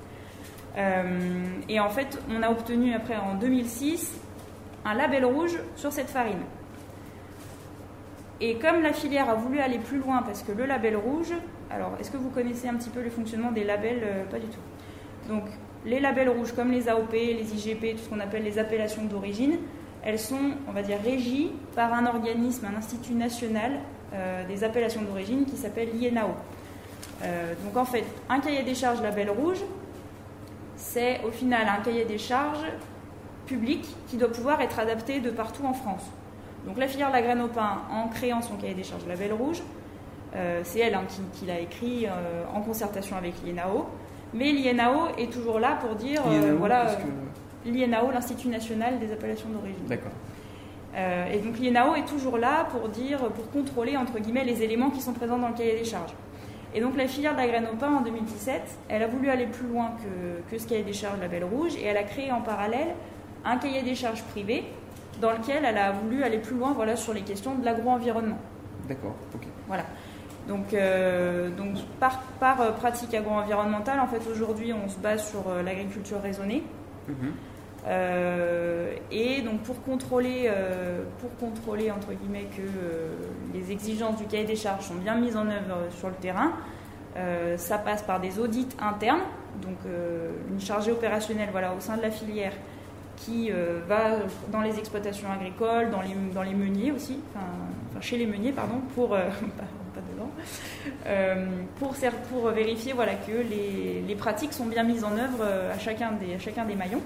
Euh, 0.78 1.46
et 1.70 1.80
en 1.80 1.88
fait, 1.88 2.22
on 2.30 2.44
a 2.44 2.52
obtenu 2.52 2.94
après 2.94 3.16
en 3.16 3.36
2006 3.36 4.20
un 4.84 4.94
label 4.94 5.24
rouge 5.24 5.58
sur 5.78 5.94
cette 5.94 6.10
farine. 6.10 6.42
Et 8.42 8.56
comme 8.56 8.82
la 8.82 8.92
filière 8.92 9.30
a 9.30 9.36
voulu 9.36 9.60
aller 9.60 9.80
plus 9.80 10.00
loin, 10.00 10.22
parce 10.22 10.44
que 10.44 10.52
le 10.52 10.66
label 10.66 10.98
rouge, 10.98 11.34
alors 11.72 11.92
est-ce 12.00 12.12
que 12.12 12.18
vous 12.18 12.30
connaissez 12.30 12.68
un 12.68 12.76
petit 12.76 12.90
peu 12.90 13.02
le 13.02 13.10
fonctionnement 13.10 13.52
des 13.52 13.64
labels 13.64 14.04
Pas 14.30 14.40
du 14.40 14.48
tout. 14.48 14.60
Donc 15.28 15.44
les 15.86 16.00
labels 16.00 16.30
rouges 16.30 16.54
comme 16.54 16.72
les 16.72 16.90
AOP, 16.90 17.14
les 17.14 17.54
IGP, 17.54 17.96
tout 17.96 18.04
ce 18.04 18.10
qu'on 18.10 18.20
appelle 18.20 18.44
les 18.44 18.60
appellations 18.60 19.06
d'origine, 19.06 19.58
elles 20.04 20.20
sont, 20.20 20.52
on 20.68 20.72
va 20.72 20.82
dire, 20.82 21.00
régies 21.04 21.52
par 21.76 21.94
un 21.94 22.06
organisme, 22.06 22.66
un 22.66 22.78
institut 22.78 23.14
national 23.14 23.80
euh, 24.14 24.46
des 24.48 24.64
appellations 24.64 25.02
d'origine 25.02 25.46
qui 25.46 25.58
s'appelle 25.58 25.90
l'INAO. 25.94 26.30
Euh, 27.24 27.54
donc 27.66 27.76
en 27.76 27.86
fait, 27.86 28.06
un 28.30 28.40
cahier 28.40 28.64
des 28.64 28.76
charges 28.76 29.02
label 29.02 29.30
rouge, 29.30 29.60
c'est 30.76 31.22
au 31.26 31.32
final 31.32 31.68
un 31.68 31.82
cahier 31.82 32.06
des 32.06 32.18
charges 32.18 32.66
public 33.48 33.86
qui 34.08 34.18
doit 34.18 34.32
pouvoir 34.32 34.62
être 34.62 34.80
adapté 34.80 35.20
de 35.20 35.30
partout 35.30 35.66
en 35.66 35.74
France. 35.74 36.04
Donc 36.66 36.78
la 36.78 36.88
filière 36.88 37.12
la 37.12 37.22
graine 37.22 37.42
au 37.42 37.48
pain, 37.48 37.82
en 37.92 38.08
créant 38.08 38.42
son 38.42 38.56
cahier 38.56 38.76
des 38.76 38.84
charges 38.84 39.06
label 39.08 39.34
rouge, 39.34 39.60
euh, 39.60 39.77
c'est 40.64 40.80
elle 40.80 40.96
hein, 40.96 41.04
qui, 41.34 41.46
l'a 41.46 41.60
écrit 41.60 42.06
en 42.54 42.62
concertation 42.62 43.18
avec 43.18 43.34
l'INAO. 43.46 43.88
Mais 44.34 44.52
l'INAO 44.52 45.08
est 45.18 45.32
toujours 45.32 45.60
là 45.60 45.78
pour 45.82 45.96
dire, 45.96 46.22
voilà, 46.58 46.98
l'INAO, 47.66 48.12
l'Institut 48.12 48.50
national 48.50 49.00
des 49.00 49.12
appellations 49.12 49.50
d'origine. 49.50 49.86
D'accord. 49.88 50.12
Euh, 50.96 51.32
et 51.32 51.40
donc 51.40 51.60
l'INAO 51.60 51.96
est 51.96 52.08
toujours 52.08 52.38
là 52.38 52.66
pour 52.72 52.90
dire, 52.90 53.20
pour 53.30 53.52
contrôler 53.52 53.96
entre 53.98 54.20
guillemets 54.20 54.46
les 54.46 54.64
éléments 54.64 54.90
qui 54.90 55.02
sont 55.02 55.14
présents 55.14 55.38
dans 55.38 55.50
le 55.50 55.54
cahier 55.54 55.78
des 55.78 55.86
charges. 55.86 56.14
Et 56.74 56.82
donc 56.82 56.98
la 56.98 57.08
filière 57.08 57.34
de 57.34 57.38
la 57.38 57.48
graine 57.48 57.68
au 57.72 57.76
pain 57.76 57.94
en 57.94 58.02
2017, 58.02 58.62
elle 58.90 59.04
a 59.04 59.08
voulu 59.08 59.30
aller 59.30 59.46
plus 59.46 59.68
loin 59.68 59.92
que, 59.98 60.50
que 60.50 60.62
ce 60.62 60.68
cahier 60.68 60.84
des 60.84 60.94
charges 60.94 61.20
Label 61.20 61.44
Rouge 61.44 61.76
et 61.76 61.86
elle 61.86 61.98
a 61.98 62.04
créé 62.04 62.32
en 62.32 62.42
parallèle 62.42 62.96
un 63.46 63.58
cahier 63.58 63.84
des 63.84 63.96
charges 63.96 64.24
privé 64.24 64.66
dans 65.22 65.32
lequel 65.32 65.66
elle 65.66 65.78
a 65.78 65.92
voulu 65.92 66.24
aller 66.24 66.40
plus 66.40 66.56
loin 66.56 66.74
voilà, 66.74 66.96
sur 66.96 67.14
les 67.14 67.22
questions 67.22 67.56
de 67.56 67.64
l'agro-environnement. 67.64 68.40
D'accord, 68.88 69.16
ok. 69.34 69.44
Voilà. 69.68 69.86
Donc, 70.48 70.74
euh, 70.74 71.50
donc 71.50 71.76
par, 72.00 72.20
par 72.40 72.62
euh, 72.62 72.72
pratique 72.72 73.14
agro-environnementale, 73.14 74.00
en 74.00 74.08
fait 74.08 74.22
aujourd'hui 74.32 74.74
on 74.74 74.88
se 74.88 74.98
base 74.98 75.30
sur 75.30 75.44
l'agriculture 75.64 76.22
raisonnée. 76.22 76.64
Mhm. 77.08 77.34
Euh, 77.88 78.96
et 79.12 79.42
donc 79.42 79.62
pour 79.62 79.82
contrôler, 79.84 80.46
euh, 80.48 81.04
pour 81.20 81.34
contrôler 81.38 81.90
entre 81.90 82.12
guillemets 82.12 82.48
que 82.56 82.62
euh, 82.62 83.16
les 83.54 83.72
exigences 83.72 84.18
du 84.18 84.26
cahier 84.26 84.44
des 84.44 84.58
charges 84.58 84.86
sont 84.86 84.96
bien 84.96 85.16
mises 85.16 85.38
en 85.38 85.48
œuvre 85.48 85.90
sur 85.98 86.10
le 86.10 86.16
terrain, 86.16 86.52
ça 87.58 87.80
passe 87.80 88.04
par 88.04 88.20
des 88.20 88.38
audits 88.38 88.68
internes, 88.80 89.24
donc 89.64 89.78
une 90.52 90.60
chargée 90.60 90.92
opérationnelle 90.92 91.50
voilà, 91.52 91.74
au 91.74 91.80
sein 91.80 91.98
de 91.98 92.04
la 92.04 92.12
filière 92.12 92.52
qui 93.16 93.50
va 93.88 94.20
dans 94.52 94.62
les 94.62 94.78
exploitations 94.78 95.28
agricoles, 95.32 95.90
dans 95.90 96.02
les, 96.02 96.14
dans 96.36 96.44
les 96.44 96.54
meuniers 96.54 96.92
aussi, 96.92 97.20
enfin, 97.34 98.02
chez 98.02 98.18
les 98.18 98.28
meuniers, 98.28 98.52
pardon, 98.52 98.82
pour, 98.94 99.18
dedans, 100.18 100.32
pour, 102.30 102.50
vérifier 102.50 102.94
que 102.94 103.32
les, 104.08 104.16
pratiques 104.16 104.54
sont 104.54 104.66
bien 104.66 104.84
mises 104.84 105.04
en 105.04 105.14
œuvre 105.14 105.44
à 105.74 105.78
chacun 105.78 106.14
des, 106.14 106.36
à 106.36 106.40
chacun 106.40 106.66
des 106.66 106.76
maillons. 106.76 107.02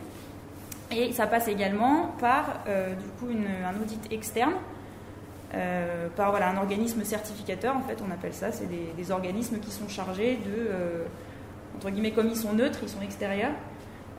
Et 0.92 1.14
ça 1.14 1.26
passe 1.26 1.48
également 1.48 2.12
par 2.20 2.64
euh, 2.68 2.94
un 3.24 3.82
audit 3.82 4.12
externe 4.12 4.54
par 6.16 6.34
un 6.36 6.56
organisme 6.56 7.04
certificateur, 7.04 7.76
en 7.76 7.82
fait, 7.82 7.98
on 8.08 8.10
appelle 8.10 8.34
ça. 8.34 8.54
C'est 8.54 8.70
des, 8.70 9.12
organismes 9.12 9.60
qui 9.60 9.70
sont 9.70 9.90
chargés 9.90 10.40
de, 10.46 10.70
entre 11.76 11.90
guillemets, 11.90 12.12
comme 12.12 12.30
ils 12.30 12.38
sont 12.38 12.54
neutres, 12.54 12.80
ils 12.84 12.90
sont 12.90 13.02
extérieurs 13.02 13.52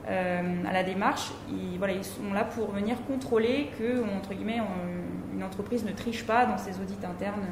à 0.07 0.73
la 0.73 0.83
démarche. 0.83 1.31
Ils, 1.49 1.79
sont 2.03 2.33
là 2.33 2.43
pour 2.43 2.71
venir 2.71 2.97
contrôler 3.07 3.71
que, 3.79 4.03
entreprise 5.43 5.85
ne 5.85 5.91
triche 5.91 6.25
pas 6.25 6.45
dans 6.45 6.57
ses 6.57 6.79
audits 6.79 7.05
internes. 7.05 7.45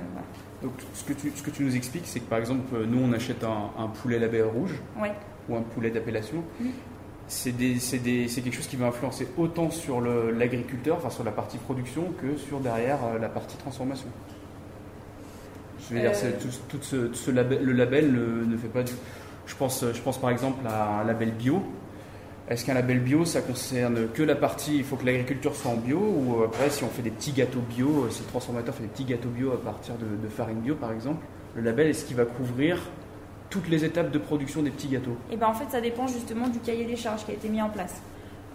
Donc, 0.61 0.73
ce 0.93 1.03
que, 1.03 1.13
tu, 1.13 1.31
ce 1.35 1.41
que 1.41 1.49
tu 1.49 1.63
nous 1.63 1.75
expliques, 1.75 2.05
c'est 2.05 2.19
que 2.19 2.29
par 2.29 2.39
exemple, 2.39 2.85
nous, 2.87 2.99
on 3.03 3.11
achète 3.13 3.43
un, 3.43 3.87
poulet 3.87 4.19
label 4.19 4.43
rouge 4.43 4.73
ou 5.49 5.55
un 5.55 5.61
poulet 5.61 5.89
d'appellation. 5.89 6.43
C'est 7.27 7.53
quelque 7.53 8.51
chose 8.51 8.67
qui 8.67 8.75
va 8.75 8.87
influencer 8.87 9.27
autant 9.37 9.71
sur 9.71 10.01
l'agriculteur, 10.01 10.97
enfin 10.97 11.09
sur 11.09 11.23
la 11.23 11.31
partie 11.31 11.57
production, 11.57 12.13
que 12.21 12.37
sur 12.37 12.59
derrière 12.59 12.99
euh, 13.05 13.19
la 13.19 13.29
partie 13.29 13.57
transformation. 13.57 14.07
Je 15.89 15.95
veux 15.95 16.01
dire, 16.01 16.11
euh. 16.11 16.31
tout, 16.69 16.81
ce, 16.81 17.31
label, 17.31 17.63
le 17.63 17.71
label 17.73 18.11
ne, 18.11 18.57
fait 18.57 18.67
pas 18.67 18.83
du. 18.83 18.93
Je 19.47 19.55
pense, 19.55 19.83
je 19.93 20.01
pense 20.01 20.19
par 20.19 20.29
exemple 20.29 20.65
à 20.67 20.99
un 20.99 21.03
label 21.05 21.31
bio. 21.31 21.63
Est-ce 22.51 22.65
qu'un 22.65 22.73
label 22.73 22.99
bio, 22.99 23.23
ça 23.23 23.39
concerne 23.39 24.09
que 24.13 24.21
la 24.23 24.35
partie, 24.35 24.75
il 24.75 24.83
faut 24.83 24.97
que 24.97 25.05
l'agriculture 25.05 25.55
soit 25.55 25.71
en 25.71 25.77
bio, 25.77 25.97
ou 25.97 26.43
après, 26.43 26.69
si 26.69 26.83
on 26.83 26.89
fait 26.89 27.01
des 27.01 27.09
petits 27.09 27.31
gâteaux 27.31 27.61
bio, 27.61 28.07
si 28.09 28.23
le 28.23 28.27
transformateur 28.27 28.75
fait 28.75 28.83
des 28.83 28.89
petits 28.89 29.05
gâteaux 29.05 29.29
bio 29.29 29.53
à 29.53 29.61
partir 29.61 29.93
de, 29.95 30.21
de 30.21 30.27
farine 30.27 30.59
bio, 30.59 30.75
par 30.75 30.91
exemple, 30.91 31.25
le 31.55 31.61
label, 31.61 31.87
est-ce 31.87 32.03
qu'il 32.03 32.17
va 32.17 32.25
couvrir 32.25 32.77
toutes 33.49 33.69
les 33.69 33.85
étapes 33.85 34.11
de 34.11 34.17
production 34.17 34.63
des 34.63 34.69
petits 34.69 34.89
gâteaux? 34.89 35.15
Et 35.29 35.35
eh 35.35 35.37
ben 35.37 35.47
en 35.47 35.53
fait, 35.53 35.71
ça 35.71 35.79
dépend 35.79 36.07
justement 36.07 36.49
du 36.49 36.59
cahier 36.59 36.83
des 36.83 36.97
charges 36.97 37.23
qui 37.23 37.31
a 37.31 37.35
été 37.35 37.47
mis 37.47 37.61
en 37.61 37.69
place. 37.69 38.01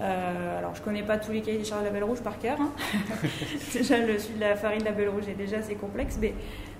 Euh, 0.00 0.58
alors, 0.58 0.74
je 0.74 0.82
connais 0.82 1.02
pas 1.02 1.16
tous 1.16 1.32
les 1.32 1.40
cahiers 1.40 1.58
des 1.58 1.64
charges 1.64 1.80
de 1.80 1.86
la 1.86 1.92
Belle 1.92 2.04
Rouge 2.04 2.20
par 2.20 2.38
cœur. 2.38 2.58
Hein. 2.60 2.70
déjà, 3.72 3.98
le, 3.98 4.18
celui 4.18 4.34
de 4.34 4.40
la 4.40 4.56
farine 4.56 4.80
de 4.80 4.84
la 4.84 4.92
Belle 4.92 5.08
Rouge 5.08 5.28
est 5.28 5.34
déjà 5.34 5.58
assez 5.58 5.74
complexe, 5.74 6.18
mais 6.20 6.34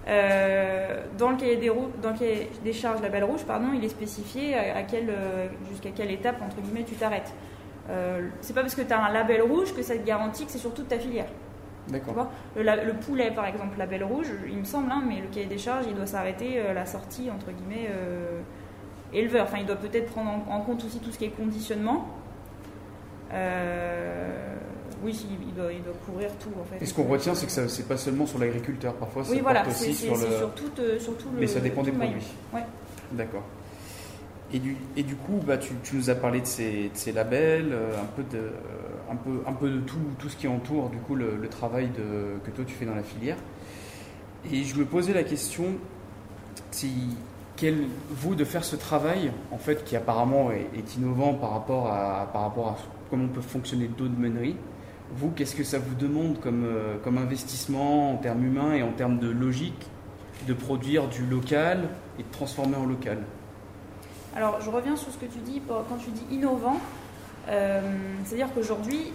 euh, 0.09 1.03
dans, 1.19 1.31
le 1.31 1.37
cahier 1.37 1.57
des, 1.57 1.67
dans 1.69 2.11
le 2.11 2.19
cahier 2.19 2.51
des 2.63 2.73
charges 2.73 2.99
de 2.99 3.05
la 3.05 3.09
Belle 3.09 3.25
Rouge, 3.25 3.45
pardon, 3.45 3.69
il 3.75 3.85
est 3.85 3.89
spécifié 3.89 4.55
à, 4.55 4.83
quelle, 4.83 5.11
euh, 5.11 5.49
jusqu'à 5.71 5.91
quelle 5.91 6.11
étape, 6.11 6.41
entre 6.43 6.61
guillemets, 6.61 6.85
tu 6.85 6.95
t'arrêtes. 6.95 7.33
Euh, 7.91 8.29
c'est 8.41 8.53
pas 8.53 8.63
parce 8.63 8.75
que 8.75 8.83
tu 8.83 8.93
as 8.93 9.05
un 9.05 9.13
label 9.13 9.43
rouge 9.43 9.73
que 9.75 9.83
ça 9.83 9.97
te 9.97 10.05
garantit 10.05 10.45
que 10.45 10.53
c'est 10.53 10.59
sur 10.59 10.75
toute 10.75 10.89
ta 10.89 10.99
filière. 10.99 11.27
D'accord. 11.89 12.29
Le, 12.57 12.63
le, 12.63 12.93
poulet, 12.95 13.31
par 13.31 13.47
exemple, 13.47 13.79
label 13.79 14.03
rouge, 14.05 14.27
il 14.49 14.59
me 14.59 14.65
semble, 14.65 14.91
hein, 14.91 15.03
mais 15.07 15.21
le 15.21 15.29
cahier 15.29 15.47
des 15.47 15.59
charges, 15.59 15.87
il 15.89 15.95
doit 15.95 16.07
s'arrêter 16.07 16.61
à 16.61 16.73
la 16.73 16.85
sortie, 16.85 17.31
entre 17.31 17.53
guillemets, 17.53 17.89
éleveur. 19.13 19.45
Enfin, 19.45 19.59
il 19.61 19.67
doit 19.67 19.77
peut-être 19.77 20.11
prendre 20.11 20.31
en, 20.49 20.61
compte 20.63 20.85
aussi 20.85 20.99
tout 20.99 21.13
ce 21.13 21.19
qui 21.19 21.27
est 21.27 21.31
conditionnement. 21.31 22.09
Oui, 25.03 25.27
il 25.31 25.55
doit, 25.55 25.73
il 25.73 25.83
doit, 25.83 25.93
couvrir 26.05 26.31
tout 26.39 26.51
en 26.61 26.65
fait. 26.65 26.83
Et 26.83 26.87
ce 26.87 26.95
qu'on 26.95 27.05
retient, 27.05 27.35
c'est 27.35 27.47
que 27.47 27.53
ce 27.53 27.61
n'est 27.61 27.89
pas 27.89 27.97
seulement 27.97 28.27
sur 28.27 28.39
l'agriculteur, 28.39 28.95
parfois 28.95 29.23
oui, 29.31 29.41
voilà, 29.41 29.67
aussi 29.67 29.95
sur 29.95 30.17
le. 30.17 30.27
Sur 30.37 30.55
tout, 30.55 31.29
le. 31.35 31.41
Mais 31.41 31.47
ça 31.47 31.61
dépend 31.61 31.83
des 31.83 31.93
produits. 31.93 32.27
Ouais. 32.53 32.65
D'accord. 33.13 33.45
Et 34.53 34.61
du, 34.61 34.77
et 34.97 35.03
du 35.03 35.17
coup, 35.17 35.41
bah, 35.45 35.59
tu, 35.59 35.73
tu, 35.83 35.97
nous 35.97 36.09
as 36.09 36.15
parlé 36.15 36.41
de 36.41 36.47
ces, 36.47 36.85
de 36.85 36.95
ces 36.95 37.11
labels, 37.11 37.73
un 37.73 38.07
peu 38.15 38.23
de, 38.23 38.53
un 39.11 39.17
peu, 39.17 39.43
un 39.45 39.53
peu 39.53 39.69
de 39.69 39.81
tout, 39.81 39.99
tout 40.21 40.29
ce 40.29 40.37
qui 40.37 40.47
entoure 40.47 40.89
du 40.89 40.99
coup 40.99 41.17
le, 41.17 41.37
le 41.37 41.49
travail 41.49 41.89
de, 41.89 42.39
que 42.45 42.51
toi 42.55 42.65
tu 42.65 42.75
fais 42.75 42.85
dans 42.85 42.95
la 42.95 43.03
filière. 43.03 43.37
Et 44.53 44.63
je 44.63 44.77
me 44.77 44.85
posais 44.85 45.13
la 45.13 45.25
question, 45.25 45.65
si, 46.71 47.17
quel, 47.57 47.87
vous, 48.11 48.35
de 48.35 48.45
faire 48.45 48.65
ce 48.65 48.77
travail, 48.77 49.33
en 49.51 49.59
fait, 49.59 49.85
qui 49.85 49.97
apparemment 49.97 50.51
est, 50.53 50.97
innovant 50.97 51.35
par 51.35 51.51
rapport 51.51 51.89
à, 51.89 52.29
par 52.33 52.43
rapport 52.43 52.69
à 52.69 52.77
comment 53.11 53.29
peut 53.29 53.41
fonctionner 53.41 53.89
d'autres 53.89 54.19
meuneries, 54.19 54.57
vous, 55.13 55.31
qu'est-ce 55.31 55.55
que 55.55 55.65
ça 55.65 55.79
vous 55.79 55.95
demande 55.95 56.41
comme, 56.41 56.65
euh, 56.65 56.97
comme 57.03 57.19
investissement 57.19 58.13
en 58.13 58.17
termes 58.17 58.45
humains 58.45 58.75
et 58.75 58.83
en 58.83 58.93
termes 58.93 59.19
de 59.19 59.29
logique 59.29 59.87
de 60.47 60.53
produire 60.53 61.09
du 61.09 61.25
local 61.25 61.89
et 62.19 62.23
de 62.23 62.29
transformer 62.31 62.77
en 62.77 62.87
local? 62.87 63.19
Alors, 64.35 64.61
je 64.61 64.69
reviens 64.69 64.97
sur 64.97 65.11
ce 65.13 65.17
que 65.17 65.27
tu 65.27 65.39
dis 65.39 65.63
quand 65.67 65.97
tu 65.99 66.11
dis 66.11 66.35
innovant. 66.35 66.77
Euh, 67.49 67.81
c'est-à-dire 68.25 68.49
qu'aujourd'hui, 68.55 69.13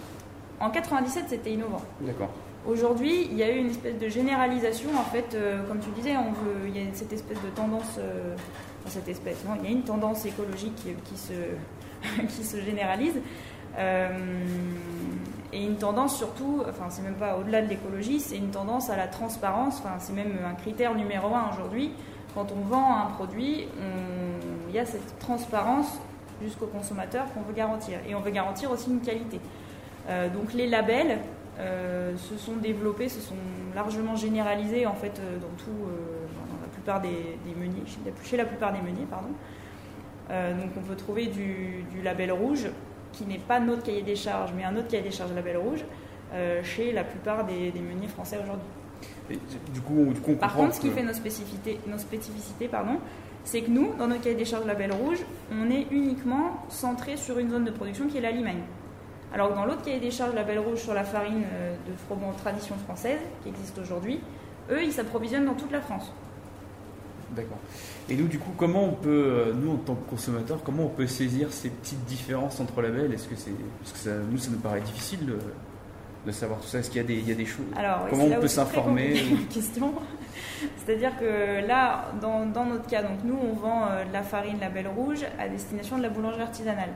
en 0.60 0.70
97, 0.70 1.26
c'était 1.28 1.52
innovant. 1.52 1.82
D'accord. 2.02 2.32
Aujourd'hui, 2.66 3.28
il 3.30 3.38
y 3.38 3.44
a 3.44 3.52
eu 3.52 3.58
une 3.58 3.70
espèce 3.70 3.98
de 3.98 4.08
généralisation, 4.08 4.90
en 4.98 5.04
fait, 5.04 5.34
euh, 5.34 5.64
comme 5.68 5.80
tu 5.80 5.90
disais, 5.92 6.16
on 6.16 6.32
veut, 6.32 6.68
il 6.68 6.78
y 6.78 6.80
a 6.80 6.94
cette 6.94 7.12
espèce 7.12 7.42
de 7.42 7.50
tendance, 7.50 8.00
cette 8.88 9.08
espèce, 9.08 9.44
non, 9.46 9.56
il 9.62 9.70
y 9.70 9.74
a 9.74 9.76
une 9.76 9.84
tendance 9.84 10.26
écologique 10.26 10.76
qui, 10.76 11.18
se, 11.18 11.34
qui 12.28 12.44
se 12.44 12.62
généralise. 12.62 13.16
Et 13.78 15.66
une 15.66 15.78
tendance 15.78 16.18
surtout, 16.18 16.64
enfin 16.70 16.86
c'est 16.90 17.02
même 17.02 17.16
pas 17.16 17.38
au-delà 17.38 17.62
de 17.62 17.68
l'écologie, 17.68 18.20
c'est 18.20 18.38
une 18.38 18.52
tendance 18.52 18.90
à 18.90 18.96
la 18.96 19.08
transparence, 19.08 19.80
enfin 19.80 19.96
c'est 20.00 20.14
même 20.14 20.38
un 20.50 20.54
critère 20.54 20.96
numéro 20.96 21.34
un 21.36 21.50
aujourd'hui. 21.52 21.92
Quand 22.34 22.48
on 22.54 22.62
vend 22.68 22.96
un 22.96 23.08
produit, 23.08 23.68
il 24.70 24.74
y 24.76 24.80
a 24.80 24.86
cette 24.86 25.20
transparence 25.20 26.00
jusqu'au 26.42 26.68
consommateur 26.68 27.26
qu'on 27.34 27.42
veut 27.42 27.54
garantir. 27.54 28.00
Et 28.08 28.16
on 28.16 28.20
veut 28.20 28.32
garantir 28.32 28.72
aussi 28.72 28.90
une 28.90 29.02
qualité. 29.02 29.40
Euh, 30.10 30.30
donc 30.30 30.54
les 30.54 30.68
labels 30.68 31.20
euh, 31.60 32.16
se 32.18 32.38
sont 32.38 32.56
développés, 32.56 33.10
se 33.10 33.22
sont 33.22 33.36
largement 33.76 34.16
généralisés 34.16 34.86
en 34.86 34.96
fait 34.96 35.20
euh, 35.20 35.38
dans 35.38 35.64
tout, 35.64 35.72
dans 35.72 36.62
la 36.62 36.68
plupart 36.72 37.02
des, 37.02 37.38
meuniers, 37.58 37.84
chez 38.24 38.38
la 38.38 38.46
plupart 38.46 38.74
des 38.74 38.82
meuniers, 38.82 39.06
pardon. 39.10 39.30
donc 40.30 40.72
on 40.78 40.82
peut 40.82 40.96
trouver 40.96 41.28
du 41.28 42.02
label 42.04 42.32
rouge 42.32 42.68
qui 43.14 43.26
n'est 43.26 43.40
pas 43.40 43.60
notre 43.60 43.84
cahier 43.84 44.02
des 44.02 44.16
charges, 44.16 44.52
mais 44.56 44.64
un 44.64 44.76
autre 44.76 44.88
cahier 44.88 45.04
des 45.04 45.12
charges 45.12 45.34
Label 45.34 45.58
Rouge, 45.58 45.84
euh, 46.34 46.64
chez 46.64 46.92
la 46.92 47.04
plupart 47.04 47.46
des, 47.46 47.72
meuniers 47.76 48.08
français 48.08 48.38
aujourd'hui. 48.42 49.40
Du 49.74 49.82
coup, 49.82 50.14
du 50.14 50.36
Par 50.36 50.54
contre, 50.54 50.76
ce 50.76 50.82
qui 50.82 50.90
fait 50.90 51.04
nos 51.04 51.14
spécificités, 51.14 51.80
nos 51.88 51.98
spécificités 51.98 52.68
pardon, 52.68 53.00
c'est 53.44 53.62
que 53.62 53.72
nous, 53.72 53.94
dans 53.98 54.08
notre 54.08 54.22
cahier 54.22 54.36
des 54.36 54.46
charges 54.46 54.66
Label 54.66 54.92
Rouge, 54.92 55.20
on 55.52 55.70
est 55.70 55.88
uniquement 55.92 56.64
centré 56.70 57.18
sur 57.18 57.40
une 57.40 57.50
zone 57.50 57.66
de 57.66 57.72
production 57.72 58.08
qui 58.08 58.18
est 58.18 58.22
la 58.22 58.32
Limagne. 58.32 58.62
Alors 59.34 59.50
que 59.50 59.56
dans 59.56 59.66
l'autre 59.66 59.82
cahier 59.84 60.00
des 60.00 60.12
charges 60.12 60.36
Label 60.36 60.60
Rouge 60.60 60.80
sur 60.80 60.94
la 60.94 61.04
farine 61.04 61.44
euh, 61.54 61.76
de 61.88 61.96
froment 62.06 62.34
tradition 62.34 62.76
française, 62.76 63.20
qui 63.44 63.50
existe 63.50 63.78
aujourd'hui, 63.80 64.20
eux, 64.70 64.84
ils 64.84 64.92
s'approvisionnent 64.92 65.46
dans 65.46 65.54
toute 65.54 65.72
la 65.72 65.82
France. 65.82 66.12
D'accord. 67.36 67.58
Et 68.10 68.16
nous, 68.16 68.28
du 68.28 68.40
coup, 68.40 68.52
comment 68.58 68.84
on 68.84 68.94
peut, 68.94 69.10
euh, 69.10 69.54
nous 69.54 69.72
en 69.72 69.78
tant 69.78 69.96
que 69.96 70.10
consommateurs, 70.10 70.60
comment 70.64 70.84
on 70.84 70.90
peut 70.90 71.08
saisir 71.08 71.52
ces 71.52 71.70
petites 71.70 72.04
différences 72.06 72.60
entre 72.60 72.82
labels? 72.82 73.14
Est-ce 73.14 73.28
que 73.28 73.36
c'est, 73.36 73.52
parce 73.80 73.94
que 73.94 74.00
ça, 74.00 74.12
nous, 74.30 74.38
ça 74.38 74.52
nous 74.52 74.60
paraît 74.60 74.82
difficile 74.82 75.20
de, 75.26 76.32
savoir 76.32 76.60
tout 76.60 76.68
ça. 76.68 76.80
Est-ce 76.80 76.90
qu'il 76.90 77.02
y 77.02 77.04
a 77.04 77.08
des, 77.08 77.16
il 77.16 77.28
y 77.28 77.32
a 77.32 77.36
des 77.36 77.46
choses? 77.46 77.66
Alors, 77.76 78.08
Comment 78.10 78.26
on 78.26 78.40
peut 78.40 78.48
s'informer? 78.48 79.14
Question. 79.50 79.94
C'est-à-dire 80.78 81.18
que 81.18 81.66
là, 81.66 82.12
dans, 82.22 82.46
dans, 82.46 82.66
notre 82.66 82.88
cas, 82.88 83.02
donc 83.02 83.24
nous, 83.24 83.38
on 83.42 83.54
vend 83.54 83.86
euh, 83.90 84.06
de 84.06 84.14
la 84.14 84.24
farine 84.24 84.60
label 84.60 84.88
rouge 84.88 85.26
à 85.40 85.48
destination 85.48 85.98
de 85.98 86.04
la 86.04 86.10
boulangerie 86.10 86.42
artisanale. 86.42 86.90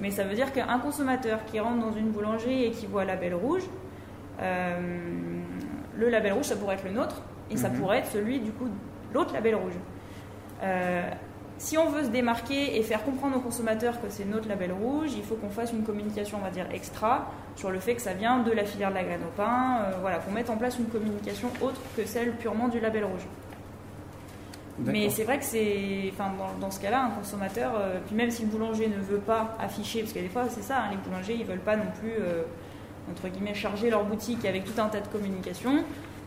Mais 0.00 0.10
ça 0.10 0.24
veut 0.24 0.34
dire 0.34 0.52
qu'un 0.52 0.78
consommateur 0.78 1.44
qui 1.44 1.60
rentre 1.60 1.80
dans 1.80 1.92
une 1.92 2.10
boulangerie 2.10 2.64
et 2.64 2.70
qui 2.70 2.86
voit 2.86 3.04
label 3.04 3.34
rouge, 3.34 3.62
euh, 4.40 4.76
le 5.96 6.08
label 6.08 6.32
rouge, 6.32 6.46
ça 6.46 6.56
pourrait 6.56 6.74
être 6.74 6.84
le 6.84 6.92
nôtre, 6.92 7.22
et 7.50 7.56
ça 7.56 7.68
mhm. 7.68 7.78
pourrait 7.78 7.98
être 7.98 8.10
celui 8.10 8.40
du 8.40 8.50
coup 8.52 8.68
l'autre 9.12 9.32
label 9.32 9.54
rouge. 9.54 9.74
Euh, 10.62 11.10
si 11.58 11.78
on 11.78 11.88
veut 11.88 12.04
se 12.04 12.08
démarquer 12.08 12.76
et 12.76 12.82
faire 12.82 13.02
comprendre 13.02 13.36
aux 13.36 13.40
consommateurs 13.40 14.00
que 14.00 14.08
c'est 14.10 14.26
notre 14.26 14.48
label 14.48 14.72
rouge, 14.72 15.12
il 15.16 15.22
faut 15.22 15.36
qu'on 15.36 15.48
fasse 15.48 15.72
une 15.72 15.84
communication, 15.84 16.38
on 16.40 16.44
va 16.44 16.50
dire, 16.50 16.66
extra 16.72 17.30
sur 17.56 17.70
le 17.70 17.78
fait 17.78 17.94
que 17.94 18.02
ça 18.02 18.12
vient 18.12 18.40
de 18.40 18.52
la 18.52 18.64
filière 18.64 18.90
de 18.90 18.94
la 18.94 19.04
graine 19.04 19.22
au 19.26 19.34
pain. 19.34 19.78
Euh, 19.80 19.92
voilà, 20.00 20.18
qu'on 20.18 20.32
mette 20.32 20.50
en 20.50 20.56
place 20.56 20.78
une 20.78 20.86
communication 20.86 21.48
autre 21.62 21.80
que 21.96 22.04
celle 22.04 22.32
purement 22.32 22.68
du 22.68 22.78
label 22.78 23.04
rouge. 23.04 23.26
Mais 24.78 25.08
c'est 25.08 25.24
vrai 25.24 25.38
que 25.38 25.44
c'est, 25.44 26.10
enfin, 26.12 26.30
dans, 26.60 26.70
ce 26.70 26.78
cas-là, 26.80 27.04
un 27.04 27.10
consommateur, 27.10 27.72
euh, 27.76 27.98
puis 28.06 28.14
même 28.14 28.30
si 28.30 28.42
le 28.42 28.48
boulanger 28.48 28.88
ne 28.88 29.00
veut 29.00 29.20
pas 29.20 29.56
afficher, 29.58 30.00
parce 30.00 30.12
que 30.12 30.18
des 30.18 30.28
fois 30.28 30.44
c'est 30.50 30.62
ça, 30.62 30.80
hein, 30.80 30.90
les 30.90 30.98
boulangers 30.98 31.34
ils 31.40 31.46
veulent 31.46 31.60
pas 31.60 31.76
non 31.76 31.86
plus, 31.98 32.12
entre 33.10 33.28
guillemets, 33.28 33.54
charger 33.54 33.88
leur 33.88 34.04
boutique 34.04 34.44
avec 34.44 34.64
tout 34.64 34.78
un 34.78 34.88
tas 34.88 35.00
de 35.00 35.08
communication. 35.08 35.82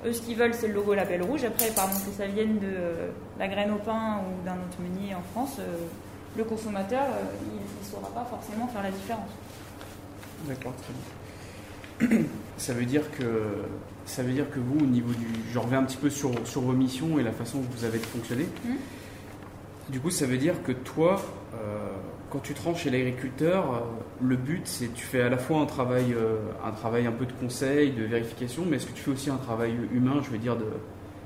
Eux, 0.06 0.14
ce 0.14 0.22
qu'ils 0.22 0.38
veulent, 0.38 0.54
c'est 0.54 0.68
le 0.68 0.74
logo 0.74 0.94
label 0.94 1.22
rouge. 1.24 1.44
Après, 1.44 1.70
pardon, 1.76 1.96
que 1.96 2.12
ça 2.16 2.26
vienne 2.26 2.60
de 2.60 2.68
euh, 2.68 3.10
la 3.38 3.48
graine 3.48 3.72
au 3.72 3.78
pain 3.78 4.22
ou 4.22 4.46
d'un 4.46 4.54
autre 4.54 4.80
meunier 4.80 5.14
en 5.14 5.22
France, 5.34 5.58
euh, 5.60 5.78
le 6.38 6.44
consommateur, 6.46 7.04
euh, 7.04 7.24
il 7.54 7.60
ne 7.60 7.92
saura 7.92 8.10
pas 8.14 8.26
forcément 8.30 8.68
faire 8.68 8.84
la 8.84 8.92
différence. 8.92 9.30
D'accord, 10.48 10.74
très 10.78 12.08
bien. 12.08 12.26
Ça 12.58 12.74
veut 12.74 12.86
dire 12.86 13.10
que 13.12 13.64
ça 14.06 14.24
veut 14.24 14.34
dire 14.34 14.50
que 14.50 14.60
vous, 14.60 14.80
au 14.80 14.88
niveau 14.88 15.14
du, 15.14 15.28
je 15.54 15.60
reviens 15.60 15.80
un 15.80 15.84
petit 15.84 15.98
peu 15.98 16.10
sur, 16.10 16.32
sur 16.46 16.62
vos 16.62 16.74
missions 16.74 17.20
et 17.20 17.24
la 17.24 17.32
façon 17.32 17.60
que 17.60 17.72
vous 17.72 17.84
avez 17.86 18.00
de 18.00 18.06
fonctionner. 18.06 18.48
Hum. 18.66 18.76
Du 19.90 20.00
coup, 20.00 20.10
ça 20.10 20.26
veut 20.26 20.38
dire 20.38 20.64
que 20.64 20.72
toi, 20.72 21.22
quand 22.30 22.40
tu 22.40 22.54
te 22.54 22.62
rends 22.62 22.76
chez 22.76 22.90
l'agriculteur, 22.90 23.74
euh, 23.74 23.80
le 24.22 24.36
but 24.36 24.62
c'est 24.66 24.94
tu 24.94 25.06
fais 25.06 25.22
à 25.22 25.30
la 25.30 25.38
fois 25.38 25.60
un 25.60 25.66
travail, 25.66 26.14
euh, 26.14 26.38
un 26.66 26.72
travail 26.72 27.08
un 27.08 27.12
peu 27.12 27.26
de 27.26 27.34
conseil, 27.34 27.92
de 27.92 28.04
vérification, 28.04 28.66
mais 28.68 28.78
est-ce 28.78 28.88
que 28.88 28.94
tu 28.94 29.02
fais 29.02 29.12
aussi 29.12 29.30
un 29.30 29.38
travail 29.38 29.74
humain, 29.94 30.22
je 30.24 30.30
veux 30.30 30.38
dire 30.38 30.56
de, 30.56 30.66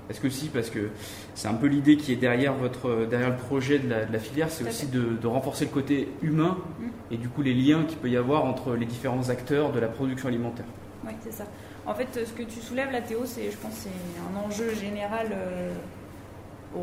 est-ce 0.09 0.19
que 0.19 0.29
si, 0.29 0.47
parce 0.47 0.69
que 0.69 0.89
c'est 1.35 1.47
un 1.47 1.53
peu 1.53 1.67
l'idée 1.67 1.97
qui 1.97 2.11
est 2.11 2.17
derrière 2.17 2.53
votre, 2.53 3.05
derrière 3.05 3.29
le 3.29 3.37
projet 3.37 3.79
de 3.79 3.89
la, 3.89 4.19
filière, 4.19 4.49
c'est 4.49 4.67
aussi 4.67 4.87
de, 4.87 5.27
renforcer 5.27 5.65
le 5.65 5.71
côté 5.71 6.09
humain 6.21 6.57
mm. 6.79 7.13
et 7.13 7.17
du 7.17 7.29
coup 7.29 7.41
les 7.41 7.53
liens 7.53 7.83
qu'il 7.83 7.97
peut 7.97 8.09
y 8.09 8.17
avoir 8.17 8.45
entre 8.45 8.75
les 8.75 8.85
différents 8.85 9.29
acteurs 9.29 9.71
de 9.71 9.79
la 9.79 9.87
production 9.87 10.27
alimentaire. 10.27 10.65
Oui, 11.05 11.13
c'est 11.23 11.33
ça. 11.33 11.45
En 11.85 11.93
fait, 11.93 12.07
ce 12.25 12.31
que 12.31 12.43
tu 12.43 12.61
soulèves, 12.61 12.91
la 12.91 13.01
Théo, 13.01 13.23
c'est, 13.25 13.51
je 13.51 13.57
pense, 13.57 13.73
c'est 13.73 13.89
un 13.89 14.47
enjeu 14.47 14.73
général 14.73 15.35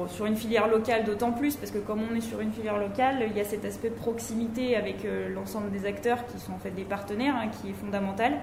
sur 0.08 0.26
une 0.26 0.36
filière 0.36 0.68
locale 0.68 1.04
d'autant 1.04 1.32
plus, 1.32 1.56
parce 1.56 1.70
que 1.70 1.78
comme 1.78 2.00
on 2.10 2.14
est 2.14 2.20
sur 2.20 2.40
une 2.40 2.52
filière 2.52 2.78
locale, 2.78 3.26
il 3.28 3.36
y 3.36 3.40
a 3.40 3.44
cet 3.44 3.64
aspect 3.64 3.90
de 3.90 3.94
proximité 3.94 4.76
avec 4.76 5.06
l'ensemble 5.34 5.70
des 5.70 5.86
acteurs 5.86 6.26
qui 6.26 6.38
sont 6.38 6.52
en 6.52 6.58
fait 6.58 6.70
des 6.70 6.84
partenaires, 6.84 7.34
hein, 7.36 7.48
qui 7.48 7.70
est 7.70 7.74
fondamental. 7.74 8.34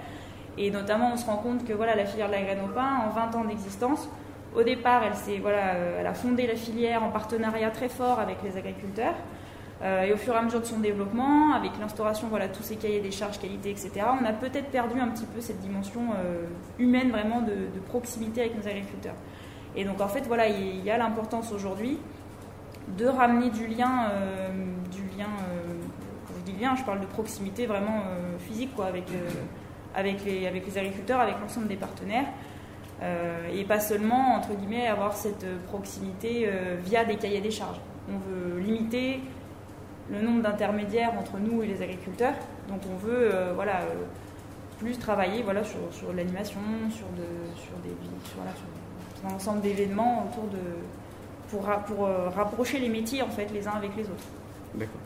Et 0.58 0.72
notamment, 0.72 1.12
on 1.14 1.18
se 1.18 1.26
rend 1.26 1.38
compte 1.38 1.66
que 1.66 1.74
voilà, 1.74 1.95
la 1.95 2.06
filière 2.06 2.28
de 2.28 2.34
la 2.34 2.41
graine 2.41 2.60
au 2.66 2.74
pain, 2.74 3.02
en 3.06 3.10
20 3.10 3.36
ans 3.36 3.45
d'existence, 3.45 4.10
au 4.56 4.64
départ, 4.64 5.04
elle, 5.04 5.41
voilà, 5.41 5.76
euh, 5.76 5.98
elle 6.00 6.08
a 6.08 6.14
fondé 6.14 6.48
la 6.48 6.56
filière 6.56 7.04
en 7.04 7.10
partenariat 7.10 7.70
très 7.70 7.89
fort 7.89 8.20
avec 8.20 8.38
les 8.43 8.58
agriculteurs. 8.58 9.16
Euh, 9.84 10.06
et 10.06 10.14
au 10.14 10.18
fur 10.18 10.34
et 10.34 10.38
à 10.38 10.41
mesure 10.41 10.62
de 10.62 10.66
son 10.66 10.80
développement, 10.80 11.54
avec 11.54 11.72
l'instauration 11.80 12.28
voilà 12.30 12.48
tous 12.48 12.64
ces 12.64 12.78
cahiers 12.78 13.00
des 13.00 13.12
charges, 13.12 13.38
qualité, 13.38 13.70
etc., 13.70 13.91
on 14.20 14.26
a 14.26 14.34
peut-être 14.34 14.72
perdu 14.72 15.00
un 15.00 15.10
petit 15.10 15.26
peu 15.26 15.39
cette 15.39 15.60
dimension 15.60 16.02
euh, 16.18 16.45
humaine 16.80 17.12
vraiment 17.12 17.41
de, 17.41 17.80
proximité 17.88 18.41
avec 18.41 18.58
nos 18.58 18.68
agriculteurs. 18.68 19.14
Et 19.78 19.86
donc 19.86 20.01
en 20.01 20.09
fait, 20.09 20.28
voilà, 20.28 20.49
il 20.49 20.84
y 20.84 20.91
a 20.91 20.97
l'importance 20.97 21.53
aujourd'hui 21.53 21.97
de 22.97 23.05
ramener 23.05 23.49
du 23.49 23.67
lien, 23.67 24.11
du 24.91 25.03
lien, 25.17 25.28
quand 26.25 26.34
je 26.38 26.51
dis 26.51 26.59
lien, 26.59 26.75
je 26.75 26.84
parle 26.84 26.99
de 27.01 27.05
proximité 27.05 27.65
vraiment 27.65 28.01
physique, 28.39 28.73
quoi, 28.75 28.88
avec 28.88 29.05
avec 29.97 30.23
les, 30.23 30.47
avec 30.47 30.65
les 30.65 30.78
agriculteurs, 30.78 31.19
avec 31.19 31.39
l'ensemble 31.41 31.67
des 31.67 31.75
partenaires. 31.75 32.28
Euh, 33.01 33.49
et 33.53 33.63
pas 33.63 33.80
seulement, 33.80 34.36
entre 34.36 34.53
guillemets, 34.53 34.88
avoir 34.88 35.13
cette 35.13 35.45
proximité 35.65 36.45
euh, 36.47 36.78
via 36.84 37.03
des 37.03 37.15
cahiers 37.15 37.41
des 37.41 37.51
charges. 37.51 37.80
On 38.09 38.17
veut 38.17 38.59
limiter 38.59 39.21
le 40.09 40.21
nombre 40.21 40.41
d'intermédiaires 40.41 41.13
entre 41.19 41.38
nous 41.38 41.63
et 41.63 41.67
les 41.67 41.82
agriculteurs. 41.82 42.36
Donc 42.69 42.82
on 42.91 42.95
veut 42.95 43.30
euh, 43.34 43.53
voilà, 43.53 43.82
plus 44.80 44.97
travailler 44.97 45.41
voilà, 45.43 45.63
sur, 45.63 45.80
sur 45.91 46.13
l'animation, 46.13 46.59
sur, 46.89 47.07
de, 47.09 47.55
sur, 47.55 47.78
des, 47.84 47.89
un 49.26 49.34
ensemble 49.34 49.61
d'événements 49.61 50.30
autour 50.30 50.49
de, 50.49 50.57
pour, 51.49 51.61
pour 51.86 52.07
rapprocher 52.36 52.80
les 52.80 52.89
métiers 52.89 53.22
en 53.22 53.30
fait, 53.30 53.47
les 53.53 53.68
uns 53.68 53.72
avec 53.72 53.95
les 53.95 54.03
autres. 54.03 54.26
D'accord. 54.76 54.99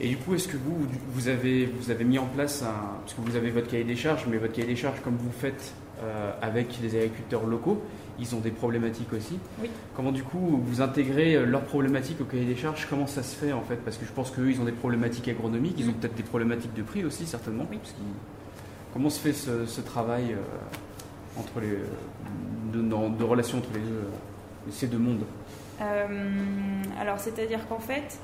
Et 0.00 0.08
du 0.08 0.16
coup, 0.16 0.34
est-ce 0.34 0.46
que 0.46 0.56
vous, 0.56 0.76
vous 1.12 1.28
avez, 1.28 1.66
vous 1.66 1.90
avez 1.90 2.04
mis 2.04 2.18
en 2.18 2.26
place 2.26 2.62
un. 2.62 2.98
Parce 3.00 3.14
que 3.14 3.20
vous 3.20 3.36
avez 3.36 3.50
votre 3.50 3.68
cahier 3.68 3.84
des 3.84 3.96
charges, 3.96 4.26
mais 4.28 4.36
votre 4.36 4.52
cahier 4.52 4.68
des 4.68 4.76
charges, 4.76 5.00
comme 5.02 5.16
vous 5.16 5.32
faites 5.32 5.72
euh, 6.02 6.32
avec 6.40 6.78
les 6.80 6.96
agriculteurs 6.96 7.44
locaux, 7.44 7.82
ils 8.20 8.34
ont 8.36 8.38
des 8.38 8.52
problématiques 8.52 9.12
aussi. 9.12 9.38
Oui. 9.60 9.68
Comment 9.96 10.12
du 10.12 10.22
coup 10.22 10.60
vous 10.62 10.80
intégrez 10.80 11.34
euh, 11.34 11.46
leurs 11.46 11.64
problématiques 11.64 12.20
au 12.20 12.24
cahier 12.24 12.44
des 12.44 12.56
charges 12.56 12.86
Comment 12.88 13.08
ça 13.08 13.24
se 13.24 13.34
fait 13.34 13.52
en 13.52 13.62
fait? 13.62 13.76
Parce 13.76 13.96
que 13.96 14.06
je 14.06 14.12
pense 14.12 14.30
qu'eux, 14.30 14.50
ils 14.50 14.60
ont 14.60 14.64
des 14.64 14.72
problématiques 14.72 15.26
agronomiques, 15.26 15.74
ils 15.78 15.88
ont 15.88 15.92
mm. 15.92 15.94
peut-être 15.94 16.14
des 16.14 16.22
problématiques 16.22 16.74
de 16.74 16.82
prix 16.82 17.04
aussi, 17.04 17.26
certainement. 17.26 17.66
Oui. 17.68 17.78
comment 18.92 19.10
se 19.10 19.18
fait 19.18 19.32
ce, 19.32 19.80
travail 19.80 20.32
euh, 20.32 21.40
entre 21.40 21.58
les, 21.60 21.76
de, 22.72 23.24
relations 23.24 23.58
entre 23.58 23.70
les 23.74 24.72
ces 24.72 24.86
deux 24.86 24.98
mondes 24.98 25.24
Alors, 27.00 27.18
c'est-à-dire 27.18 27.66
qu'en 27.68 27.78
fait, 27.78 28.18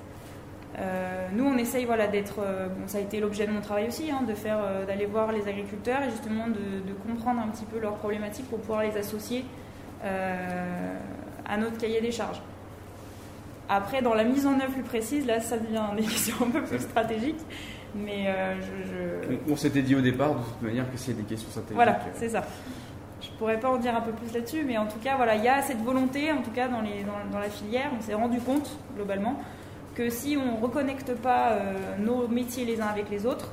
euh, 0.79 1.29
nous, 1.33 1.45
on 1.45 1.57
essaye 1.57 1.85
voilà, 1.85 2.09
d'être, 2.09 2.41
euh, 2.41 2.69
bon, 2.69 2.87
ça 2.87 2.99
a 2.99 3.01
été 3.01 3.21
l'objet 3.21 3.47
de 3.47 3.53
mon 3.53 3.61
travail 3.61 3.87
aussi, 3.87 4.11
hein, 4.11 4.23
de 4.27 4.35
faire, 4.35 4.59
euh, 4.61 4.85
d'aller 4.85 5.07
voir 5.07 5.31
les 5.31 5.47
agriculteurs 5.47 6.03
et 6.03 6.11
justement 6.11 6.49
de, 6.49 6.93
comprendre 7.07 7.41
un 7.41 7.49
petit 7.49 7.65
peu 7.65 7.79
leurs 7.79 7.97
problématiques 7.97 8.49
pour 8.49 8.59
pouvoir 8.61 8.83
les 8.83 8.97
associer 8.97 9.45
à 11.47 11.57
notre 11.57 11.79
cahier 11.79 12.01
des 12.01 12.11
charges. 12.11 12.43
Après, 13.71 14.03
dans 14.03 14.13
la 14.13 14.25
mise 14.25 14.47
en 14.47 14.55
œuvre 14.61 14.73
plus 14.73 14.83
précise, 14.83 15.27
là, 15.27 15.41
ça 15.41 15.57
devient 15.57 15.83
des 15.97 16.03
questions 16.03 16.37
un 16.43 16.51
peu 16.51 16.63
plus 16.63 16.81
stratégiques. 16.81 17.41
Mais 17.95 18.27
je, 18.61 19.37
On, 19.51 19.57
s'était 19.57 19.81
dit 19.81 19.95
au 19.95 20.03
départ, 20.03 20.35
de 20.35 20.43
toute 20.43 20.63
manière, 20.63 20.91
que 20.91 20.99
c'est 20.99 21.15
des 21.15 21.23
questions 21.23 21.49
stratégiques. 21.49 21.75
Voilà, 21.75 22.01
c'est 22.15 22.29
ça. 22.29 22.45
Pourrais 23.45 23.61
pas 23.61 23.69
en 23.69 23.77
dire 23.77 23.95
un 23.95 24.01
peu 24.01 24.13
plus 24.13 24.33
là-dessus, 24.33 24.65
mais 24.67 24.79
en 24.79 24.87
tout 24.87 24.99
cas, 25.05 25.17
voilà, 25.17 25.35
il 25.37 25.45
y 25.45 25.49
a 25.49 25.61
cette 25.61 25.83
volonté, 25.83 26.33
en 26.33 26.41
tout 26.41 26.51
cas 26.51 26.67
dans, 26.67 26.81
la 26.81 27.51
filière, 27.51 27.91
on 27.95 28.01
s'est 28.01 28.15
rendu 28.15 28.41
compte 28.41 28.71
globalement 28.97 29.39
que 29.95 30.09
si 30.09 30.39
on 30.39 30.57
ne 30.57 30.63
reconnecte 30.63 31.13
pas 31.13 31.51
euh, 31.51 31.75
nos 31.99 32.27
métiers 32.27 32.65
les 32.65 32.81
uns 32.81 32.87
avec 32.87 33.11
les 33.11 33.27
autres, 33.27 33.53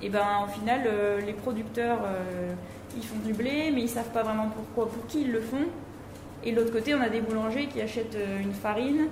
et 0.00 0.06
eh 0.06 0.08
ben 0.10 0.44
au 0.44 0.46
final 0.46 0.82
euh, 0.86 1.20
les 1.20 1.32
producteurs 1.32 1.98
euh, 2.04 2.52
ils 2.96 3.02
font 3.02 3.18
du 3.26 3.32
blé 3.32 3.72
mais 3.74 3.80
ils 3.80 3.88
savent 3.88 4.12
pas 4.12 4.22
vraiment 4.22 4.48
pourquoi, 4.48 4.88
pour 4.88 5.08
qui 5.08 5.22
ils 5.22 5.32
le 5.32 5.40
font. 5.40 5.66
Et 6.44 6.52
de 6.52 6.56
l'autre 6.56 6.72
côté 6.72 6.94
on 6.94 7.00
a 7.00 7.08
des 7.08 7.20
boulangers 7.20 7.66
qui 7.66 7.80
achètent 7.80 8.16
une 8.40 8.52
farine 8.52 9.08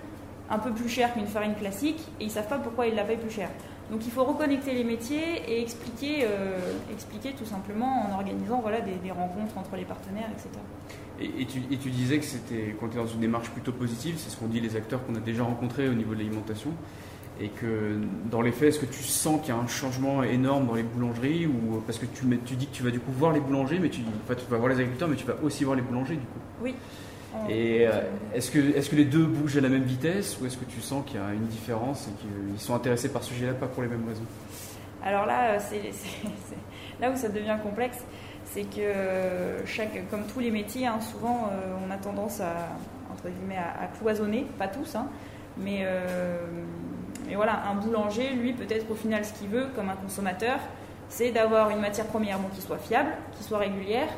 un 0.49 0.61
peu 0.61 0.71
plus 0.71 0.89
chère 0.89 1.13
qu'une 1.13 1.27
farine 1.27 1.57
classique 1.57 2.07
et 2.21 2.25
ils 2.27 2.31
savent 2.31 2.47
pas 2.47 2.59
pourquoi 2.59 2.87
ils 2.87 2.95
la 2.95 3.03
payent 3.03 3.17
plus 3.17 3.35
cher. 3.35 3.49
Donc 3.91 4.05
il 4.05 4.11
faut 4.11 4.25
reconnecter 4.25 4.73
les 4.73 4.85
métiers 4.85 5.43
et 5.49 5.63
expliquer, 5.63 6.27
expliquer 6.93 7.33
tout 7.33 7.45
simplement 7.45 8.09
en 8.09 8.15
organisant 8.15 8.61
voilà, 8.61 8.81
des 8.81 9.11
rencontres 9.13 9.57
entre 9.57 9.77
les 9.77 9.85
partenaires, 9.85 10.29
etc. 10.33 10.59
Et, 11.19 11.47
tu, 11.47 11.91
disais 11.91 12.19
que 12.19 12.25
c'était 12.25 12.77
qu'on 12.79 12.89
était 12.89 12.99
dans 12.99 13.07
une 13.07 13.21
démarche 13.21 13.49
plutôt 13.51 13.73
positive, 13.73 14.17
c'est 14.19 14.29
ce 14.29 14.37
qu'ont 14.37 14.49
dit 14.49 14.61
les 14.61 14.77
acteurs 14.77 15.05
qu'on 15.07 15.15
a 15.15 15.21
déjà 15.21 15.45
rencontrés 15.45 15.89
au 15.89 15.95
niveau 15.95 16.13
de 16.13 16.19
l'alimentation. 16.19 16.71
Et 17.41 17.49
que 17.49 18.01
dans 18.31 18.41
les 18.41 18.53
faits, 18.53 18.69
est-ce 18.69 18.79
que 18.79 18.87
tu 18.87 19.03
sens 19.03 19.41
qu'il 19.41 19.55
y 19.55 19.57
a 19.57 19.61
un 19.61 19.67
changement 19.67 20.23
énorme 20.23 20.67
dans 20.67 20.75
les 20.75 20.83
boulangeries 20.83 21.47
ou 21.47 21.83
parce 21.87 21.99
que 21.99 22.07
tu, 22.07 22.25
tu 22.47 22.57
dis 22.57 22.67
que 22.67 22.75
tu 22.75 22.83
vas 22.83 22.91
du 22.91 22.99
coup 22.99 23.13
voir 23.13 23.33
les 23.33 23.41
boulangers, 23.41 23.79
mais 23.79 23.91
tu, 23.91 24.01
tu 24.01 24.51
vas 24.51 24.57
voir 24.57 24.71
les 24.71 24.77
agriculteurs, 24.77 25.09
mais 25.09 25.17
tu 25.17 25.27
vas 25.27 25.37
aussi 25.43 25.65
voir 25.65 25.77
les 25.77 25.83
boulangers 25.83 26.15
du 26.17 26.27
coup? 26.27 26.39
Oui. 26.63 26.75
Et 27.49 27.87
euh, 27.87 28.01
est-ce 28.35 28.51
que, 28.51 28.97
les 28.97 29.05
deux 29.05 29.25
bougent 29.25 29.57
à 29.57 29.61
la 29.61 29.69
même 29.69 29.85
vitesse 29.85 30.39
ou 30.41 30.47
est-ce 30.47 30.57
que 30.57 30.65
tu 30.65 30.81
sens 30.81 31.05
qu'il 31.07 31.21
y 31.21 31.23
a 31.23 31.33
une 31.33 31.47
différence 31.47 32.09
et 32.09 32.13
qu'ils 32.21 32.61
sont 32.61 32.75
intéressés 32.75 33.11
par 33.11 33.23
ce 33.23 33.33
sujet-là, 33.33 33.55
pas 33.55 33.67
pour 33.67 33.83
les 33.83 33.89
mêmes 33.89 34.07
raisons? 34.07 34.25
Alors 35.05 35.27
là, 35.27 35.59
c'est 35.59 35.83
là 37.01 37.11
où 37.11 37.17
ça 37.17 37.29
devient 37.29 37.57
complexe 37.63 37.99
c'est 38.47 38.63
que 38.63 39.67
chaque, 39.67 40.09
comme 40.09 40.25
tous 40.33 40.41
les 40.41 40.51
métiers, 40.51 40.87
hein, 40.87 40.99
souvent 41.01 41.51
euh, 41.53 41.75
on 41.87 41.91
a 41.91 41.97
tendance 41.97 42.41
à, 42.41 42.71
cloisonner, 43.99 44.47
pas 44.59 44.69
tous, 44.69 44.95
hein, 44.95 45.09
euh, 45.67 46.39
mais, 47.27 47.35
voilà, 47.35 47.63
un 47.69 47.75
boulanger, 47.75 48.31
lui, 48.31 48.53
peut-être 48.53 48.91
au 48.91 48.95
final, 48.95 49.25
ce 49.25 49.33
qu'il 49.33 49.49
veut 49.49 49.67
comme 49.75 49.89
un 49.89 49.97
consommateur, 49.97 50.59
c'est 51.09 51.33
d'avoir 51.33 51.71
une 51.71 51.81
matière 51.81 52.07
première 52.07 52.39
qui 52.55 52.61
soit 52.61 52.79
fiable, 52.79 53.11
qui 53.37 53.45
soit 53.45 53.59
régulière, 53.59 54.09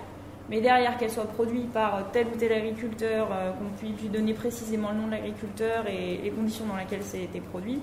mais 0.48 0.60
derrière 0.60 0.96
qu'elle 0.96 1.10
soit 1.10 1.28
produite 1.28 1.72
par 1.72 2.10
tel 2.12 2.26
ou 2.28 2.36
tel 2.38 2.52
agriculteur, 2.52 3.28
euh, 3.30 3.52
qu'on 3.52 3.70
puisse 3.76 4.00
lui 4.00 4.08
donner 4.08 4.34
précisément 4.34 4.90
le 4.92 4.98
nom 4.98 5.06
de 5.06 5.12
l'agriculteur 5.12 5.86
et 5.86 6.20
les 6.22 6.30
conditions 6.30 6.66
dans 6.66 6.76
lesquelles 6.76 7.02
c'est 7.02 7.22
été 7.22 7.40
produit, 7.40 7.80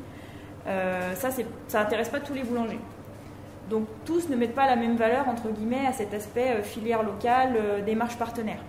ça, 0.65 1.29
ça 1.67 1.83
n'intéresse 1.83 2.09
pas 2.09 2.19
tous 2.19 2.33
les 2.33 2.41
boulangers. 2.41 2.79
Donc 3.69 3.87
tous 4.05 4.29
ne 4.29 4.35
mettent 4.35 4.53
pas 4.53 4.67
la 4.67 4.75
même 4.75 4.95
valeur, 4.95 5.27
entre 5.27 5.49
guillemets, 5.49 5.87
à 5.87 5.93
cet 5.93 6.13
aspect 6.13 6.51
euh, 6.51 6.63
filière 6.63 7.01
locale, 7.01 7.55
euh, 7.57 7.81
démarche 7.81 8.17
partenaire. 8.17 8.59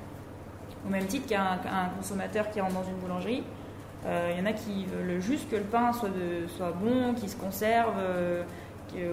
Au 0.86 0.90
même 0.90 1.06
titre 1.06 1.26
qu'un 1.26 1.58
consommateur 1.96 2.50
qui 2.50 2.60
rentre 2.60 2.74
dans 2.74 2.84
une 2.84 2.96
boulangerie, 2.96 3.42
euh, 4.06 4.30
il 4.32 4.38
y 4.38 4.42
en 4.42 4.46
a 4.46 4.52
qui 4.52 4.86
veulent 4.86 5.20
juste 5.20 5.50
que 5.50 5.56
le 5.56 5.64
pain 5.64 5.92
soit, 5.92 6.08
bon, 6.72 7.12
qu'il 7.14 7.28
se 7.28 7.36
conserve, 7.36 7.94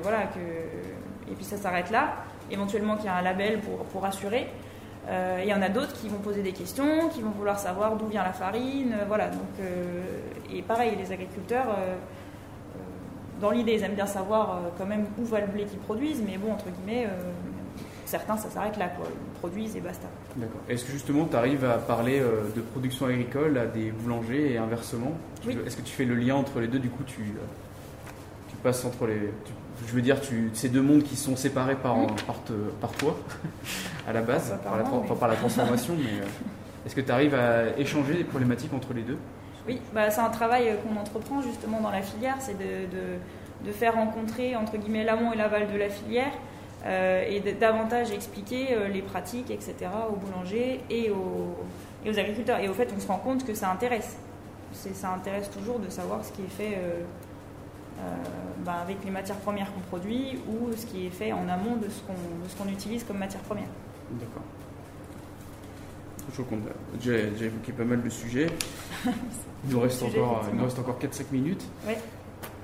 voilà, 0.04 0.28
que, 0.28 1.32
et 1.32 1.36
puis 1.36 1.44
ça 1.44 1.58
s'arrête 1.58 1.90
là. 1.90 2.14
Éventuellement 2.52 2.96
qu'il 2.96 3.06
y 3.06 3.10
a 3.10 3.16
un 3.16 3.24
label 3.24 3.60
pour, 3.60 3.80
pour 3.86 4.06
assurer. 4.06 4.48
Il 5.10 5.48
y 5.48 5.54
en 5.54 5.62
a 5.62 5.70
d'autres 5.70 5.94
qui 5.94 6.08
vont 6.08 6.20
poser 6.20 6.42
des 6.42 6.54
questions, 6.54 7.10
qui 7.10 7.22
vont 7.22 7.32
vouloir 7.32 7.60
savoir 7.60 7.98
d'où 7.98 8.08
vient 8.08 8.24
la 8.24 8.34
farine, 8.34 8.96
voilà. 9.08 9.28
Donc, 9.28 9.66
et 10.54 10.62
pareil, 10.62 10.94
les 10.98 11.12
agriculteurs 11.12 11.68
dans 13.44 13.52
l'idée, 13.52 13.74
ils 13.74 13.84
aiment 13.84 13.96
bien 13.96 14.08
savoir 14.08 14.52
euh, 14.52 14.70
quand 14.78 14.86
même 14.86 15.06
où 15.18 15.26
va 15.26 15.42
le 15.42 15.48
blé 15.48 15.66
qu'ils 15.66 15.80
produisent, 15.80 16.24
mais 16.26 16.38
bon, 16.38 16.54
entre 16.54 16.66
guillemets, 16.70 17.08
euh, 17.08 17.32
certains, 18.06 18.38
ça 18.38 18.50
s'arrête 18.50 18.78
là, 18.78 18.88
quoi. 18.88 19.06
Ils 19.12 19.40
produisent 19.40 19.76
et 19.76 19.82
basta. 19.82 20.08
D'accord. 20.38 20.62
Est-ce 20.70 20.86
que 20.86 20.94
justement, 20.94 21.26
tu 21.26 21.36
arrives 21.36 21.66
à 21.66 21.78
parler 21.78 22.22
euh, 22.22 22.44
de 22.56 22.62
production 22.62 23.06
agricole 23.06 23.58
à 23.58 23.66
des 23.66 23.92
boulangers 23.92 24.54
et 24.54 24.58
inversement? 24.58 25.12
Oui. 25.46 25.58
Est-ce 25.66 25.76
que 25.76 25.82
tu 25.82 25.92
fais 25.92 26.06
le 26.06 26.16
lien 26.16 26.36
entre 26.36 26.62
les 26.62 26.68
deux? 26.68 26.80
Du 26.80 26.90
coup, 26.90 27.04
tu, 27.04 27.34
tu 28.50 28.56
passes 28.64 28.86
entre 28.86 29.08
les. 29.08 29.34
Je 29.88 29.94
veux 29.94 30.02
dire, 30.02 30.22
tu, 30.22 30.50
ces 30.54 30.70
deux 30.70 30.82
mondes 30.82 31.04
qui 31.04 31.16
sont 31.16 31.36
séparés 31.36 31.76
par, 31.76 31.96
par, 32.82 32.92
toi, 32.92 33.18
à 34.08 34.14
la 34.14 34.22
base, 34.22 34.54
par, 34.64 34.78
la, 34.78 34.84
par 35.16 35.28
la 35.28 35.36
transformation, 35.36 35.96
mais 35.98 36.22
est-ce 36.86 36.96
que 36.96 37.02
tu 37.02 37.12
arrives 37.12 37.36
à 37.36 37.78
échanger 37.78 38.14
des 38.14 38.24
problématiques 38.24 38.74
entre 38.74 38.94
les 38.94 39.04
deux? 39.04 39.18
Oui, 39.68 39.80
bah, 39.94 40.10
c'est 40.10 40.22
un 40.22 40.30
travail 40.30 40.70
euh, 40.70 40.76
qu'on 40.76 41.00
entreprend 41.00 41.42
justement 41.42 41.80
dans 41.80 41.92
la 41.92 42.02
filière, 42.02 42.36
c'est 42.40 42.58
de, 42.58 42.88
de, 43.66 43.72
faire 43.72 43.96
rencontrer 43.96 44.58
entre 44.58 44.78
guillemets 44.78 45.06
l'amont 45.06 45.32
et 45.32 45.38
l'aval 45.38 45.72
de 45.72 45.78
la 45.78 45.90
filière 45.90 46.34
euh, 46.86 47.24
et 47.26 47.40
davantage 47.54 48.12
expliquer 48.12 48.74
euh, 48.74 48.90
les 48.90 49.02
pratiques, 49.02 49.50
etc. 49.50 49.76
aux 50.10 50.18
boulangers 50.18 50.82
et 50.90 51.10
aux, 51.10 51.56
et 52.06 52.10
aux, 52.10 52.20
agriculteurs. 52.20 52.60
Et 52.60 52.68
au 52.68 52.74
fait, 52.74 52.90
on 52.96 53.00
se 53.00 53.08
rend 53.08 53.20
compte 53.20 53.46
que 53.46 53.54
ça 53.54 53.72
intéresse. 53.72 54.18
Ça 54.74 55.14
intéresse 55.14 55.50
toujours 55.50 55.80
de 55.80 55.90
savoir 55.90 56.26
ce 56.26 56.32
qui 56.34 56.42
est 56.42 56.50
fait 56.50 56.78
bah, 58.66 58.76
avec 58.82 58.98
les 59.04 59.12
matières 59.12 59.38
premières 59.38 59.74
qu'on 59.74 59.82
produit 59.82 60.40
ou 60.48 60.72
ce 60.76 60.86
qui 60.86 61.08
est 61.08 61.10
fait 61.10 61.32
en 61.34 61.48
amont 61.50 61.76
de 61.76 61.88
ce 61.90 62.56
qu'on 62.56 62.70
utilise 62.70 63.04
comme 63.04 63.18
matière 63.18 63.42
première. 63.42 63.68
D'accord. 64.12 64.44
Je 66.36 66.42
qu'on 66.42 66.56
a 66.56 66.98
déjà, 67.00 67.46
évoqué 67.46 67.72
pas 67.74 67.84
mal 67.84 68.02
de 68.02 68.10
sujets. 68.10 68.48
Il 69.06 69.72
nous 69.72 69.80
reste, 69.80 70.04
encore, 70.04 70.44
il 70.54 70.62
reste 70.62 70.78
encore 70.78 71.00
4-5 71.00 71.24
minutes. 71.32 71.66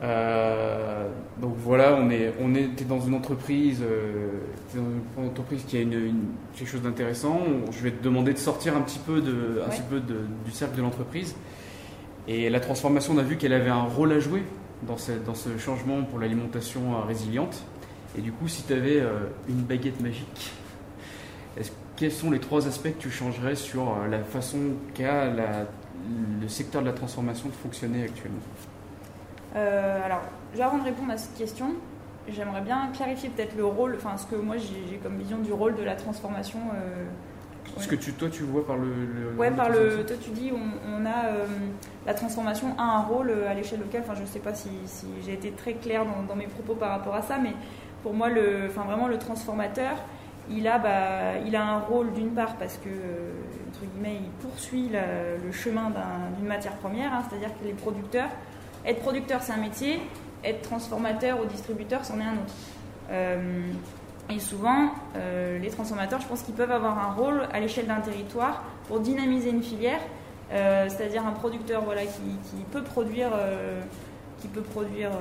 Euh, 0.03 1.07
donc 1.41 1.53
voilà, 1.57 1.95
on 1.95 2.09
est, 2.09 2.33
on 2.41 2.53
est 2.53 2.85
dans 2.85 2.99
une 2.99 3.13
entreprise, 3.13 3.81
euh, 3.81 4.31
dans 4.75 5.23
une 5.23 5.29
entreprise 5.29 5.63
qui 5.65 5.77
a 5.77 5.81
une, 5.81 6.25
quelque 6.55 6.67
chose 6.67 6.81
d'intéressant. 6.81 7.39
Je 7.71 7.81
vais 7.81 7.91
te 7.91 8.03
demander 8.03 8.33
de 8.33 8.37
sortir 8.37 8.75
un 8.75 8.81
petit 8.81 8.99
peu, 8.99 9.21
de, 9.21 9.61
un 9.65 9.69
petit 9.69 9.81
peu 9.89 10.01
de, 10.01 10.25
du 10.43 10.51
cercle 10.51 10.75
de 10.75 10.81
l'entreprise. 10.81 11.37
Et 12.27 12.49
la 12.49 12.59
transformation, 12.59 13.13
on 13.15 13.17
a 13.17 13.23
vu 13.23 13.37
qu'elle 13.37 13.53
avait 13.53 13.69
un 13.69 13.83
rôle 13.83 14.11
à 14.11 14.19
jouer 14.19 14.43
dans 14.83 14.97
ce, 14.97 15.11
dans 15.11 15.35
ce 15.35 15.57
changement 15.57 16.03
pour 16.03 16.19
l'alimentation 16.19 17.01
résiliente. 17.01 17.63
Et 18.17 18.21
du 18.21 18.31
coup, 18.31 18.47
si 18.47 18.63
tu 18.63 18.73
avais 18.73 19.03
une 19.47 19.61
baguette 19.61 20.01
magique, 20.01 20.51
quels 21.95 22.11
sont 22.11 22.31
les 22.31 22.39
trois 22.39 22.67
aspects 22.67 22.91
que 22.91 23.01
tu 23.01 23.11
changerais 23.11 23.55
sur 23.55 23.95
la 24.09 24.19
façon 24.19 24.57
qu'a 24.93 25.25
le 26.41 26.47
secteur 26.47 26.81
de 26.81 26.87
la 26.87 26.93
transformation 26.93 27.49
de 27.49 27.53
fonctionner 27.53 28.03
actuellement? 28.03 28.39
Euh, 29.55 30.05
alors, 30.05 30.21
avant 30.59 30.77
de 30.77 30.83
répondre 30.83 31.11
à 31.11 31.17
cette 31.17 31.35
question, 31.37 31.73
j'aimerais 32.27 32.61
bien 32.61 32.89
clarifier 32.93 33.29
peut-être 33.29 33.55
le 33.57 33.65
rôle, 33.65 33.95
enfin 33.95 34.17
ce 34.17 34.25
que 34.25 34.35
moi 34.35 34.57
j'ai 34.57 34.97
comme 34.97 35.17
vision 35.17 35.39
du 35.39 35.51
rôle 35.51 35.75
de 35.75 35.83
la 35.83 35.95
transformation. 35.95 36.59
Euh, 36.73 37.05
ce 37.77 37.87
que 37.87 37.95
tu, 37.95 38.13
toi 38.13 38.29
tu 38.29 38.43
vois 38.43 38.65
par 38.65 38.77
le. 38.77 38.87
ouais, 39.37 39.51
par 39.51 39.69
le. 39.69 40.03
Toi 40.05 40.15
tu 40.21 40.31
dis 40.31 40.51
on, 40.51 41.05
a 41.05 41.25
euh, 41.27 41.45
la 42.05 42.13
transformation 42.13 42.75
a 42.77 42.83
un 42.83 43.01
rôle 43.01 43.31
à 43.49 43.53
l'échelle 43.53 43.79
locale. 43.79 44.03
Enfin, 44.03 44.19
je 44.19 44.25
sais 44.25 44.39
pas 44.39 44.53
si, 44.53 44.69
j'ai 45.25 45.33
été 45.33 45.51
très 45.51 45.73
claire 45.73 46.05
dans, 46.27 46.35
mes 46.35 46.47
propos 46.47 46.75
par 46.75 46.89
rapport 46.89 47.15
à 47.15 47.21
ça, 47.21 47.37
mais 47.41 47.53
pour 48.03 48.13
moi, 48.13 48.29
le, 48.29 48.67
enfin 48.67 48.83
vraiment 48.83 49.07
le 49.07 49.17
transformateur, 49.17 49.97
il 50.49 50.67
a, 50.67 50.79
bah, 50.79 51.37
il 51.45 51.55
a 51.55 51.63
un 51.63 51.79
rôle 51.79 52.13
d'une 52.13 52.31
part 52.31 52.55
parce 52.55 52.77
que 52.77 52.89
entre 53.69 53.85
guillemets, 53.93 54.19
il 54.23 54.31
poursuit 54.47 54.89
le 54.91 55.51
chemin 55.51 55.91
d'une 56.37 56.47
matière 56.47 56.73
première, 56.77 57.13
hein, 57.13 57.23
c'est-à-dire 57.29 57.49
que 57.59 57.65
les 57.65 57.73
producteurs 57.73 58.29
être 58.85 59.01
producteur, 59.01 59.41
c'est 59.41 59.53
un 59.53 59.57
métier. 59.57 59.99
Être 60.43 60.61
transformateur 60.61 61.41
ou 61.41 61.45
distributeur, 61.45 62.05
c'en 62.05 62.19
est 62.19 62.23
un 62.23 62.33
autre. 62.33 62.53
Euh, 63.11 63.71
et 64.29 64.39
souvent, 64.39 64.91
euh, 65.15 65.57
les 65.57 65.69
transformateurs, 65.69 66.21
je 66.21 66.27
pense 66.27 66.43
qu'ils 66.43 66.53
peuvent 66.53 66.71
avoir 66.71 66.99
un 66.99 67.13
rôle 67.13 67.47
à 67.51 67.59
l'échelle 67.59 67.87
d'un 67.87 67.99
territoire 67.99 68.63
pour 68.87 68.99
dynamiser 68.99 69.49
une 69.49 69.63
filière, 69.63 69.99
euh, 70.51 70.87
c'est-à-dire 70.87 71.25
un 71.25 71.31
producteur 71.31 71.83
voilà, 71.83 72.03
qui, 72.03 72.63
peut 72.71 72.83
produire, 72.83 73.31
qui 74.39 74.47
peut 74.47 74.61
produire 74.61 75.11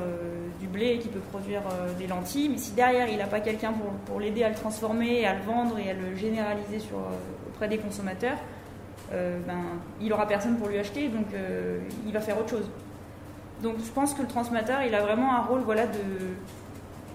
du 0.61 0.67
blé, 0.67 0.99
qui 0.99 1.09
peut 1.09 1.21
produire 1.21 1.63
des 1.99 2.07
lentilles, 2.07 2.51
mais 2.51 2.59
si 2.59 2.73
derrière 2.73 3.09
il 3.09 3.17
n'a 3.17 3.27
pas 3.27 3.41
quelqu'un 3.41 3.73
pour, 4.07 4.21
l'aider 4.21 4.45
à 4.45 4.51
le 4.51 4.55
transformer, 4.55 5.27
à 5.27 5.35
le 5.35 5.43
vendre 5.43 5.79
et 5.79 5.91
à 5.91 5.95
le 5.95 6.15
généraliser 6.15 6.87
auprès 7.49 7.69
des 7.69 7.79
consommateurs, 7.79 8.37
ben, 9.11 9.81
il 10.01 10.09
n'aura 10.09 10.27
personne 10.27 10.57
pour 10.57 10.69
lui 10.69 10.79
acheter, 10.79 11.09
donc 11.09 11.27
il 12.07 12.13
va 12.13 12.21
faire 12.21 12.39
autre 12.39 12.51
chose. 12.51 12.71
Donc 13.63 13.77
je 13.79 13.91
pense 13.91 14.13
que 14.15 14.23
le 14.23 14.29
transformateur, 14.29 14.83
il 14.83 14.95
a 14.95 15.03
vraiment 15.03 15.35
un 15.35 15.43
rôle 15.43 15.61
voilà, 15.61 15.87
de, 15.87 15.99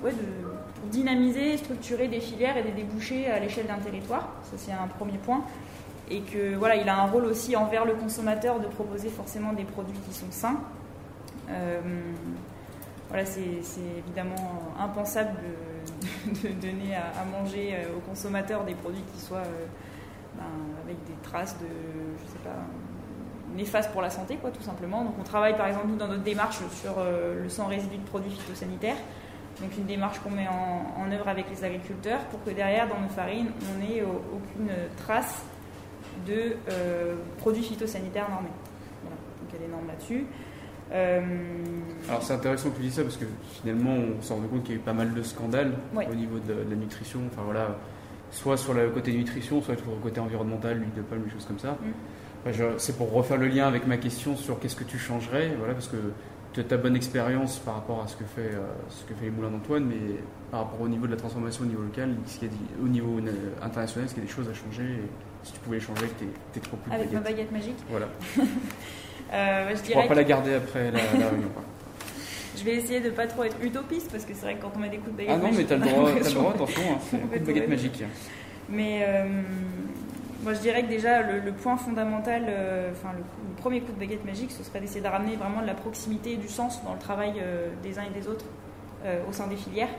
ouais, 0.04 0.12
de 0.12 0.54
dynamiser, 0.91 1.57
structurer 1.57 2.07
des 2.07 2.19
filières 2.19 2.57
et 2.57 2.63
des 2.63 2.71
débouchés 2.71 3.28
à 3.28 3.39
l'échelle 3.39 3.67
d'un 3.67 3.78
territoire. 3.78 4.30
Ça, 4.43 4.57
c'est 4.57 4.71
un 4.71 4.88
premier 4.88 5.17
point. 5.17 5.43
Et 6.09 6.21
que 6.21 6.55
voilà, 6.55 6.76
il 6.76 6.88
a 6.89 6.97
un 6.97 7.05
rôle 7.05 7.26
aussi 7.26 7.55
envers 7.55 7.86
le 7.86 7.93
consommateur 7.93 8.59
de 8.59 8.67
proposer 8.67 9.09
forcément 9.09 9.53
des 9.53 9.63
produits 9.63 9.97
qui 10.07 10.13
sont 10.13 10.32
sains. 10.32 10.59
Euh, 11.49 11.80
voilà, 13.09 13.26
c'est 13.26 13.61
évidemment 13.97 14.74
impensable 14.80 15.32
de, 16.43 16.49
donner 16.61 16.95
à, 16.95 17.26
manger 17.26 17.74
euh, 17.74 17.97
aux 17.97 18.01
consommateurs 18.01 18.63
des 18.63 18.74
produits 18.74 19.03
qui 19.13 19.21
soient 19.21 19.38
euh, 19.38 19.65
ben, 20.36 20.43
avec 20.84 20.97
des 21.05 21.13
traces 21.21 21.57
de, 21.59 21.67
je 22.26 22.32
sais 22.32 22.39
pas, 22.39 22.55
néfaste 23.55 23.91
pour 23.91 24.01
la 24.01 24.09
santé, 24.09 24.38
quoi, 24.38 24.49
tout 24.51 24.63
simplement. 24.63 25.03
Donc 25.03 25.13
on 25.19 25.24
travaille 25.24 25.55
par 25.55 25.67
exemple 25.67 25.88
nous 25.88 25.95
dans 25.95 26.07
notre 26.07 26.24
démarche 26.24 26.57
sur 26.82 26.95
le 26.99 27.47
sang 27.49 27.67
résidu 27.67 27.97
de 27.97 28.05
produits 28.05 28.32
phytosanitaires. 28.32 28.97
Donc 29.62 29.78
une 29.78 29.86
démarche 29.86 30.20
qu'on 30.20 30.32
met 30.32 30.47
en, 30.47 31.12
œuvre 31.12 31.28
avec 31.28 31.45
les 31.49 31.64
agriculteurs 31.64 32.22
pour 32.26 32.43
que 32.43 32.49
derrière 32.49 32.88
dans 32.88 32.99
nos 32.99 33.10
farines 33.10 33.51
on 33.72 33.80
n'ait 33.80 34.01
aucune 34.01 34.72
trace 34.97 35.43
de 36.28 36.56
euh, 36.70 37.16
produits 37.38 37.64
phytosanitaires 37.64 38.30
normés. 38.30 38.49
Voilà. 39.01 39.16
Donc 39.16 39.49
il 39.49 39.54
y 39.54 39.64
a 39.64 39.68
des 39.68 39.72
normes 39.72 39.88
là-dessus. 39.88 40.26
Euh, 40.91 41.22
Alors 42.10 42.24
c'est 42.24 42.34
intéressant 42.34 42.70
que 42.72 42.78
tu 42.78 42.82
dis 42.82 42.91
ça 42.91 43.04
parce 43.04 43.18
que 43.18 43.26
finalement 43.62 43.95
on 43.95 44.22
s'est 44.22 44.34
rendu 44.34 44.47
compte 44.47 44.64
qu'il 44.64 44.76
y 44.76 44.78
a 44.78 44.82
eu 44.82 44.84
pas 44.84 44.93
mal 44.93 45.14
de 45.14 45.24
scandales 45.24 45.74
au 45.95 46.16
niveau 46.16 46.39
de, 46.39 46.54
la 46.54 46.76
nutrition. 46.76 47.20
Enfin 47.32 47.43
voilà, 47.45 47.78
soit 48.32 48.58
sur 48.58 48.74
le 48.74 48.89
côté 48.89 49.14
nutrition, 49.14 49.62
soit 49.62 49.78
sur 49.78 49.91
le 49.91 50.01
côté 50.01 50.20
environnemental, 50.20 50.78
l'huile 50.78 50.93
de 50.95 51.01
palme, 51.01 51.24
des 51.24 51.32
choses 51.32 51.45
comme 51.45 51.60
ça. 51.60 51.72
Mm 51.74 51.91
c'est 52.78 52.97
pour 52.97 53.12
refaire 53.12 53.38
le 53.38 53.47
lien 53.47 53.68
avec 53.68 53.88
ma 53.88 53.97
question 53.97 54.36
sur 54.36 54.60
qu'est-ce 54.60 54.76
que 54.76 54.84
tu 54.84 54.97
changerais, 54.97 55.54
voilà, 55.58 55.74
parce 55.74 55.88
que 55.88 55.97
as 56.60 56.64
ta 56.64 56.78
bonne 56.78 56.95
expérience 56.95 57.60
par 57.60 57.76
rapport 57.76 58.01
à 58.04 58.08
ce 58.08 58.16
que 58.16 58.24
fait, 58.24 58.54
euh, 58.54 58.62
ce 58.89 59.04
que 59.04 59.14
fait 59.14 59.26
les 59.26 59.32
moulins 59.32 59.49
d'Antoine, 59.49 59.86
mais 59.86 60.18
par 60.51 60.62
rapport 60.62 60.82
au 60.82 60.88
niveau 60.88 61.06
de 61.06 61.12
la 61.12 61.18
transformation 61.18 61.64
au 61.64 61.68
niveau 61.68 61.84
local, 61.84 62.16
au 62.82 62.88
niveau 62.88 63.20
international, 63.62 64.06
est-ce 64.06 64.14
qu'il 64.14 64.24
y 64.24 64.26
a 64.26 64.30
des 64.30 64.34
choses 64.34 64.49
à 64.49 64.54
changer 64.54 64.99
Si 65.43 65.54
tu 65.54 65.60
pouvais 65.60 65.78
les 65.78 65.84
changer 65.84 66.04
avec 66.04 66.18
tes, 66.18 66.60
trois 66.60 66.78
coups 66.80 66.89
de 66.89 66.95
Avec 66.95 67.12
ma 67.12 67.20
baguette 67.20 67.51
magique 67.51 67.78
Voilà. 67.89 68.08
euh, 69.34 69.76
je 69.76 69.82
dirais 69.82 70.08
pas 70.08 70.16
la 70.16 70.24
garder 70.24 70.54
après 70.56 70.91
la, 70.91 70.99
réunion. 70.99 71.49
Je 72.56 72.64
vais 72.64 72.76
essayer 72.76 72.99
de 72.99 73.10
pas 73.10 73.26
trop 73.26 73.43
être 73.45 73.58
utopiste 73.64 74.12
parce 74.12 74.26
que 74.26 74.34
c'est 74.36 74.43
vrai 74.43 74.56
que 74.56 74.62
quand 74.62 74.72
on 74.76 74.80
met 74.80 74.89
des 74.89 74.97
coups 74.97 75.12
de 75.12 75.18
baguette 75.18 75.41
magique. 75.41 75.68
Ah 75.70 75.76
non, 75.76 75.80
mais 75.80 75.88
t'as 75.88 75.91
le 75.91 75.91
droit, 75.91 76.10
as 76.12 76.30
le 76.30 76.34
droit 76.36 76.54
attention, 76.54 76.82
hein, 76.91 76.97
c'est 77.10 77.16
un 77.18 77.20
coup 77.20 77.39
de 77.39 77.45
baguette 77.45 77.70
magique. 77.70 78.04
Mais 78.70 79.06
euh, 79.08 79.41
moi, 80.44 80.54
je 80.54 80.60
dirais 80.60 80.84
que 80.84 80.89
déjà, 80.89 81.22
le, 81.22 81.52
point 81.54 81.78
fondamental, 81.78 82.44
euh, 82.50 82.91
le, 82.91 83.56
premier 83.56 83.80
coup 83.80 83.94
de 83.94 84.00
baguette 84.00 84.26
magique, 84.26 84.52
ce 84.52 84.64
serait 84.64 84.82
d'essayer 84.82 85.02
de 85.02 85.08
ramener 85.08 85.36
vraiment 85.38 85.62
de 85.62 85.68
la 85.68 85.74
proximité 85.74 86.34
et 86.34 86.38
du 86.38 86.50
sens 86.50 86.84
dans 86.84 86.94
le 86.94 87.00
travail 87.00 87.34
euh, 87.38 87.70
des 87.82 87.98
uns 87.98 88.04
et 88.04 88.20
des 88.20 88.28
autres 88.28 88.46
euh, 89.06 89.22
au 89.30 89.32
sein 89.32 89.48
des 89.48 89.56
filières. 89.56 89.89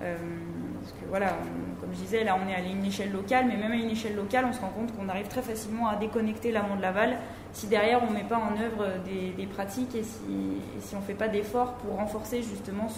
parce 0.00 0.92
que 0.92 1.06
voilà, 1.08 1.36
comme 1.80 1.90
je 1.92 1.98
disais, 1.98 2.24
là, 2.24 2.36
on 2.42 2.48
est 2.48 2.54
à 2.54 2.60
une 2.60 2.84
échelle 2.84 3.12
locale, 3.12 3.44
mais 3.46 3.56
même 3.56 3.72
à 3.72 3.76
une 3.76 3.90
échelle 3.90 4.16
locale, 4.16 4.46
on 4.48 4.52
se 4.52 4.60
rend 4.60 4.70
compte 4.70 4.96
qu'on 4.96 5.08
arrive 5.08 5.28
très 5.28 5.42
facilement 5.42 5.88
à 5.88 5.96
déconnecter 5.96 6.50
l'amont 6.50 6.76
de 6.76 6.82
l'aval 6.82 7.18
si 7.52 7.66
derrière 7.66 8.02
on 8.02 8.10
ne 8.10 8.16
met 8.16 8.24
pas 8.24 8.38
en 8.38 8.60
œuvre 8.60 8.86
des, 9.04 9.46
pratiques 9.46 9.94
et 9.94 10.02
si, 10.02 10.96
on 10.96 11.00
ne 11.00 11.04
fait 11.04 11.14
pas 11.14 11.28
d'efforts 11.28 11.74
pour 11.74 11.96
renforcer 11.96 12.42
justement 12.42 12.88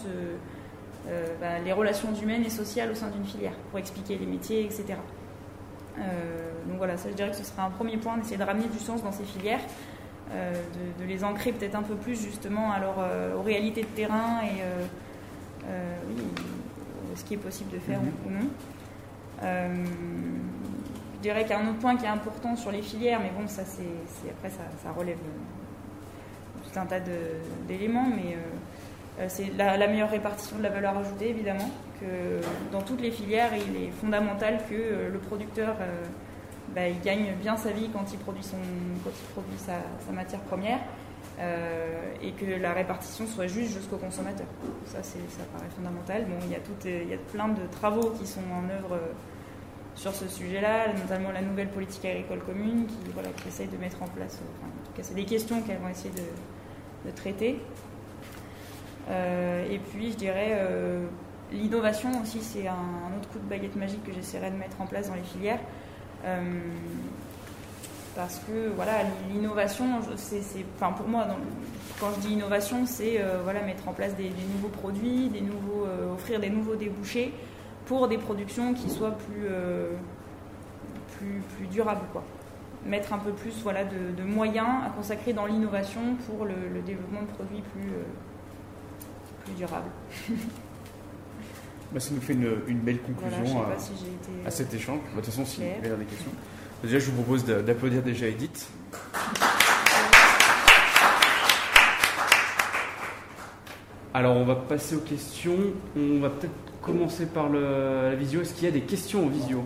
bah, 1.41 1.59
les 1.65 1.73
relations 1.73 2.15
humaines 2.15 2.45
et 2.45 2.51
sociales 2.51 2.91
au 2.91 2.95
sein 2.95 3.09
d'une 3.09 3.27
filière, 3.27 3.55
pour 3.71 3.79
expliquer 3.79 4.17
les 4.17 4.27
métiers, 4.27 4.65
etc. 4.65 4.95
Euh, 5.99 6.53
donc 6.69 6.79
voilà, 6.79 6.97
ça 6.97 7.09
je 7.11 7.15
dirais 7.15 7.31
que 7.31 7.37
ce 7.37 7.45
serait 7.45 7.63
un 7.63 7.71
premier 7.71 7.97
point 7.97 8.17
d'essayer 8.19 8.37
de 8.37 8.43
ramener 8.43 8.69
du 8.69 8.79
sens 8.79 9.03
dans 9.03 9.13
ces 9.13 9.25
filières, 9.25 9.61
euh, 10.33 10.53
de, 10.99 11.05
les 11.05 11.25
ancrer 11.25 11.53
peut-être 11.53 11.75
un 11.75 11.83
peu 11.83 11.95
plus 11.95 12.21
justement 12.21 12.73
euh, 12.75 13.37
aux 13.37 13.43
réalités 13.43 13.83
de 13.83 13.87
terrain 13.89 14.41
et 14.43 14.63
oui, 16.09 16.23
ce 17.15 17.25
qui 17.25 17.35
est 17.35 17.39
possible 17.39 17.71
de 17.73 17.79
faire 17.79 18.01
mhm. 18.01 18.13
ou 18.27 18.31
non. 18.31 18.49
je 21.17 21.21
dirais 21.23 21.45
qu'un 21.45 21.67
autre 21.69 21.79
point 21.79 21.97
qui 21.97 22.05
est 22.05 22.09
important 22.09 22.55
sur 22.57 22.71
les 22.71 22.83
filières, 22.83 23.21
mais 23.21 23.33
bon, 23.37 23.49
ça 23.49 23.65
c'est 23.65 24.31
après 24.31 24.51
ça, 24.51 24.93
relève 24.93 25.19
tout 26.63 26.79
un 26.79 26.87
tas 26.87 27.01
d'éléments, 27.67 28.07
mais 28.09 28.37
c'est 29.29 29.51
la, 29.57 29.87
meilleure 29.87 30.11
répartition 30.11 30.59
de 30.59 30.63
la 30.63 30.69
valeur 30.69 30.97
ajoutée 30.99 31.31
évidemment 31.31 31.71
que 32.01 32.41
dans 32.73 32.83
toutes 32.83 33.01
les 33.01 33.11
filières, 33.11 33.51
il 33.55 33.85
est 33.85 33.91
fondamental 33.91 34.59
que 34.69 34.75
euh, 34.75 35.11
le 35.11 35.19
producteur 35.19 35.77
euh, 35.81 36.05
bah, 36.75 36.83
gagne 37.05 37.35
bien 37.41 37.57
sa 37.57 37.71
vie 37.71 37.89
quand 37.93 38.13
il 38.13 38.19
produit, 38.19 38.43
sa, 38.43 40.13
matière 40.13 40.41
première 40.41 40.81
euh, 41.39 42.13
et 42.23 42.33
que 42.33 42.61
la 42.61 42.73
répartition 42.73 43.27
soit 43.27 43.47
juste 43.47 43.73
jusqu'au 43.73 43.97
consommateur. 43.97 44.47
Ça, 44.85 45.03
ça 45.03 45.19
paraît 45.53 45.71
fondamental. 45.75 46.27
Bon, 46.27 46.37
il, 46.45 47.09
y 47.09 47.15
a 47.15 47.19
plein 47.33 47.49
de 47.49 47.67
travaux 47.71 48.11
qui 48.11 48.27
sont 48.27 48.41
en 48.53 48.69
œuvre 48.71 48.99
sur 49.95 50.15
ce 50.15 50.29
sujet-là, 50.29 50.93
notamment 50.93 51.33
la 51.33 51.41
nouvelle 51.41 51.69
politique 51.69 52.05
agricole 52.05 52.41
commune 52.41 52.87
qui, 52.87 53.49
essaye 53.49 53.69
de 53.69 53.79
mettre 53.79 54.03
en 54.03 54.09
place. 54.09 54.41
en 54.63 54.85
tout 54.85 54.93
cas, 54.95 55.03
c'est 55.03 55.15
des 55.15 55.25
questions 55.25 55.63
qu'elles 55.63 55.79
vont 55.79 55.89
essayer 55.89 56.13
de 57.05 57.11
traiter. 57.13 57.61
Et 59.09 59.79
puis, 59.91 60.13
je 60.13 60.17
dirais, 60.17 60.59
L'innovation 61.53 62.11
aussi, 62.21 62.41
c'est 62.43 62.67
un, 62.67 63.17
autre 63.17 63.29
coup 63.29 63.39
de 63.39 63.49
baguette 63.49 63.77
magique 63.77 64.03
que 64.05 64.13
j'essaierai 64.13 64.51
de 64.51 64.57
mettre 64.57 64.81
en 64.81 64.87
place 64.87 65.09
dans 65.09 65.15
les 65.15 65.23
filières. 65.23 65.61
Euh, 66.25 66.41
parce 68.17 68.41
que 68.41 68.71
voilà, 68.75 68.93
l'innovation, 69.31 69.85
enfin 70.77 70.93
pour 70.93 71.07
moi, 71.07 71.27
quand 72.01 72.09
je 72.17 72.27
dis 72.27 72.33
innovation, 72.33 72.85
c'est 72.87 73.21
euh, 73.21 73.39
voilà, 73.45 73.63
mettre 73.63 73.89
en 73.89 73.93
place 73.93 74.17
des, 74.17 74.31
nouveaux 74.55 74.69
produits, 74.69 75.29
des 75.29 75.43
nouveaux, 75.43 75.85
euh, 75.87 76.15
offrir 76.15 76.41
des 76.41 76.51
nouveaux 76.51 76.75
débouchés 76.75 77.33
pour 77.85 78.09
des 78.09 78.19
productions 78.19 78.75
qui 78.75 78.91
soient 78.91 79.13
plus, 79.13 79.47
plus, 81.17 81.41
plus, 81.57 81.67
durables. 81.67 82.07
Quoi. 82.11 82.25
Mettre 82.85 83.13
un 83.13 83.19
peu 83.19 83.31
plus 83.31 83.55
voilà, 83.63 83.85
de, 83.85 84.23
moyens 84.25 84.67
à 84.85 84.91
consacrer 84.91 85.33
dans 85.33 85.47
l'innovation 85.47 86.17
pour 86.27 86.45
le, 86.47 86.81
développement 86.85 87.23
de 87.23 87.27
produits 87.27 87.63
plus, 87.73 87.93
plus 89.47 89.55
durables. 89.55 89.91
Bah, 91.93 92.01
ça 92.01 92.11
nous 92.13 92.21
fait 92.21 92.33
une, 92.33 92.81
belle 92.81 93.01
conclusion 93.01 93.63
à, 94.45 94.51
cet 94.51 94.75
échange. 94.75 94.99
Bah, 94.99 95.05
de 95.13 95.17
toute 95.17 95.27
façon, 95.27 95.45
s'il 95.45 95.65
y 95.65 95.69
a 95.69 95.97
des 95.97 96.05
questions. 96.05 96.33
Déjà, 96.83 96.99
je 96.99 97.07
vous 97.07 97.23
propose 97.23 97.45
d'applaudir 97.45 98.03
déjà 98.03 98.27
Edith. 98.27 98.69
Alors, 104.13 104.37
on 104.37 104.45
va 104.45 104.57
passer 104.57 104.97
aux 104.97 105.01
questions. 105.01 105.57
On 105.97 106.21
va 106.21 106.31
peut-être 106.31 106.53
commencer 106.83 107.27
par 107.27 107.49
le, 107.49 108.11
la 108.11 108.17
visio. 108.17 108.41
Est-ce 108.41 108.55
qu'il 108.55 108.65
y 108.65 108.69
a 108.69 108.73
des 108.73 108.83
questions 108.83 109.27
en 109.27 109.29
visio? 109.29 109.65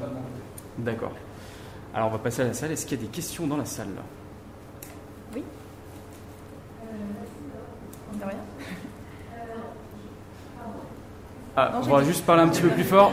D'accord. 0.78 1.12
Alors, 1.94 2.08
on 2.08 2.12
va 2.12 2.18
passer 2.18 2.42
à 2.42 2.44
la 2.44 2.52
salle. 2.52 2.72
Est-ce 2.72 2.84
qu'il 2.84 2.98
y 2.98 3.02
a 3.02 3.06
des 3.06 3.10
questions 3.10 3.46
dans 3.46 3.56
la 3.56 3.64
salle? 3.64 3.88
De 8.12 8.24
rien. 8.24 8.36
Ah, 11.56 11.70
Non, 11.74 11.80
on 11.86 11.90
va 11.96 12.00
dit- 12.02 12.08
juste 12.08 12.24
parler 12.24 12.42
un 12.42 12.48
petit 12.48 12.62
peu 12.62 12.68
plus 12.68 12.84
fort. 12.84 13.12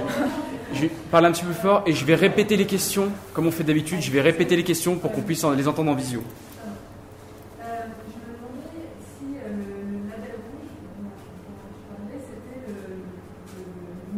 Je 0.73 0.81
vais 0.81 0.91
parler 1.11 1.27
un 1.27 1.31
petit 1.31 1.43
peu 1.43 1.51
plus 1.51 1.61
fort 1.61 1.83
et 1.85 1.93
je 1.93 2.05
vais 2.05 2.15
répéter 2.15 2.55
les 2.57 2.65
questions 2.65 3.09
comme 3.33 3.47
on 3.47 3.51
fait 3.51 3.63
d'habitude. 3.63 4.01
Je 4.01 4.11
vais 4.11 4.21
répéter 4.21 4.55
les 4.55 4.63
questions 4.63 4.97
pour 4.97 5.11
qu'on 5.11 5.21
puisse 5.21 5.43
en- 5.43 5.51
les 5.51 5.67
entendre 5.67 5.91
en 5.91 5.95
visio. 5.95 6.21
Euh, 6.21 7.63
je 7.63 8.19
me 8.19 8.35
demandais 8.35 8.87
si 9.17 9.25
euh, 9.39 9.47
le 9.47 10.11
label 10.11 10.35
rouge 10.37 10.75
dont 11.01 11.09
tu 11.17 11.81
parlais, 11.87 12.19
c'était 12.19 12.61
le, 12.67 12.99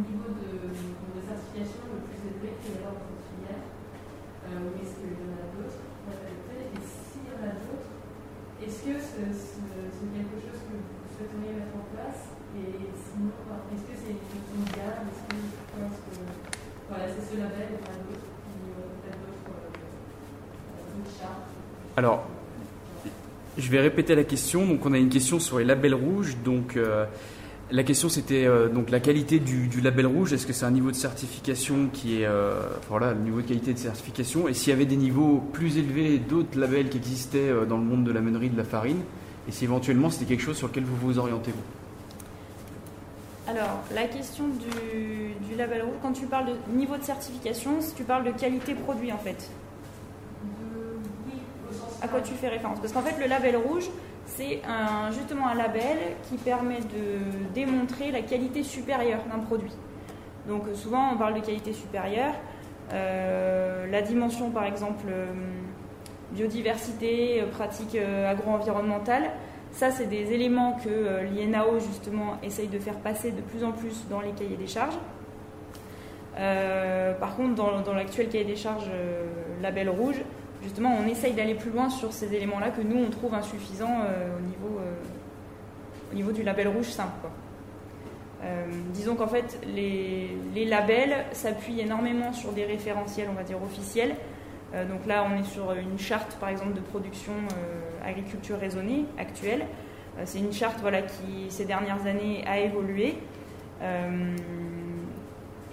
niveau 0.04 0.30
de, 0.36 0.50
certification 1.22 1.86
le 1.96 2.02
plus 2.10 2.20
élevé 2.28 2.50
qu'il 2.66 2.76
y 2.76 2.82
a 2.82 2.90
dans 2.92 2.98
cette 2.98 3.24
filière, 3.30 3.62
euh, 4.50 4.82
est-ce 4.82 4.94
qu'il 5.00 5.16
y 5.16 5.22
en 5.30 5.38
a 5.38 5.46
d'autres 5.54 5.80
Et 5.80 6.82
s'il 6.82 7.24
y 7.30 7.34
en 7.38 7.42
a 7.46 7.54
d'autres, 7.62 7.94
est-ce 8.66 8.80
que 8.84 8.94
ce- 9.00 9.32
ce- 9.32 9.86
c'est 9.96 10.10
quelque 10.18 10.38
chose 10.44 10.60
que 10.66 10.76
vous 10.76 11.08
souhaiteriez 11.14 11.54
mettre 11.62 11.78
en 11.78 11.86
place 11.94 12.26
Alors, 21.98 22.28
je 23.58 23.70
vais 23.70 23.82
répéter 23.82 24.16
la 24.16 24.24
question. 24.24 24.66
Donc, 24.66 24.86
on 24.86 24.94
a 24.94 24.98
une 24.98 25.10
question 25.10 25.40
sur 25.40 25.60
les 25.60 25.66
labels 25.66 25.94
rouges. 25.94 26.38
Donc, 26.44 26.78
euh, 26.78 27.06
la 27.72 27.84
question 27.84 28.10
c'était 28.10 28.46
euh, 28.46 28.68
donc 28.68 28.90
la 28.90 29.00
qualité 29.00 29.40
du, 29.40 29.70
label 29.82 30.08
rouge. 30.08 30.34
Est-ce 30.34 30.48
que 30.48 30.54
c'est 30.54 30.66
un 30.66 30.72
niveau 30.72 30.90
de 30.90 30.96
certification 30.96 31.90
qui 31.94 32.22
est 32.22 32.26
euh, 32.26 32.54
voilà 32.88 33.14
le 33.14 33.20
niveau 33.20 33.42
de 33.42 33.48
qualité 33.48 33.74
de 33.74 33.80
certification? 33.80 34.48
Et 34.48 34.54
s'il 34.54 34.72
y 34.72 34.76
avait 34.76 34.86
des 34.86 34.96
niveaux 34.96 35.44
plus 35.54 35.78
élevés, 35.78 36.18
d'autres 36.18 36.58
labels 36.58 36.90
qui 36.90 36.98
existaient 36.98 37.52
dans 37.68 37.78
le 37.78 37.84
monde 37.84 38.06
de 38.06 38.12
la 38.12 38.22
meunerie, 38.22 38.50
de 38.50 38.58
la 38.58 38.64
farine? 38.64 39.02
Et 39.48 39.52
si 39.52 39.66
éventuellement 39.66 40.10
c'était 40.10 40.26
quelque 40.26 40.44
chose 40.44 40.58
sur 40.58 40.68
lequel 40.68 40.86
vous 40.86 40.96
vous 40.96 41.20
orientez 41.20 41.52
vous? 41.52 41.79
Alors, 43.50 43.80
la 43.96 44.04
question 44.04 44.46
du, 44.48 45.56
label 45.58 45.82
rouge, 45.82 45.96
quand 46.04 46.12
tu 46.12 46.28
parles 46.28 46.46
de 46.46 46.72
niveau 46.72 46.98
de 46.98 47.02
certification, 47.02 47.80
tu 47.96 48.04
parles 48.04 48.24
de 48.24 48.32
qualité 48.32 48.76
produit 48.76 49.12
en 49.12 49.18
fait. 49.18 49.50
À 52.04 52.08
quoi 52.08 52.22
tu 52.22 52.34
fais 52.34 52.48
référence? 52.48 52.80
Parce 52.80 52.94
qu'en 52.94 53.02
fait, 53.02 53.20
le 53.20 53.28
label 53.28 53.58
rouge, 53.58 53.90
c'est 54.28 54.62
justement 55.12 55.48
un 55.48 55.56
label 55.56 55.98
qui 56.30 56.38
permet 56.38 56.78
de 56.78 57.54
démontrer 57.56 58.12
la 58.12 58.22
qualité 58.22 58.62
supérieure 58.62 59.22
d'un 59.32 59.40
produit. 59.40 59.74
Donc 60.48 60.66
souvent, 60.76 61.10
on 61.14 61.18
parle 61.18 61.34
de 61.34 61.40
qualité 61.40 61.74
supérieure. 61.74 62.36
Euh, 62.94 63.88
la 63.88 64.04
dimension, 64.04 64.52
par 64.52 64.66
exemple, 64.66 65.06
euh, 65.10 65.26
biodiversité, 66.34 67.42
euh, 67.42 67.48
pratique 67.48 67.96
agro-environnementale, 67.96 69.32
ça, 69.72 69.92
c'est 69.92 70.08
des 70.08 70.34
éléments 70.34 70.74
que 70.84 70.90
euh, 70.90 71.24
l'INAO, 71.24 71.80
justement, 71.80 72.38
essaye 72.44 72.68
de 72.68 72.80
faire 72.80 72.96
passer 72.96 73.32
de 73.32 73.42
plus 73.42 73.64
en 73.64 73.72
plus 73.72 74.06
dans 74.10 74.22
les 74.22 74.32
cahiers 74.32 74.58
des 74.58 74.68
charges. 74.68 74.98
Euh, 76.38 77.14
par 77.14 77.36
contre, 77.36 77.56
dans, 77.56 77.94
l'actuel 77.94 78.30
cahier 78.30 78.46
des 78.46 78.56
charges 78.56 78.90
euh, 78.92 79.26
label 79.62 79.90
rouge, 79.90 80.22
justement, 80.64 80.96
on 81.02 81.08
essaye 81.08 81.34
d'aller 81.34 81.56
plus 81.56 81.72
loin 81.72 81.90
sur 81.90 82.12
ces 82.14 82.34
éléments-là 82.34 82.72
que 82.72 82.82
nous, 82.82 82.98
on 82.98 83.10
trouve 83.10 83.34
insuffisants 83.34 84.02
au, 84.38 84.42
niveau, 84.42 84.80
au 86.12 86.16
niveau 86.16 86.32
du 86.34 86.44
label 86.44 86.68
rouge 86.68 86.88
simple. 86.88 87.28
disons 88.94 89.16
qu'en 89.16 89.28
fait, 89.28 89.58
les, 89.74 90.38
les 90.54 90.66
labels 90.66 91.26
s'appuient 91.32 91.80
énormément 91.80 92.34
sur 92.34 92.52
des 92.52 92.66
référentiels, 92.66 93.30
on 93.32 93.36
va 93.36 93.44
dire, 93.44 93.62
officiels. 93.64 94.16
Euh, 94.74 94.86
donc 94.86 95.06
là, 95.08 95.26
on 95.30 95.40
est 95.40 95.46
sur 95.46 95.72
une 95.74 95.98
charte, 95.98 96.38
par 96.40 96.50
exemple, 96.50 96.74
de 96.74 96.82
production 96.82 97.34
euh, 97.34 98.08
agriculture 98.08 98.60
raisonnée 98.60 99.06
actuelle. 99.18 99.66
Euh, 100.18 100.24
C'est 100.26 100.40
une 100.40 100.54
charte 100.54 100.80
voilà, 100.82 101.02
qui, 101.02 101.50
ces 101.50 101.66
dernières 101.66 102.06
années, 102.06 102.44
a 102.48 102.60
évolué. 102.60 103.18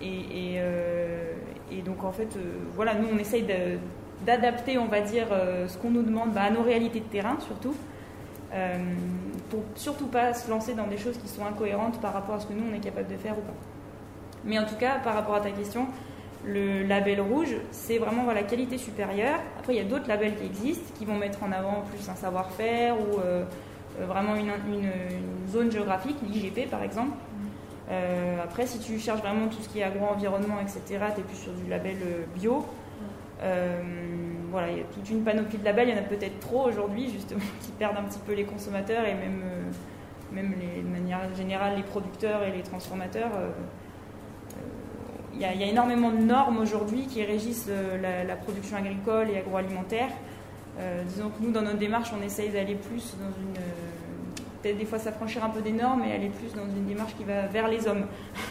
Et, 0.01 1.83
donc, 1.85 2.05
en 2.05 2.13
fait, 2.13 2.37
voilà, 2.75 2.95
nous, 2.95 3.09
on 3.13 3.19
essaye 3.19 3.45
d'adapter, 4.25 4.79
on 4.79 4.87
va 4.87 5.01
dire, 5.01 5.27
ce 5.69 5.77
qu'on 5.79 5.91
nous 5.91 6.03
demande 6.03 6.33
bah, 6.33 6.43
à 6.43 6.51
nos 6.51 6.63
réalités 6.63 7.01
de 7.01 7.05
terrain, 7.05 7.37
surtout. 7.41 7.75
Pour 9.51 9.63
surtout 9.75 10.07
pas 10.07 10.33
se 10.35 10.51
lancer 10.51 10.75
dans 10.75 10.87
des 10.87 10.97
choses 10.97 11.19
qui 11.19 11.29
sont 11.29 11.45
incohérentes 11.45 12.01
par 12.01 12.13
rapport 12.13 12.37
à 12.37 12.41
ce 12.41 12.47
que 12.47 12.53
nous, 12.53 12.65
on 12.71 12.75
est 12.75 12.81
capable 12.81 13.09
de 13.09 13.17
faire 13.17 13.39
ou 13.39 13.43
pas. 13.43 13.55
Mais 14.45 14.59
en 14.59 14.65
tout 14.65 14.77
cas, 14.77 14.99
par 14.99 15.15
rapport 15.15 15.35
à 15.35 15.41
ta 15.41 15.51
question, 15.51 15.87
le 16.47 16.85
label 16.85 17.21
rouge, 17.21 17.55
c'est 17.73 17.99
vraiment 17.99 18.23
voilà, 18.25 18.43
qualité 18.45 18.79
supérieure. 18.79 19.39
Après, 19.59 19.75
il 19.75 19.77
y 19.79 19.81
a 19.81 19.85
d'autres 19.85 20.09
labels 20.09 20.37
qui 20.37 20.45
existent, 20.47 20.93
qui 20.97 21.05
vont 21.05 21.17
mettre 21.17 21.43
en 21.43 21.51
avant 21.53 21.83
plus 21.91 22.09
un 22.09 22.15
savoir-faire 22.15 22.95
ou 23.01 23.19
euh, 23.19 23.45
euh, 24.01 24.07
vraiment 24.07 24.37
une, 24.37 24.51
une- 24.73 24.85
une 24.85 25.49
zone 25.49 25.71
géographique, 25.73 26.17
l'IGP 26.23 26.71
par 26.71 26.83
exemple. 26.83 27.17
Euh, 27.91 28.37
après, 28.43 28.67
si 28.67 28.79
tu 28.79 28.99
cherches 28.99 29.21
vraiment 29.21 29.47
tout 29.49 29.61
ce 29.61 29.69
qui 29.69 29.81
est 29.81 29.83
agro-environnement, 29.85 30.57
etc., 30.61 30.83
tu 31.15 31.21
es 31.21 31.25
plus 31.25 31.37
sur 31.37 31.53
du 31.53 31.69
label 31.69 31.97
bio. 32.35 32.65
Euh, 33.43 33.83
voilà, 34.51 34.71
il 34.71 34.79
y 34.79 34.81
a 34.81 34.85
toute 34.85 35.11
une 35.11 35.23
panoplie 35.23 35.59
de 35.59 35.65
labels, 35.65 35.89
il 35.89 35.95
y 35.95 35.99
en 35.99 36.01
a 36.01 36.05
peut-être 36.05 36.41
trop 36.41 36.67
aujourd'hui, 36.69 37.11
justement, 37.11 37.41
qui 37.61 37.71
perdent 37.73 37.97
un 37.99 38.03
petit 38.05 38.21
peu 38.27 38.33
les 38.35 38.45
consommateurs 38.45 39.05
et 39.05 39.15
même, 39.15 39.43
même 40.33 40.55
les, 40.59 40.83
de 40.83 40.89
manière 40.89 41.21
générale 41.37 41.75
les 41.77 41.83
producteurs 41.83 42.43
et 42.45 42.51
les 42.53 42.63
transformateurs. 42.63 43.31
Il 45.39 45.43
y, 45.43 45.45
a, 45.45 45.53
énormément 45.67 46.11
de 46.11 46.17
normes 46.17 46.59
aujourd'hui 46.59 47.07
qui 47.07 47.23
régissent 47.23 47.67
euh, 47.69 48.25
la, 48.27 48.37
production 48.37 48.79
agricole 48.79 49.29
et 49.31 49.37
agroalimentaire. 49.39 50.09
Euh, 50.79 51.03
disons 51.05 51.29
que 51.29 51.43
nous, 51.43 51.51
dans 51.53 51.61
notre 51.63 51.77
démarche, 51.79 52.11
on 52.19 52.23
essaye 52.25 52.49
d'aller 52.51 52.75
plus 52.75 53.15
dans 53.21 53.29
une. 53.43 53.57
euh, 53.59 54.41
Peut-être 54.63 54.79
des 54.79 54.87
fois 54.87 54.99
s'affranchir 54.99 55.45
un 55.45 55.51
peu 55.51 55.61
des 55.61 55.73
normes 55.73 56.03
et 56.05 56.13
aller 56.13 56.31
plus 56.31 56.53
dans 56.57 56.65
une 56.65 56.87
démarche 56.87 57.15
qui 57.17 57.25
va 57.25 57.47
vers 57.47 57.69
les 57.69 57.87
hommes. 57.87 58.07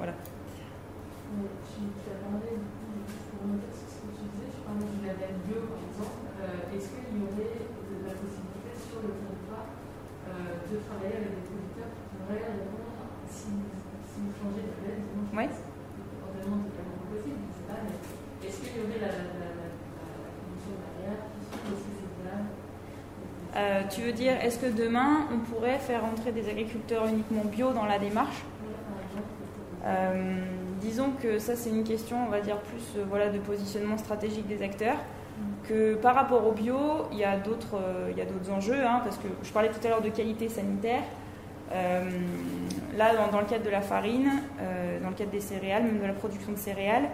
voilà. 0.00 0.14
Tu 0.18 1.84
as 2.08 2.18
parlé, 2.24 2.56
pour 2.56 3.52
ce 3.70 4.02
que 4.02 4.08
tu 4.16 4.24
disais, 4.32 4.50
parlais 4.64 4.88
du 4.88 5.04
label 5.06 5.36
par 5.44 5.78
exemple. 5.78 6.16
Euh, 6.42 6.74
Est-ce 6.74 6.88
qu'il 6.96 7.20
y 7.20 7.22
aurait 7.22 7.54
de 7.54 7.96
la 8.08 8.14
possibilité 8.18 8.72
sur 8.82 8.98
le 9.04 9.12
territoire 9.14 9.68
euh, 10.26 10.58
de 10.72 10.76
travailler 10.88 11.16
avec 11.22 11.30
des 11.38 11.44
producteurs 11.46 11.92
qui 11.92 12.04
pourraient 12.16 12.48
répondre 12.48 13.04
si, 13.30 13.52
si 14.10 14.16
vous 14.26 14.32
changez 14.40 14.64
de 14.64 14.72
label 14.80 14.96
disons, 15.06 15.28
je 15.28 15.36
Ouais. 15.36 15.46
pense 15.52 15.60
que 15.60 15.70
Potentiellement, 16.42 16.66
c'est 16.66 16.74
pas 16.82 16.86
vraiment 16.88 17.06
possible, 17.14 17.38
je 17.38 17.46
ne 17.46 17.54
sais 17.62 17.66
pas, 17.70 17.78
mais 17.86 17.94
est-ce 18.42 18.58
qu'il 18.58 18.74
y 18.74 18.80
aurait 18.82 18.98
la, 19.06 19.12
la, 19.22 19.22
la, 19.38 19.50
la, 19.62 20.06
la 20.18 20.30
condition 20.34 20.74
barrière 20.82 21.20
Est-ce 21.30 21.46
que 21.62 21.94
c'est 21.94 22.26
là 22.26 22.42
Euh, 23.54 23.81
tu 23.92 24.00
veux 24.00 24.12
dire, 24.12 24.32
est-ce 24.42 24.58
que 24.58 24.66
demain, 24.66 25.26
on 25.32 25.38
pourrait 25.38 25.78
faire 25.78 26.04
entrer 26.04 26.32
des 26.32 26.48
agriculteurs 26.48 27.06
uniquement 27.06 27.44
bio 27.44 27.72
dans 27.72 27.84
la 27.84 27.98
démarche? 27.98 28.42
Euh, 29.84 30.40
disons 30.80 31.10
que 31.20 31.38
ça 31.38 31.56
c'est 31.56 31.70
une 31.70 31.82
question, 31.82 32.16
on 32.26 32.30
va 32.30 32.40
dire 32.40 32.56
plus 32.58 32.82
euh, 32.96 33.04
voilà 33.08 33.30
de 33.30 33.38
positionnement 33.38 33.98
stratégique 33.98 34.46
des 34.46 34.62
acteurs. 34.62 34.98
Que 35.68 35.94
par 35.94 36.14
rapport 36.14 36.46
au 36.46 36.52
bio, 36.52 36.76
il 37.10 37.18
y 37.18 37.24
a 37.24 37.36
d'autres 37.36 37.76
euh, 37.76 38.52
enjeux, 38.54 38.84
hein, 38.84 39.00
parce 39.04 39.16
que 39.16 39.28
je 39.42 39.50
parlais 39.50 39.70
tout 39.70 39.84
à 39.84 39.90
l'heure 39.90 40.02
de 40.02 40.10
qualité 40.10 40.48
sanitaire. 40.48 41.02
Là, 42.98 43.12
dans, 43.32 43.40
le 43.40 43.46
cadre 43.46 43.64
de 43.64 43.70
la 43.70 43.80
farine, 43.80 44.30
dans 45.02 45.08
le 45.08 45.14
cadre 45.14 45.30
des 45.30 45.40
céréales, 45.40 45.84
même 45.84 46.00
de 46.00 46.06
la 46.06 46.12
production 46.12 46.52
de 46.52 46.58
céréales, 46.58 47.08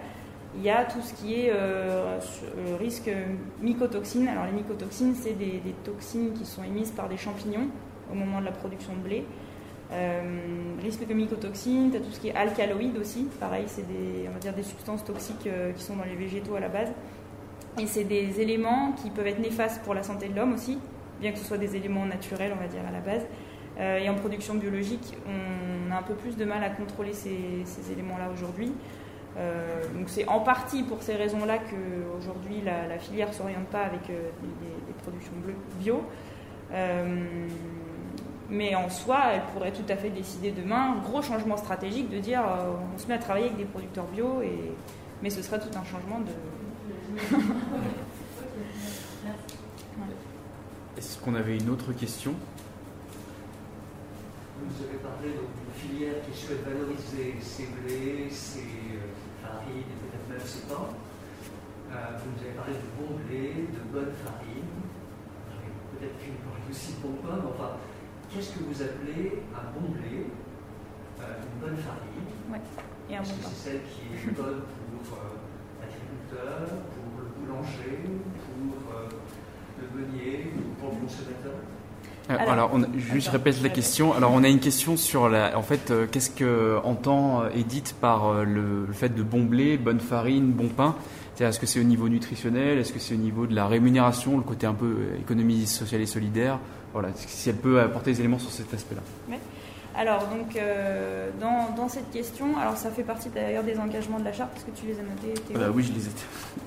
il 0.56 0.62
y 0.62 0.70
a 0.70 0.84
tout 0.84 1.00
ce 1.02 1.12
qui 1.14 1.34
est 1.34 1.50
euh, 1.50 2.18
euh, 2.56 2.76
risque 2.78 3.10
mycotoxines. 3.60 4.28
Alors 4.28 4.46
les 4.46 4.52
mycotoxines, 4.52 5.14
c'est 5.14 5.34
des, 5.34 5.60
toxines 5.84 6.32
qui 6.32 6.46
sont 6.46 6.64
émises 6.64 6.90
par 6.90 7.08
des 7.08 7.16
champignons 7.16 7.68
au 8.10 8.14
moment 8.14 8.40
de 8.40 8.46
la 8.46 8.52
production 8.52 8.94
de 8.94 9.00
blé. 9.00 9.24
Euh, 9.92 10.20
risque 10.82 11.06
de 11.06 11.14
mycotoxines, 11.14 11.90
tu 11.90 11.96
as 11.96 12.00
tout 12.00 12.10
ce 12.10 12.20
qui 12.20 12.28
est 12.28 12.34
alcaloïdes 12.34 12.96
aussi, 12.98 13.26
pareil, 13.40 13.64
c'est 13.66 13.86
des, 13.86 14.28
on 14.28 14.32
va 14.32 14.38
dire 14.38 14.54
des 14.54 14.62
substances 14.62 15.04
toxiques 15.04 15.48
qui 15.76 15.82
sont 15.82 15.96
dans 15.96 16.04
les 16.04 16.16
végétaux 16.16 16.54
à 16.56 16.60
la 16.60 16.68
base. 16.68 16.92
Et 17.78 17.86
c'est 17.86 18.04
des 18.04 18.40
éléments 18.40 18.92
qui 18.92 19.10
peuvent 19.10 19.26
être 19.26 19.38
néfastes 19.38 19.82
pour 19.82 19.94
la 19.94 20.02
santé 20.02 20.28
de 20.28 20.36
l'homme 20.36 20.54
aussi, 20.54 20.78
bien 21.20 21.32
que 21.32 21.38
ce 21.38 21.44
soit 21.44 21.58
des 21.58 21.76
éléments 21.76 22.04
naturels, 22.04 22.52
on 22.54 22.60
va 22.60 22.68
dire, 22.68 22.82
à 22.86 22.92
la 22.92 23.00
base. 23.00 23.22
Et 24.02 24.08
en 24.10 24.16
production 24.16 24.54
biologique, 24.54 25.16
on 25.24 25.92
a 25.92 25.98
un 25.98 26.02
peu 26.02 26.14
plus 26.14 26.36
de 26.36 26.44
mal 26.44 26.64
à 26.64 26.70
contrôler 26.70 27.12
ces 27.12 27.92
éléments-là 27.92 28.28
aujourd'hui. 28.34 28.72
Euh, 29.36 29.82
donc 29.94 30.08
c'est 30.08 30.26
en 30.26 30.40
partie 30.40 30.82
pour 30.82 31.02
ces 31.02 31.14
raisons-là 31.14 31.58
qu'aujourd'hui 31.58 32.60
la, 32.64 32.88
la 32.88 32.98
filière 32.98 33.28
ne 33.28 33.34
s'oriente 33.34 33.66
pas 33.66 33.82
avec 33.82 34.10
euh, 34.10 34.30
des, 34.42 34.92
productions 35.02 35.32
bio. 35.80 36.02
Euh, 36.72 37.46
mais 38.50 38.74
en 38.74 38.88
soi, 38.88 39.18
elle 39.34 39.42
pourrait 39.52 39.72
tout 39.72 39.84
à 39.88 39.96
fait 39.96 40.10
décider 40.10 40.50
demain, 40.52 40.96
gros 41.04 41.22
changement 41.22 41.56
stratégique, 41.56 42.10
de 42.10 42.18
dire 42.18 42.40
euh, 42.40 42.72
on 42.94 42.98
se 42.98 43.06
met 43.06 43.14
à 43.14 43.18
travailler 43.18 43.46
avec 43.46 43.58
des 43.58 43.64
producteurs 43.64 44.06
bio, 44.06 44.42
et... 44.42 44.72
mais 45.22 45.30
ce 45.30 45.42
serait 45.42 45.60
tout 45.60 45.70
un 45.76 45.84
changement 45.84 46.20
de... 46.20 46.32
Est-ce 50.96 51.18
qu'on 51.18 51.34
avait 51.34 51.58
une 51.58 51.70
autre 51.70 51.92
question? 51.92 52.34
Vous 54.60 54.82
avez 54.82 54.98
parlé 54.98 55.28
d'une 55.28 55.72
filière 55.74 56.14
qui 56.28 56.36
souhaite 56.36 56.64
valoriser 56.64 57.36
ses 57.40 57.66
blés, 57.66 58.28
ses 58.30 58.64
euh, 59.48 59.56
farines 59.64 59.88
et 59.88 59.96
peut-être 60.04 60.28
même 60.28 60.44
ses 60.46 60.60
pains. 60.68 60.88
Euh, 61.88 61.94
vous 62.20 62.28
nous 62.36 62.40
avez 62.44 62.52
parlé 62.56 62.74
de 62.76 62.88
bon 63.00 63.16
blé, 63.24 63.68
de 63.72 63.82
bonne 63.92 64.12
farine. 64.20 64.72
Peut-être 65.96 66.18
qu'une 66.20 66.36
parle 66.44 66.60
aussi 66.70 66.92
de 66.92 67.00
bon 67.02 67.14
pain, 67.24 67.36
mais 67.42 67.50
enfin, 67.56 67.72
qu'est-ce 68.30 68.52
que 68.54 68.62
vous 68.64 68.82
appelez 68.82 69.42
un 69.56 69.64
bon 69.72 69.88
blé, 69.96 70.28
une 71.18 71.58
bonne 71.60 71.76
farine 71.80 72.28
ouais. 72.52 72.60
et 73.10 73.16
un 73.16 73.22
Est-ce 73.22 73.32
bon 73.32 73.38
que 73.38 73.44
c'est 73.48 73.70
celle 73.70 73.80
qui 73.88 74.02
est 74.14 74.30
bonne 74.36 74.62
pour 75.08 75.18
l'agriculteur, 75.80 76.68
pour 76.92 77.08
le 77.18 77.26
boulanger, 77.34 77.98
pour 78.44 78.54
le 79.80 79.86
meunier, 79.98 80.52
ou 80.56 80.74
pour 80.78 80.92
le 80.92 81.00
consommateur? 81.00 81.56
euh, 81.56 81.77
alors, 82.28 82.50
alors 82.50 82.70
on, 82.74 82.84
juste 82.98 83.28
répète 83.28 83.62
la 83.62 83.68
question. 83.70 84.14
Alors, 84.14 84.32
on 84.34 84.44
a 84.44 84.48
une 84.48 84.60
question 84.60 84.96
sur 84.96 85.28
la, 85.28 85.56
en 85.58 85.62
fait, 85.62 85.90
euh, 85.90 86.06
qu'est-ce 86.10 86.30
que 86.30 86.78
entend 86.84 87.42
euh, 87.42 87.48
Edith 87.54 87.94
par 88.00 88.26
euh, 88.26 88.44
le, 88.44 88.86
le, 88.86 88.92
fait 88.92 89.14
de 89.14 89.22
bon 89.22 89.44
blé, 89.44 89.78
bonne 89.78 90.00
farine, 90.00 90.52
bon 90.52 90.68
pain? 90.68 90.94
Est-ce 91.40 91.60
que 91.60 91.66
c'est 91.66 91.78
au 91.78 91.84
niveau 91.84 92.08
nutritionnel? 92.08 92.78
Est-ce 92.78 92.92
que 92.92 92.98
c'est 92.98 93.14
au 93.14 93.18
niveau 93.18 93.46
de 93.46 93.54
la 93.54 93.68
rémunération, 93.68 94.36
le 94.36 94.42
côté 94.42 94.66
un 94.66 94.74
peu 94.74 94.96
économie 95.20 95.66
sociale 95.66 96.00
et 96.00 96.06
solidaire? 96.06 96.58
Voilà, 96.92 97.10
si 97.14 97.48
elle 97.48 97.56
peut 97.56 97.80
apporter 97.80 98.12
des 98.12 98.20
éléments 98.20 98.40
sur 98.40 98.50
cet 98.50 98.74
aspect-là? 98.74 99.02
Alors, 99.98 100.28
donc, 100.28 100.54
euh, 100.54 101.28
dans, 101.40 101.74
dans, 101.74 101.88
cette 101.88 102.12
question, 102.12 102.56
alors 102.56 102.76
ça 102.76 102.88
fait 102.88 103.02
partie 103.02 103.30
d'ailleurs 103.30 103.64
des 103.64 103.80
engagements 103.80 104.20
de 104.20 104.24
la 104.24 104.32
charte, 104.32 104.52
parce 104.52 104.62
que 104.62 104.70
tu 104.70 104.86
les 104.86 104.92
as 104.92 105.02
notés 105.02 105.34
euh, 105.56 105.72
Oui, 105.74 105.82
je 105.82 105.92
les 105.92 106.06
ai. 106.06 106.10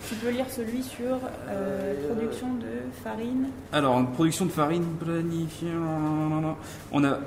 Tu 0.10 0.16
peux 0.16 0.32
lire 0.32 0.48
celui 0.50 0.84
sur 0.84 1.18
euh, 1.48 2.10
production 2.10 2.48
de 2.56 2.92
farine 3.02 3.48
Alors, 3.72 4.06
production 4.08 4.46
de 4.46 4.52
farine, 4.52 4.84
planifiée. 5.00 5.72
On 6.92 7.04
a 7.06 7.20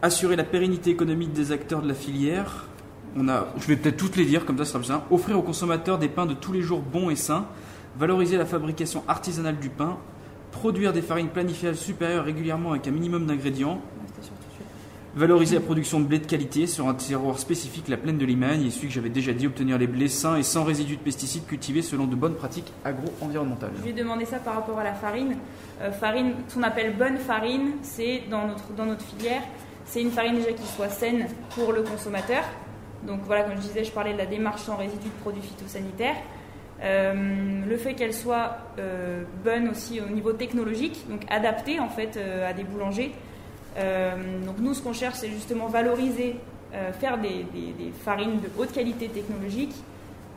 assuré 0.00 0.34
la 0.34 0.44
pérennité 0.44 0.92
économique 0.92 1.34
des 1.34 1.52
acteurs 1.52 1.82
de 1.82 1.88
la 1.88 1.94
filière. 1.94 2.64
On 3.18 3.28
a, 3.28 3.48
je 3.58 3.66
vais 3.66 3.76
peut-être 3.76 3.98
toutes 3.98 4.16
les 4.16 4.24
dire, 4.24 4.46
comme 4.46 4.56
ça, 4.56 4.64
ce 4.64 4.70
sera 4.70 4.78
plus 4.78 4.88
simple. 4.88 5.04
Offrir 5.10 5.38
aux 5.38 5.42
consommateurs 5.42 5.98
des 5.98 6.08
pains 6.08 6.26
de 6.26 6.32
tous 6.32 6.54
les 6.54 6.62
jours 6.62 6.80
bons 6.80 7.10
et 7.10 7.16
sains. 7.16 7.44
Valoriser 7.98 8.38
la 8.38 8.46
fabrication 8.46 9.04
artisanale 9.08 9.58
du 9.58 9.68
pain. 9.68 9.98
Produire 10.52 10.94
des 10.94 11.02
farines 11.02 11.28
planifiables 11.28 11.76
supérieures 11.76 12.24
régulièrement 12.24 12.70
avec 12.70 12.88
un 12.88 12.92
minimum 12.92 13.26
d'ingrédients 13.26 13.82
Valoriser 15.16 15.54
la 15.54 15.62
production 15.62 15.98
de 15.98 16.04
blé 16.04 16.18
de 16.18 16.26
qualité 16.26 16.66
sur 16.66 16.88
un 16.88 16.92
terroir 16.92 17.38
spécifique, 17.38 17.88
la 17.88 17.96
plaine 17.96 18.18
de 18.18 18.26
Limagne, 18.26 18.66
et 18.66 18.70
celui 18.70 18.88
que 18.88 18.92
j'avais 18.92 19.08
déjà 19.08 19.32
dit, 19.32 19.46
obtenir 19.46 19.78
les 19.78 19.86
blés 19.86 20.08
sains 20.08 20.36
et 20.36 20.42
sans 20.42 20.62
résidus 20.62 20.96
de 20.96 21.00
pesticides 21.00 21.46
cultivés 21.46 21.80
selon 21.80 22.04
de 22.04 22.14
bonnes 22.14 22.34
pratiques 22.34 22.70
agro-environnementales. 22.84 23.70
Je 23.78 23.82
vais 23.82 23.94
demander 23.94 24.26
ça 24.26 24.36
par 24.36 24.56
rapport 24.56 24.78
à 24.78 24.84
la 24.84 24.92
farine. 24.92 25.38
Euh, 25.80 25.90
farine, 25.90 26.34
ce 26.48 26.56
qu'on 26.56 26.62
appelle 26.64 26.94
bonne 26.98 27.16
farine, 27.16 27.76
c'est 27.80 28.24
dans 28.30 28.46
notre, 28.46 28.70
dans 28.76 28.84
notre 28.84 29.06
filière, 29.06 29.40
c'est 29.86 30.02
une 30.02 30.10
farine 30.10 30.34
déjà 30.34 30.52
qui 30.52 30.66
soit 30.66 30.90
saine 30.90 31.26
pour 31.54 31.72
le 31.72 31.80
consommateur. 31.80 32.44
Donc 33.06 33.20
voilà, 33.24 33.44
comme 33.44 33.56
je 33.56 33.62
disais, 33.68 33.84
je 33.84 33.92
parlais 33.92 34.12
de 34.12 34.18
la 34.18 34.26
démarche 34.26 34.64
sans 34.64 34.76
résidus 34.76 35.08
de 35.08 35.22
produits 35.22 35.40
phytosanitaires. 35.40 36.16
Euh, 36.82 37.64
le 37.66 37.76
fait 37.78 37.94
qu'elle 37.94 38.12
soit 38.12 38.58
euh, 38.78 39.22
bonne 39.42 39.70
aussi 39.70 39.98
au 39.98 40.12
niveau 40.12 40.34
technologique, 40.34 41.06
donc 41.08 41.22
adaptée 41.30 41.80
en 41.80 41.88
fait 41.88 42.18
à 42.18 42.52
des 42.52 42.64
boulangers. 42.64 43.12
Euh, 43.78 44.44
donc 44.44 44.58
nous, 44.58 44.74
ce 44.74 44.82
qu'on 44.82 44.92
cherche, 44.92 45.16
c'est 45.16 45.30
justement 45.30 45.66
valoriser, 45.66 46.36
euh, 46.74 46.92
faire 46.92 47.18
des, 47.18 47.46
farines 48.04 48.40
de 48.40 48.48
haute 48.58 48.72
qualité 48.72 49.08
technologique 49.08 49.74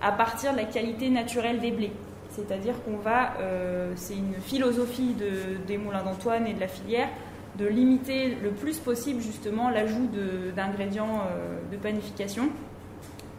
à 0.01 0.11
partir 0.11 0.53
de 0.53 0.57
la 0.57 0.65
qualité 0.65 1.09
naturelle 1.09 1.59
des 1.59 1.71
blés. 1.71 1.91
C'est-à-dire 2.29 2.75
qu'on 2.83 2.97
va, 2.97 3.33
euh, 3.39 3.93
c'est 3.95 4.15
une 4.15 4.35
philosophie 4.35 5.13
de, 5.13 5.57
des 5.65 5.77
moulins 5.77 6.03
d'Antoine 6.03 6.47
et 6.47 6.53
de 6.53 6.59
la 6.59 6.67
filière, 6.67 7.09
de 7.57 7.65
limiter 7.65 8.37
le 8.41 8.51
plus 8.51 8.77
possible 8.77 9.21
justement 9.21 9.69
l'ajout 9.69 10.07
d'ingrédients 10.55 11.23
de, 11.71 11.77
panification. 11.77 12.49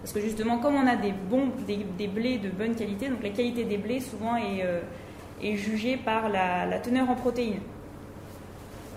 Parce 0.03 0.13
que 0.13 0.21
justement, 0.21 0.59
comme 0.59 0.75
on 0.75 0.87
a 0.87 0.97
des, 0.97 1.13
bons, 1.13 1.51
des, 1.67 2.09
blés 2.09 2.39
de 2.39 2.49
bonne 2.49 2.75
qualité, 2.75 3.09
donc 3.09 3.23
la 3.23 3.31
qualité 3.31 3.65
des 3.65 3.79
blés 3.79 4.01
souvent 4.01 4.37
est, 4.37 5.57
jugée 5.57 5.97
par 5.97 6.29
la 6.29 6.79
teneur 6.81 7.09
en 7.09 7.15
protéines. 7.15 7.61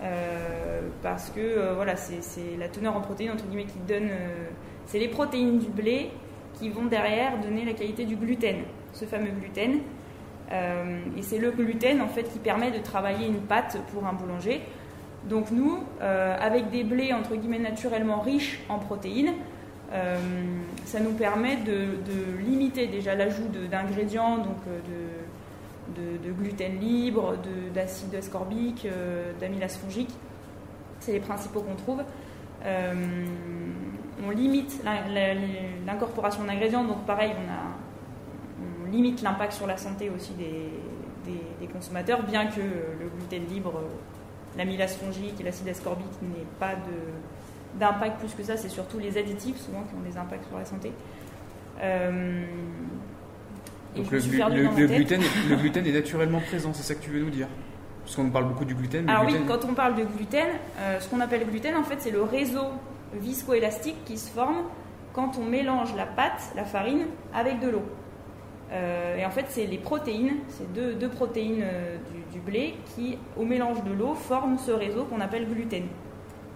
Euh, 0.03 0.81
parce 1.01 1.29
que 1.29 1.39
euh, 1.39 1.73
voilà, 1.75 1.95
c'est 1.95 2.57
la 2.59 2.67
teneur 2.67 2.95
en 2.95 3.01
protéines 3.01 3.31
entre 3.31 3.45
guillemets 3.45 3.65
qui 3.65 3.79
donne, 3.87 4.09
euh, 4.11 4.49
c'est 4.85 4.99
les 4.99 5.07
protéines 5.07 5.59
du 5.59 5.69
blé 5.69 6.11
qui 6.55 6.69
vont 6.69 6.85
derrière 6.85 7.39
donner 7.39 7.63
la 7.63 7.73
qualité 7.73 8.05
du 8.05 8.15
gluten, 8.15 8.57
ce 8.91 9.05
fameux 9.05 9.31
gluten. 9.31 9.79
et 11.17 11.21
c'est 11.21 11.39
le 11.39 11.49
gluten 11.51 11.99
en 12.01 12.09
fait 12.09 12.23
qui 12.23 12.37
permet 12.37 12.69
de 12.69 12.77
travailler 12.77 13.27
une 13.27 13.41
pâte 13.41 13.77
pour 13.91 14.05
un 14.05 14.13
boulanger. 14.13 14.61
Donc 15.27 15.49
nous, 15.49 15.83
avec 15.99 16.69
des 16.69 16.83
blés 16.83 17.11
entre 17.11 17.35
guillemets 17.35 17.57
naturellement 17.57 18.19
riches 18.19 18.59
en 18.69 18.77
protéines, 18.77 19.33
ça 20.85 20.99
nous 20.99 21.13
permet 21.13 21.55
de, 21.55 21.97
de 22.05 22.37
limiter 22.45 22.85
déjà 22.85 23.15
l'ajout 23.15 23.49
d'ingrédients, 23.71 24.37
donc 24.37 24.63
de, 24.65 25.23
de, 25.95 26.31
gluten 26.31 26.79
libre, 26.79 27.35
d'acide 27.73 28.15
ascorbique, 28.15 28.85
euh, 28.85 29.31
d'amylase 29.39 29.77
fongique. 29.77 30.11
C'est 30.99 31.13
les 31.13 31.19
principaux 31.19 31.61
qu'on 31.61 31.75
trouve. 31.75 32.03
Euh, 32.65 33.25
on 34.25 34.29
limite 34.29 34.81
l'incorporation 35.85 36.43
d'ingrédients, 36.45 36.83
donc 36.83 37.05
pareil, 37.05 37.31
on, 37.35 38.83
on 38.83 38.91
limite 38.91 39.21
l'impact 39.21 39.53
sur 39.53 39.67
la 39.67 39.77
santé 39.77 40.09
aussi 40.09 40.33
des, 40.33 41.67
consommateurs, 41.71 42.23
bien 42.23 42.47
que 42.47 42.59
le 42.59 43.09
gluten 43.17 43.45
libre, 43.47 43.81
l'amylase 44.57 44.97
fongique 44.97 45.39
et 45.39 45.43
l'acide 45.43 45.69
ascorbique 45.69 46.21
n'aient 46.21 46.45
pas 46.59 46.75
d'impact 47.79 48.19
plus 48.19 48.33
que 48.33 48.43
ça, 48.43 48.57
c'est 48.57 48.69
surtout 48.69 48.99
les 48.99 49.17
additifs 49.17 49.57
souvent 49.57 49.81
qui 49.83 49.95
ont 49.95 50.07
des 50.07 50.17
impacts 50.17 50.45
sur 50.47 50.57
la 50.57 50.65
santé. 50.65 50.91
Euh, 51.81 52.45
donc 53.95 54.11
le, 54.11 54.17
le, 54.17 54.23
le, 54.23 54.87
gluten, 54.87 55.21
le, 55.49 55.55
gluten, 55.61 55.85
est 55.85 55.91
naturellement 55.91 56.39
présent, 56.39 56.73
c'est 56.73 56.83
ça 56.83 56.95
que 56.95 57.03
tu 57.03 57.11
veux 57.11 57.19
nous 57.19 57.29
dire? 57.29 57.47
Parce 58.03 58.15
qu'on 58.15 58.29
parle 58.29 58.47
beaucoup 58.47 58.65
du 58.65 58.75
gluten. 58.75 59.07
Alors 59.09 59.25
gluten... 59.25 59.41
oui, 59.41 59.47
quand 59.47 59.65
on 59.69 59.73
parle 59.73 59.95
de 59.95 60.03
gluten, 60.03 60.47
euh, 60.79 60.99
ce 60.99 61.07
qu'on 61.07 61.21
appelle 61.21 61.45
gluten, 61.45 61.75
en 61.75 61.83
fait, 61.83 61.97
c'est 61.99 62.11
le 62.11 62.23
réseau 62.23 62.65
viscoélastique 63.13 64.03
qui 64.05 64.17
se 64.17 64.29
forme 64.29 64.63
quand 65.13 65.37
on 65.39 65.45
mélange 65.45 65.95
la 65.95 66.05
pâte, 66.05 66.51
la 66.55 66.65
farine, 66.65 67.05
avec 67.33 67.59
de 67.59 67.69
l'eau. 67.69 67.83
Euh, 68.71 69.17
et 69.17 69.25
en 69.25 69.29
fait, 69.29 69.45
c'est 69.49 69.67
les 69.67 69.77
protéines, 69.77 70.37
c'est 70.47 70.71
deux, 70.73 70.93
deux, 70.93 71.09
protéines 71.09 71.61
euh, 71.63 71.97
du, 72.11 72.39
du, 72.39 72.39
blé 72.39 72.73
qui, 72.95 73.17
au 73.37 73.45
mélange 73.45 73.83
de 73.83 73.93
l'eau, 73.93 74.15
forment 74.15 74.57
ce 74.57 74.71
réseau 74.71 75.03
qu'on 75.05 75.21
appelle 75.21 75.47
gluten. 75.47 75.83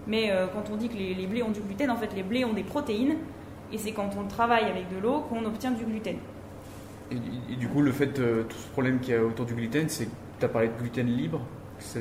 Mais 0.08 0.30
euh, 0.30 0.46
quand 0.52 0.72
on 0.72 0.76
dit 0.76 0.88
que 0.88 0.96
les, 0.96 1.14
les, 1.14 1.26
blés 1.26 1.44
ont 1.44 1.50
du 1.50 1.60
gluten, 1.60 1.90
en 1.90 1.96
fait, 1.96 2.12
les 2.16 2.24
blés 2.24 2.44
ont 2.44 2.54
des 2.54 2.64
protéines, 2.64 3.16
et 3.72 3.78
c'est 3.78 3.92
quand 3.92 4.10
on 4.18 4.26
travaille 4.26 4.64
avec 4.64 4.88
de 4.92 4.98
l'eau 5.00 5.20
qu'on 5.28 5.44
obtient 5.44 5.70
du 5.70 5.84
gluten. 5.84 6.16
Et, 7.10 7.52
et, 7.52 7.56
du 7.56 7.68
coup, 7.68 7.80
le 7.80 7.92
fait, 7.92 8.18
euh, 8.18 8.44
tout 8.44 8.56
ce 8.56 8.68
problème 8.68 9.00
qu'il 9.00 9.14
y 9.14 9.16
a 9.16 9.24
autour 9.24 9.46
du 9.46 9.54
gluten, 9.54 9.88
c'est 9.88 10.06
que 10.06 10.10
tu 10.38 10.44
as 10.44 10.48
parlé 10.48 10.68
de 10.68 10.74
gluten 10.74 11.06
libre 11.06 11.40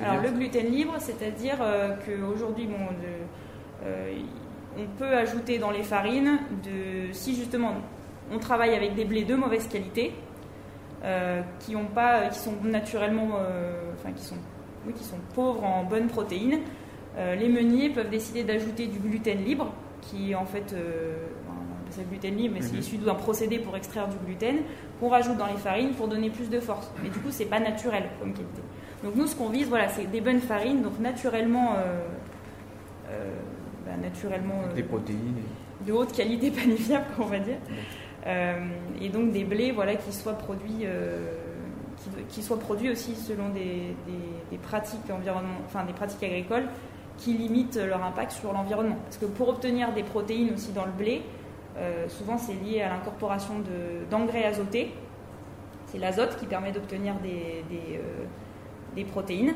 Alors, 0.01 0.21
le 0.21 0.29
gluten 0.31 0.67
libre, 0.67 0.95
c'est-à-dire 0.99 1.57
euh, 1.61 1.95
qu'aujourd'hui, 2.05 2.67
bon, 2.67 2.77
euh, 3.83 4.19
on 4.77 4.85
peut 4.97 5.13
ajouter 5.13 5.57
dans 5.57 5.71
les 5.71 5.83
farines, 5.83 6.39
de, 6.63 7.11
si 7.11 7.35
justement 7.35 7.75
on 8.31 8.39
travaille 8.39 8.75
avec 8.75 8.95
des 8.95 9.05
blés 9.05 9.23
de 9.23 9.35
mauvaise 9.35 9.67
qualité, 9.67 10.13
euh, 11.03 11.41
qui, 11.59 11.75
ont 11.75 11.85
pas, 11.85 12.27
qui 12.29 12.39
sont 12.39 12.53
naturellement, 12.63 13.39
enfin, 13.93 14.11
qui 14.15 14.23
sont, 14.23 14.37
oui, 14.85 14.93
qui 14.93 15.03
sont 15.03 15.19
pauvres 15.33 15.63
en 15.63 15.83
bonnes 15.83 16.07
protéines, 16.07 16.59
les 17.17 17.49
meuniers 17.49 17.89
peuvent 17.89 18.11
décider 18.11 18.43
d'ajouter 18.43 18.85
du 18.85 18.99
gluten 18.99 19.43
libre, 19.43 19.73
qui 20.01 20.35
en 20.35 20.45
fait 20.45 20.75
c'est 21.91 22.01
le 22.01 22.07
gluten 22.07 22.35
libre, 22.35 22.55
mais 22.55 22.61
c'est 22.61 22.75
issu 22.75 22.97
d'un 22.97 23.15
procédé 23.15 23.59
pour 23.59 23.75
extraire 23.75 24.07
du 24.07 24.17
gluten 24.25 24.57
qu'on 24.99 25.09
rajoute 25.09 25.37
dans 25.37 25.47
les 25.47 25.57
farines 25.57 25.91
pour 25.91 26.07
donner 26.07 26.29
plus 26.29 26.49
de 26.49 26.59
force. 26.59 26.91
Mais 27.03 27.09
du 27.09 27.19
coup, 27.19 27.29
c'est 27.29 27.45
pas 27.45 27.59
naturel 27.59 28.03
comme 28.19 28.33
qualité. 28.33 28.61
Donc 29.03 29.15
nous, 29.15 29.27
ce 29.27 29.35
qu'on 29.35 29.49
vise, 29.49 29.67
voilà, 29.67 29.89
c'est 29.89 30.05
des 30.09 30.21
bonnes 30.21 30.39
farines, 30.39 30.81
donc 30.81 30.99
naturellement, 30.99 31.73
euh, 31.77 31.99
euh, 33.09 33.31
bah, 33.85 33.91
naturellement 34.01 34.61
des 34.75 34.83
protéines, 34.83 35.35
de 35.85 35.93
haute 35.93 36.11
qualité 36.13 36.51
panifiable, 36.51 37.05
on 37.19 37.25
va 37.25 37.39
dire, 37.39 37.57
euh, 38.25 38.59
et 38.99 39.09
donc 39.09 39.31
des 39.31 39.43
blés, 39.43 39.71
voilà, 39.71 39.95
qui 39.95 40.11
soient 40.11 40.33
produits, 40.33 40.85
qui, 41.97 42.09
qui, 42.29 42.41
soient 42.41 42.59
produits 42.59 42.89
aussi 42.89 43.15
selon 43.15 43.49
des, 43.49 43.95
des, 44.07 44.51
des 44.51 44.57
pratiques 44.57 45.09
environnement, 45.11 45.57
enfin 45.65 45.85
des 45.85 45.93
pratiques 45.93 46.23
agricoles 46.23 46.67
qui 47.17 47.33
limitent 47.33 47.77
leur 47.77 48.03
impact 48.03 48.31
sur 48.31 48.53
l'environnement. 48.53 48.97
Parce 49.05 49.17
que 49.17 49.25
pour 49.25 49.49
obtenir 49.49 49.91
des 49.93 50.03
protéines 50.03 50.53
aussi 50.53 50.71
dans 50.71 50.85
le 50.85 50.91
blé, 50.91 51.21
euh, 51.21 51.36
souvent, 52.07 52.37
c'est 52.37 52.53
lié 52.53 52.81
à 52.81 52.89
l'incorporation 52.89 53.55
d'engrais 54.09 54.41
de, 54.41 54.47
azotés. 54.47 54.93
C'est 55.87 55.99
l'azote 55.99 56.37
qui 56.37 56.45
permet 56.45 56.71
d'obtenir 56.71 57.15
des, 57.15 57.63
euh, 57.95 59.03
protéines. 59.11 59.53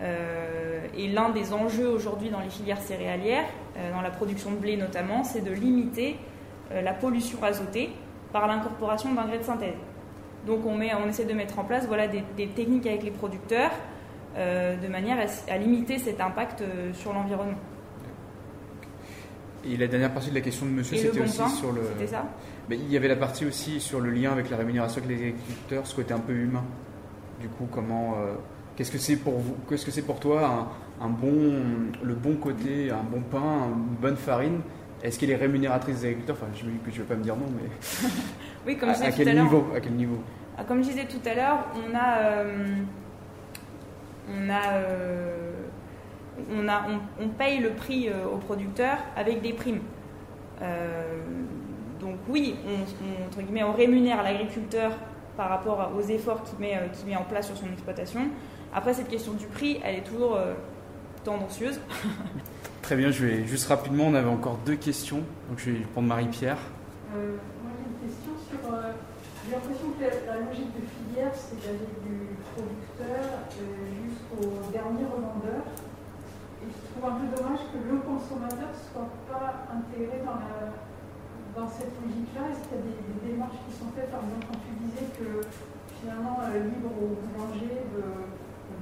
Euh, 0.00 0.86
et 0.96 1.08
l'un 1.08 1.30
des 1.30 1.52
enjeux 1.52 1.88
aujourd'hui 1.88 2.28
dans 2.28 2.40
les 2.40 2.50
filières 2.50 2.80
céréalières, 2.80 3.46
dans 3.92 4.00
la 4.00 4.10
production 4.10 4.50
de 4.52 4.56
blé 4.56 4.76
notamment, 4.76 5.24
c'est 5.24 5.42
de 5.42 5.50
limiter 5.52 6.16
la 6.70 6.94
pollution 6.94 7.42
azotée 7.42 7.90
par 8.32 8.46
l'incorporation 8.46 9.12
d'engrais 9.12 9.38
de 9.38 9.42
synthèse. 9.42 9.74
Donc 10.46 10.64
on, 10.64 10.80
essaie 10.80 11.24
de 11.24 11.32
mettre 11.32 11.58
en 11.58 11.64
place 11.64 11.86
voilà, 11.86 12.08
des, 12.08 12.22
techniques 12.54 12.86
avec 12.86 13.02
les 13.02 13.10
producteurs 13.10 13.72
de 14.36 14.88
manière 14.88 15.18
à, 15.48 15.58
limiter 15.58 15.98
cet 15.98 16.20
impact 16.20 16.62
sur 16.94 17.12
l'environnement. 17.12 17.58
Et 19.68 19.76
la 19.76 19.86
dernière 19.88 20.12
partie 20.12 20.30
de 20.30 20.34
la 20.34 20.40
question 20.40 20.66
de 20.66 20.70
monsieur, 20.70 20.96
c'était 20.96 21.18
bon 21.18 21.24
aussi 21.24 21.38
pain, 21.38 21.48
sur 21.48 21.72
le. 21.72 21.80
C'était 21.92 22.06
ça? 22.06 22.24
Il 22.70 22.90
y 22.90 22.96
avait 22.96 23.08
la 23.08 23.16
partie 23.16 23.44
aussi 23.46 23.80
sur 23.80 24.00
le 24.00 24.10
lien 24.10 24.32
avec 24.32 24.48
la 24.50 24.56
rémunération 24.56 25.02
avec 25.02 25.16
les 25.16 25.28
agriculteurs, 25.28 25.86
ce 25.86 25.94
côté 25.94 26.14
un 26.14 26.18
peu 26.20 26.32
humain. 26.32 26.64
Du 27.40 27.48
coup, 27.48 27.66
comment, 27.70 28.14
euh, 28.18 28.34
qu'est-ce 28.76 28.90
que 28.92 28.98
c'est 28.98 29.16
pour 29.16 29.38
vous, 29.38 29.56
qu'est-ce 29.68 29.84
que 29.84 29.90
c'est 29.90 30.02
pour 30.02 30.20
toi 30.20 30.68
un, 31.00 31.04
un 31.04 31.08
bon, 31.08 31.62
le 32.02 32.14
bon 32.14 32.36
côté, 32.36 32.90
un 32.90 33.02
bon 33.02 33.20
pain, 33.22 33.68
une 33.74 33.96
bonne 34.00 34.16
farine? 34.16 34.60
Est-ce 35.02 35.18
qu'elle 35.18 35.30
est 35.30 35.36
rémunératrice 35.36 36.00
des 36.00 36.06
agriculteurs? 36.06 36.36
Enfin, 36.40 36.50
je 36.58 36.64
me 36.64 36.70
dis 36.72 36.78
que 36.78 36.90
tu 36.90 37.00
veux 37.00 37.04
pas 37.06 37.14
me 37.16 37.22
dire 37.22 37.36
non, 37.36 37.46
mais 37.54 37.68
Oui, 38.66 38.76
comme 38.78 38.88
à, 38.88 38.94
je 38.94 39.02
à 39.02 39.10
disais 39.10 39.12
tout 39.16 39.20
à 39.22 39.24
quel 39.24 39.34
l'heure. 39.34 39.44
niveau 39.44 39.66
À 39.74 39.80
quel 39.80 39.92
niveau? 39.92 40.18
Ah, 40.58 40.64
Comme 40.64 40.82
je 40.82 40.88
disais 40.88 41.04
tout 41.06 41.28
à 41.28 41.34
l'heure, 41.34 41.66
on 41.74 41.94
a, 41.94 42.18
euh, 42.18 42.76
on 44.30 44.48
a, 44.48 44.72
euh, 44.72 45.50
on 46.52 46.68
a, 46.68 46.82
on, 46.88 47.24
on 47.24 47.28
paye 47.28 47.60
le 47.60 47.70
prix 47.70 48.08
euh, 48.08 48.26
aux 48.32 48.38
producteurs 48.38 48.98
avec 49.16 49.42
des 49.42 49.52
primes. 49.52 49.80
Euh, 50.62 51.20
donc 52.00 52.16
oui, 52.28 52.56
on, 52.66 52.70
on- 52.72 53.26
entre 53.26 53.40
guillemets, 53.42 53.64
on 53.64 53.72
rémunère 53.72 54.22
l'agriculteur 54.22 54.92
par 55.36 55.48
rapport 55.50 55.90
aux 55.96 56.00
efforts 56.02 56.42
qu'il 56.44 56.58
met, 56.58 56.76
euh, 56.76 56.88
qu'il 56.92 57.06
met 57.08 57.16
en 57.16 57.24
place 57.24 57.46
sur 57.46 57.56
son 57.56 57.66
exploitation. 57.66 58.20
Après, 58.74 58.94
cette 58.94 59.08
question 59.08 59.32
du 59.32 59.46
prix, 59.46 59.80
elle 59.84 59.96
est 59.96 60.04
toujours 60.04 60.34
euh, 60.36 60.54
tendancieuse. 61.24 61.80
Très 62.82 62.96
bien, 62.96 63.10
je 63.10 63.24
vais 63.26 63.44
juste 63.46 63.66
rapidement, 63.68 64.04
on 64.06 64.14
avait 64.14 64.28
encore 64.30 64.58
deux 64.64 64.76
questions, 64.76 65.22
donc 65.48 65.58
je 65.58 65.70
vais 65.72 65.78
prendre 65.92 66.06
Marie-Pierre. 66.08 66.58
Euh, 67.16 67.32
moi 67.62 67.72
j'ai 67.74 68.06
une 68.06 68.10
question 68.10 68.32
sur. 68.48 68.72
euh, 68.74 68.92
j'ai 69.44 69.54
l'impression 69.56 69.86
que 69.98 70.02
la, 70.02 70.34
la 70.34 70.40
logique 70.46 70.70
de 70.74 70.82
filière, 70.86 71.32
c'est 71.34 71.60
d'aller 71.66 71.78
du 72.04 72.36
producteur 72.54 73.26
euh, 73.60 73.64
jusqu'au 74.06 74.70
dernier 74.72 75.04
revendeur. 75.04 75.62
Et 76.62 76.68
je 76.70 76.78
trouve 76.92 77.04
un 77.04 77.16
peu 77.20 77.28
dommage 77.36 77.62
que 77.68 77.78
le 77.84 78.00
consommateur 78.00 78.72
ne 78.72 78.82
soit 78.88 79.12
pas 79.28 79.68
intégré 79.68 80.24
dans, 80.24 81.68
cette 81.68 81.92
logique-là. 82.04 82.52
Est-ce 82.52 82.68
qu'il 82.68 82.76
y 82.76 82.80
a 82.80 82.84
des, 82.84 83.32
démarches 83.32 83.60
qui 83.64 83.72
sont 83.76 83.90
faites 83.96 84.10
Par 84.12 84.20
exemple, 84.24 84.46
quand 84.48 84.60
tu 84.64 84.72
disais 84.80 85.08
que 85.16 85.44
finalement, 86.00 86.40
euh, 86.44 86.64
libre 86.68 86.92
au 86.96 87.16
boulanger 87.16 87.84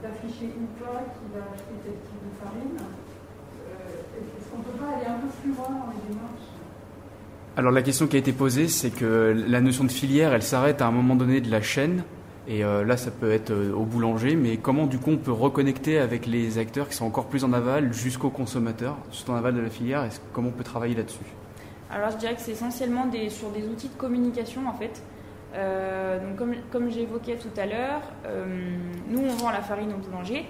d'afficher 0.02 0.52
ou 0.58 0.66
pas 0.82 1.00
qui 1.16 1.24
va 1.32 1.48
acheter 1.54 1.74
tel 1.82 1.96
type 2.04 2.22
de 2.22 2.32
farine, 2.42 2.76
euh, 2.76 4.20
est-ce 4.20 4.50
qu'on 4.50 4.58
ne 4.58 4.64
peut 4.64 4.78
pas 4.78 4.96
aller 4.96 5.06
un 5.06 5.18
peu 5.18 5.28
plus 5.40 5.50
loin 5.54 5.70
dans 5.70 5.90
les 5.90 6.02
démarches? 6.08 6.50
Alors 7.56 7.72
la 7.72 7.82
question 7.82 8.06
qui 8.06 8.16
a 8.16 8.18
été 8.18 8.32
posée, 8.32 8.68
c'est 8.68 8.90
que 8.90 9.32
la 9.46 9.60
notion 9.60 9.84
de 9.84 9.92
filière, 9.92 10.34
elle 10.34 10.42
s'arrête 10.42 10.82
à 10.82 10.86
un 10.86 10.90
moment 10.90 11.14
donné 11.14 11.40
de 11.40 11.50
la 11.50 11.62
chaîne. 11.62 12.02
Et 12.46 12.62
euh, 12.62 12.84
là, 12.84 12.96
ça 12.98 13.10
peut 13.10 13.30
être 13.32 13.50
euh, 13.52 13.72
au 13.72 13.84
boulanger, 13.84 14.36
mais 14.36 14.58
comment 14.58 14.86
du 14.86 14.98
coup 14.98 15.10
on 15.12 15.16
peut 15.16 15.32
reconnecter 15.32 15.98
avec 15.98 16.26
les 16.26 16.58
acteurs 16.58 16.88
qui 16.88 16.94
sont 16.94 17.06
encore 17.06 17.24
plus 17.26 17.42
en 17.42 17.52
aval 17.54 17.92
jusqu'au 17.94 18.28
consommateur, 18.28 18.96
juste 19.10 19.30
en 19.30 19.34
aval 19.34 19.54
de 19.54 19.60
la 19.60 19.70
filière? 19.70 20.04
Est-ce- 20.04 20.20
Comment 20.34 20.48
on 20.48 20.52
peut 20.52 20.64
travailler 20.64 20.94
là-dessus? 20.94 21.24
Alors 21.90 22.10
je 22.10 22.16
dirais 22.18 22.34
que 22.34 22.40
c'est 22.40 22.52
essentiellement 22.52 23.06
sur 23.30 23.48
des 23.50 23.66
outils 23.68 23.88
de 23.88 23.94
communication 23.96 24.68
en 24.68 24.74
fait. 24.74 25.02
Euh, 25.54 26.18
donc 26.18 26.50
comme, 26.70 26.90
j'évoquais 26.90 27.36
tout 27.36 27.60
à 27.60 27.64
l'heure, 27.66 28.00
nous 29.08 29.20
on 29.20 29.34
vend 29.36 29.50
la 29.50 29.60
farine 29.62 29.92
au 29.92 29.98
boulanger. 29.98 30.44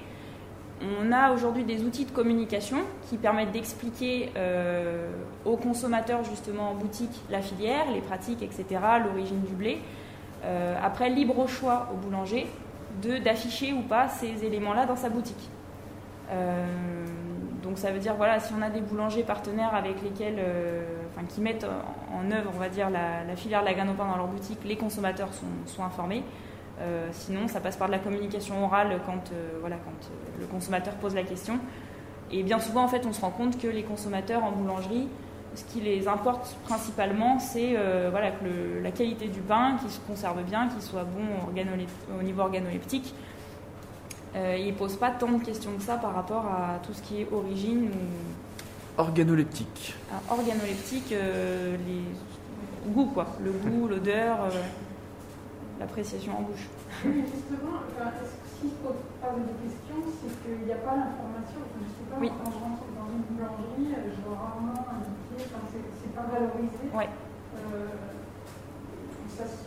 On 1.01 1.12
a 1.12 1.32
aujourd'hui 1.32 1.62
des 1.64 1.82
outils 1.84 2.05
de 2.07 2.11
communication 2.11 2.78
qui 3.09 3.18
permettent 3.18 3.53
d'expliquer 3.53 4.30
euh, 4.36 5.09
aux 5.45 5.57
consommateurs 5.57 6.24
justement 6.24 6.70
en 6.70 6.74
boutique 6.74 7.20
la 7.30 7.40
filière, 7.40 7.84
les 7.92 8.01
pratiques, 8.01 8.42
etc., 8.42 8.64
l'origine 9.05 9.42
du 9.42 9.53
blé. 9.55 9.78
Euh, 10.45 10.76
après, 10.82 11.09
libre 11.11 11.47
choix 11.49 11.88
au 11.92 11.97
boulanger 11.97 12.47
de 13.03 13.18
d'afficher 13.18 13.72
ou 13.72 13.82
pas 13.82 14.09
ces 14.09 14.45
éléments-là 14.45 14.86
dans 14.86 14.97
sa 14.97 15.09
boutique. 15.09 15.49
Euh, 16.30 16.66
donc 17.62 17.78
ça 17.78 17.90
veut 17.90 17.99
dire 17.99 18.14
voilà 18.14 18.40
si 18.40 18.53
on 18.57 18.62
a 18.62 18.70
des 18.70 18.80
boulangers 18.80 19.24
partenaires 19.24 19.74
avec 19.74 20.03
lesquels 20.03 20.36
euh, 20.38 20.84
enfin, 21.11 21.26
qui 21.26 21.40
mettent 21.40 21.66
en, 22.12 22.30
œuvre 22.30 22.51
on 22.55 22.59
va 22.59 22.68
dire 22.68 22.88
la, 22.88 23.36
filière 23.36 23.61
de 23.61 23.66
la 23.66 23.74
graine 23.74 23.90
au 23.90 23.95
pain 23.95 24.07
dans 24.07 24.16
leur 24.16 24.28
boutique 24.28 24.59
les 24.64 24.76
consommateurs 24.76 25.32
sont, 25.34 25.47
sont 25.66 25.84
informés 25.84 26.22
sinon 27.12 27.47
ça 27.47 27.61
passe 27.61 27.76
par 27.76 27.88
de 27.88 27.92
la 27.92 27.99
communication 27.99 28.64
orale 28.64 28.99
quand 29.05 29.32
voilà 29.61 29.76
quand 29.76 30.11
le 30.40 30.47
consommateur 30.47 30.95
pose 30.95 31.14
la 31.14 31.24
question 31.24 31.59
et 32.32 32.42
bien 32.42 32.59
souvent 32.59 32.84
en 32.84 32.88
fait 32.88 33.05
on 33.07 33.12
se 33.12 33.20
rend 33.20 33.30
compte 33.30 33.61
que 33.61 33.68
les 33.68 33.82
consommateurs 33.82 34.42
en 34.45 34.53
boulangerie 34.53 35.09
ce 35.55 35.64
qui 35.64 35.80
les 35.80 36.09
importe 36.09 36.57
principalement 36.64 37.38
c'est 37.38 37.74
euh, 37.76 38.09
voilà 38.11 38.30
que 38.32 38.44
le- 38.44 38.80
la 38.82 38.90
qualité 38.90 39.28
du 39.28 39.40
pain 39.40 39.76
qu'il 39.80 39.90
se 39.90 40.00
conserve 40.00 40.42
bien 40.42 40.68
qu'il 40.68 40.82
soit 40.82 41.05
bon 41.05 41.26
au 42.18 42.22
niveau 42.22 42.42
organoleptique 42.42 43.14
euh, 44.36 44.57
ils 44.59 44.66
ne 44.72 44.72
posent 44.72 44.96
pas 44.96 45.11
tant 45.11 45.30
de 45.30 45.42
questions 45.44 45.70
que 45.76 45.82
ça 45.82 45.96
par 45.96 46.14
rapport 46.14 46.44
à 46.46 46.78
tout 46.84 46.92
ce 46.92 47.02
qui 47.02 47.20
est 47.20 47.28
origine 47.32 47.86
ou 47.86 49.00
Organoleptique. 49.00 49.96
ah, 50.12 50.20
organoleptique, 50.32 51.11
euh, 51.12 51.76
les 51.86 52.92
goûts 52.92 53.07
quoi, 53.12 53.26
le 53.42 53.50
goût, 53.50 53.88
l'odeur, 53.88 54.36
euh, 54.44 54.50
l'appréciation 55.80 56.38
en 56.38 56.42
bouche. 56.42 56.68
Oui, 57.05 57.24
justement, 57.26 57.82
si 57.90 58.68
je 58.70 58.74
pose 58.86 59.02
pas 59.20 59.34
de 59.34 59.50
questions, 59.66 59.98
c'est 60.22 60.30
qu'il 60.46 60.64
n'y 60.66 60.72
a 60.72 60.76
pas 60.76 60.94
l'information. 60.94 61.59
Enfin, 61.66 61.82
je 61.82 61.90
sais 61.90 62.07
pas, 62.09 62.16
Oui. 62.20 62.30
quand 62.38 62.50
je 62.55 62.59
rentre 62.62 62.86
dans 62.94 63.09
une 63.11 63.26
boulangerie, 63.34 63.98
je 64.14 64.20
vois 64.28 64.38
rarement 64.38 64.78
c'est 66.14 66.20
pas 66.22 66.26
valorisé. 66.30 66.84
Ouais. 66.94 67.08
Euh, 67.08 67.86
ça, 69.36 69.44
c'est- 69.46 69.64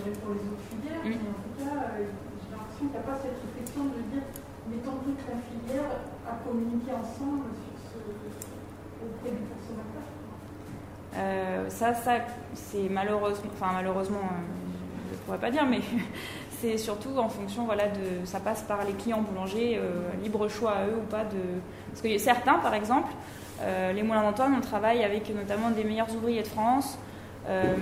vrai 0.00 0.10
pour 0.22 0.34
les 0.34 0.40
autres 0.40 0.66
filières, 0.70 1.00
mais 1.04 1.14
en 1.14 1.40
tout 1.42 1.54
cas, 1.58 1.78
euh, 1.98 2.06
j'ai 2.06 2.50
l'impression 2.54 2.86
qu'il 2.86 2.88
n'y 2.90 2.96
a 2.96 3.00
pas 3.00 3.16
cette 3.22 3.38
réflexion 3.42 3.84
de 3.84 4.00
dire, 4.12 4.22
mettons 4.68 4.98
toute 5.02 5.18
la 5.26 5.38
filière 5.42 5.90
à 6.28 6.34
communiquer 6.46 6.92
ensemble 6.92 7.50
sur 7.54 7.74
ce, 7.90 7.98
auprès 9.06 9.30
du 9.30 9.42
consommateur. 9.50 10.06
Euh, 11.16 11.70
ça, 11.70 11.94
ça 11.94 12.18
c'est 12.54 12.88
malheureusement, 12.90 13.50
enfin 13.54 13.72
malheureusement, 13.74 14.18
euh, 14.22 15.10
je 15.10 15.14
ne 15.14 15.18
pourrais 15.24 15.38
pas 15.38 15.50
dire, 15.50 15.64
mais 15.66 15.80
c'est 16.60 16.76
surtout 16.76 17.16
en 17.16 17.28
fonction, 17.28 17.64
voilà, 17.64 17.88
de, 17.88 18.24
ça 18.24 18.40
passe 18.40 18.62
par 18.62 18.84
les 18.84 18.92
clients 18.92 19.22
boulangers, 19.22 19.78
euh, 19.80 20.10
libre 20.22 20.48
choix 20.48 20.72
à 20.72 20.86
eux 20.86 20.96
ou 21.02 21.06
pas 21.10 21.24
de, 21.24 21.40
parce 21.90 22.02
que 22.02 22.18
certains, 22.18 22.58
par 22.58 22.74
exemple, 22.74 23.12
euh, 23.62 23.92
les 23.92 24.02
moulins 24.02 24.22
d'Antoine, 24.22 24.54
on 24.56 24.60
travaille 24.60 25.02
avec 25.04 25.34
notamment 25.34 25.70
des 25.70 25.84
meilleurs 25.84 26.14
ouvriers 26.14 26.42
de 26.42 26.46
France, 26.48 26.98
euh, 27.48 27.74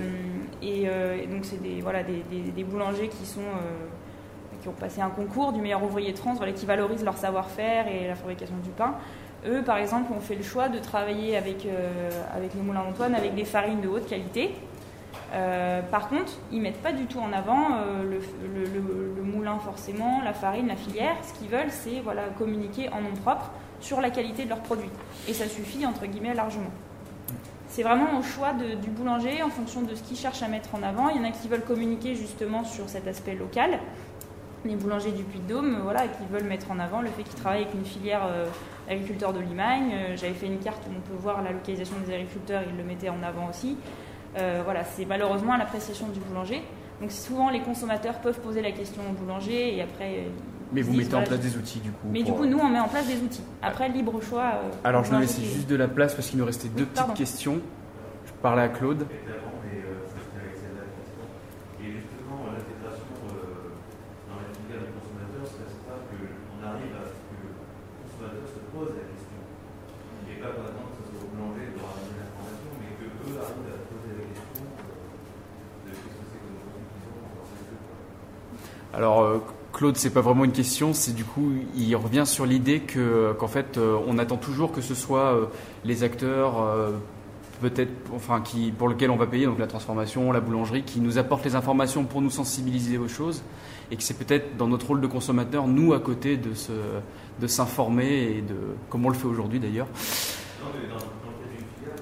et, 0.61 0.83
euh, 0.87 1.17
et 1.21 1.27
donc 1.27 1.43
c'est 1.43 1.61
des, 1.61 1.81
voilà, 1.81 2.01
des, 2.03 2.63
boulangers 2.63 3.09
qui 3.09 3.25
sont 3.25 3.41
qui 4.61 4.69
ont 4.69 4.73
passé 4.73 5.01
un 5.01 5.09
concours 5.09 5.51
du 5.51 5.61
meilleur 5.61 5.83
ouvrier 5.83 6.11
de 6.11 6.17
France, 6.17 6.37
voilà, 6.37 6.53
qui 6.53 6.65
valorisent 6.65 7.03
leur 7.03 7.17
savoir-faire 7.17 7.87
et 7.87 8.07
la 8.07 8.15
fabrication 8.15 8.55
du 8.63 8.69
pain. 8.71 8.95
Eux, 9.47 9.61
par 9.61 9.77
exemple, 9.77 10.11
ont 10.11 10.19
fait 10.19 10.33
le 10.35 10.41
choix 10.41 10.69
de 10.69 10.79
travailler 10.79 11.37
avec, 11.37 11.67
avec 12.35 12.55
les 12.55 12.61
moulins 12.61 12.83
d'Antoine 12.83 13.13
avec 13.13 13.35
des 13.35 13.45
farines 13.45 13.81
de 13.81 13.87
haute 13.87 14.07
qualité. 14.07 14.55
Par 15.91 16.07
contre, 16.09 16.31
ils 16.51 16.61
mettent 16.61 16.81
pas 16.81 16.93
du 16.93 17.05
tout 17.05 17.19
en 17.19 17.31
avant 17.31 17.77
le- 18.09 19.15
le 19.15 19.21
moulin 19.21 19.59
forcément, 19.59 20.21
la 20.23 20.33
farine, 20.33 20.67
la 20.67 20.75
filière. 20.77 21.15
Ce 21.21 21.37
qu'ils 21.37 21.49
veulent, 21.49 21.69
c'est 21.69 21.99
voilà, 22.03 22.23
communiquer 22.35 22.89
en 22.89 23.01
nom 23.01 23.13
propre 23.23 23.51
sur 23.85 24.01
la 24.01 24.09
qualité 24.09 24.45
de 24.45 24.49
leurs 24.49 24.63
produits. 24.63 24.89
Et 25.27 25.33
ça 25.33 25.47
suffit, 25.47 25.85
entre 25.85 26.07
guillemets, 26.07 26.33
largement. 26.33 26.71
C'est 27.67 27.83
vraiment 27.83 28.17
au 28.17 28.23
choix 28.23 28.53
du 28.53 28.89
boulanger 28.89 29.43
en 29.43 29.49
fonction 29.49 29.81
de 29.81 29.93
ce 29.93 30.01
qu'il 30.01 30.17
cherche 30.17 30.41
à 30.41 30.47
mettre 30.47 30.73
en 30.73 30.81
avant. 30.81 31.09
Il 31.09 31.17
y 31.17 31.19
en 31.19 31.23
a 31.23 31.31
qui 31.31 31.47
veulent 31.47 31.63
communiquer 31.63 32.15
justement 32.15 32.63
sur 32.63 32.89
cet 32.89 33.07
aspect 33.07 33.35
local. 33.35 33.79
Les 34.63 34.75
boulangers 34.75 35.11
du 35.11 35.23
Puy-de-Dôme, 35.23 35.75
euh, 35.75 35.83
voilà, 35.83 36.07
qui 36.07 36.25
veulent 36.31 36.45
mettre 36.45 36.71
en 36.71 36.79
avant 36.79 37.01
le 37.01 37.09
fait 37.09 37.21
qu'ils 37.21 37.39
travaillent 37.39 37.61
avec 37.63 37.75
une 37.75 37.85
filière 37.85 38.25
euh, 38.25 38.47
agriculteur 38.89 39.31
de 39.33 39.39
Limagne. 39.39 39.91
Euh, 39.93 40.17
J'avais 40.17 40.33
fait 40.33 40.47
une 40.47 40.57
carte 40.57 40.81
où 40.87 40.91
on 40.97 41.01
peut 41.01 41.21
voir 41.21 41.43
la 41.43 41.51
localisation 41.51 41.95
des 42.07 42.11
agriculteurs, 42.11 42.63
ils 42.67 42.75
le 42.75 42.83
mettaient 42.83 43.09
en 43.09 43.21
avant 43.21 43.49
aussi. 43.49 43.77
Euh, 44.37 44.61
voilà, 44.63 44.83
c'est 44.83 45.05
malheureusement 45.05 45.53
à 45.53 45.57
l'appréciation 45.59 46.07
du 46.07 46.19
boulanger. 46.19 46.63
Donc 46.99 47.11
souvent 47.11 47.51
les 47.51 47.59
consommateurs 47.59 48.15
peuvent 48.21 48.39
poser 48.39 48.63
la 48.63 48.71
question 48.71 49.03
au 49.07 49.13
boulanger 49.13 49.75
et 49.75 49.81
après. 49.83 50.23
Euh, 50.65 50.69
Mais 50.73 50.81
vous 50.81 50.93
mettez 50.93 51.15
en 51.15 51.23
place 51.23 51.39
des 51.39 51.57
outils 51.57 51.79
du 51.79 51.91
coup. 51.91 52.07
Mais 52.11 52.23
du 52.23 52.31
coup, 52.31 52.45
nous 52.45 52.57
on 52.59 52.69
met 52.69 52.79
en 52.79 52.87
place 52.87 53.07
des 53.07 53.17
outils. 53.21 53.43
Après, 53.61 53.89
libre 53.89 54.21
choix. 54.21 54.43
euh, 54.55 54.71
Alors 54.83 55.03
je 55.03 55.15
laisser 55.15 55.41
qui- 55.41 55.47
juste 55.49 55.69
de 55.69 55.75
la 55.75 55.87
place 55.87 56.13
parce 56.13 56.29
qu'il 56.29 56.39
nous 56.39 56.45
restait 56.45 56.67
deux 56.69 56.85
petites 56.85 57.13
questions. 57.13 57.59
Je 58.25 58.31
parlais 58.41 58.63
à 58.63 58.69
Claude. 58.69 59.01
Euh, 59.01 59.05
euh, 59.05 59.31
euh, 59.31 59.75
euh. 59.77 60.55
Alors 78.93 79.21
euh, 79.23 79.43
Claude, 79.75 79.97
c'est 79.97 80.11
pas 80.11 80.21
vraiment 80.21 80.45
une 80.45 80.53
question, 80.53 80.93
c'est 80.93 81.13
du 81.13 81.25
coup, 81.25 81.51
il 81.75 81.93
revient 81.97 82.23
sur 82.25 82.45
l'idée 82.45 82.79
que 82.79 83.33
qu'en 83.33 83.49
fait, 83.49 83.77
euh, 83.77 83.97
on 84.07 84.17
attend 84.17 84.37
toujours 84.37 84.71
que 84.71 84.79
ce 84.79 84.95
soit 84.95 85.33
euh, 85.33 85.45
les 85.83 86.03
acteurs 86.03 86.61
euh, 86.61 86.91
peut-être, 87.59 87.91
enfin, 88.15 88.39
qui 88.39 88.71
pour 88.71 88.87
lesquels 88.87 89.11
on 89.11 89.17
va 89.17 89.27
payer, 89.27 89.45
donc 89.45 89.59
la 89.59 89.67
transformation, 89.67 90.31
la 90.31 90.39
boulangerie, 90.39 90.83
qui 90.83 91.01
nous 91.01 91.17
apportent 91.17 91.43
les 91.43 91.55
informations 91.57 92.05
pour 92.05 92.21
nous 92.21 92.29
sensibiliser 92.29 92.97
aux 92.97 93.09
choses, 93.09 93.43
et 93.91 93.97
que 93.97 94.03
c'est 94.03 94.17
peut-être 94.17 94.55
dans 94.55 94.67
notre 94.67 94.87
rôle 94.87 95.01
de 95.01 95.07
consommateur, 95.07 95.67
nous 95.67 95.93
à 95.93 95.99
côté, 95.99 96.37
de 96.37 96.53
se, 96.53 96.71
de 97.41 97.47
s'informer 97.47 98.37
et 98.37 98.41
de, 98.41 98.55
comme 98.89 99.05
on 99.05 99.09
le 99.09 99.15
fait 99.15 99.27
aujourd'hui 99.27 99.59
d'ailleurs. 99.59 99.87
Non, 99.87 100.69
mais 100.73 100.87
dans, 100.87 100.95
dans 100.95 101.01
le 101.01 101.43
cas 101.43 101.49
d'une 101.51 101.67
filière, 101.75 101.95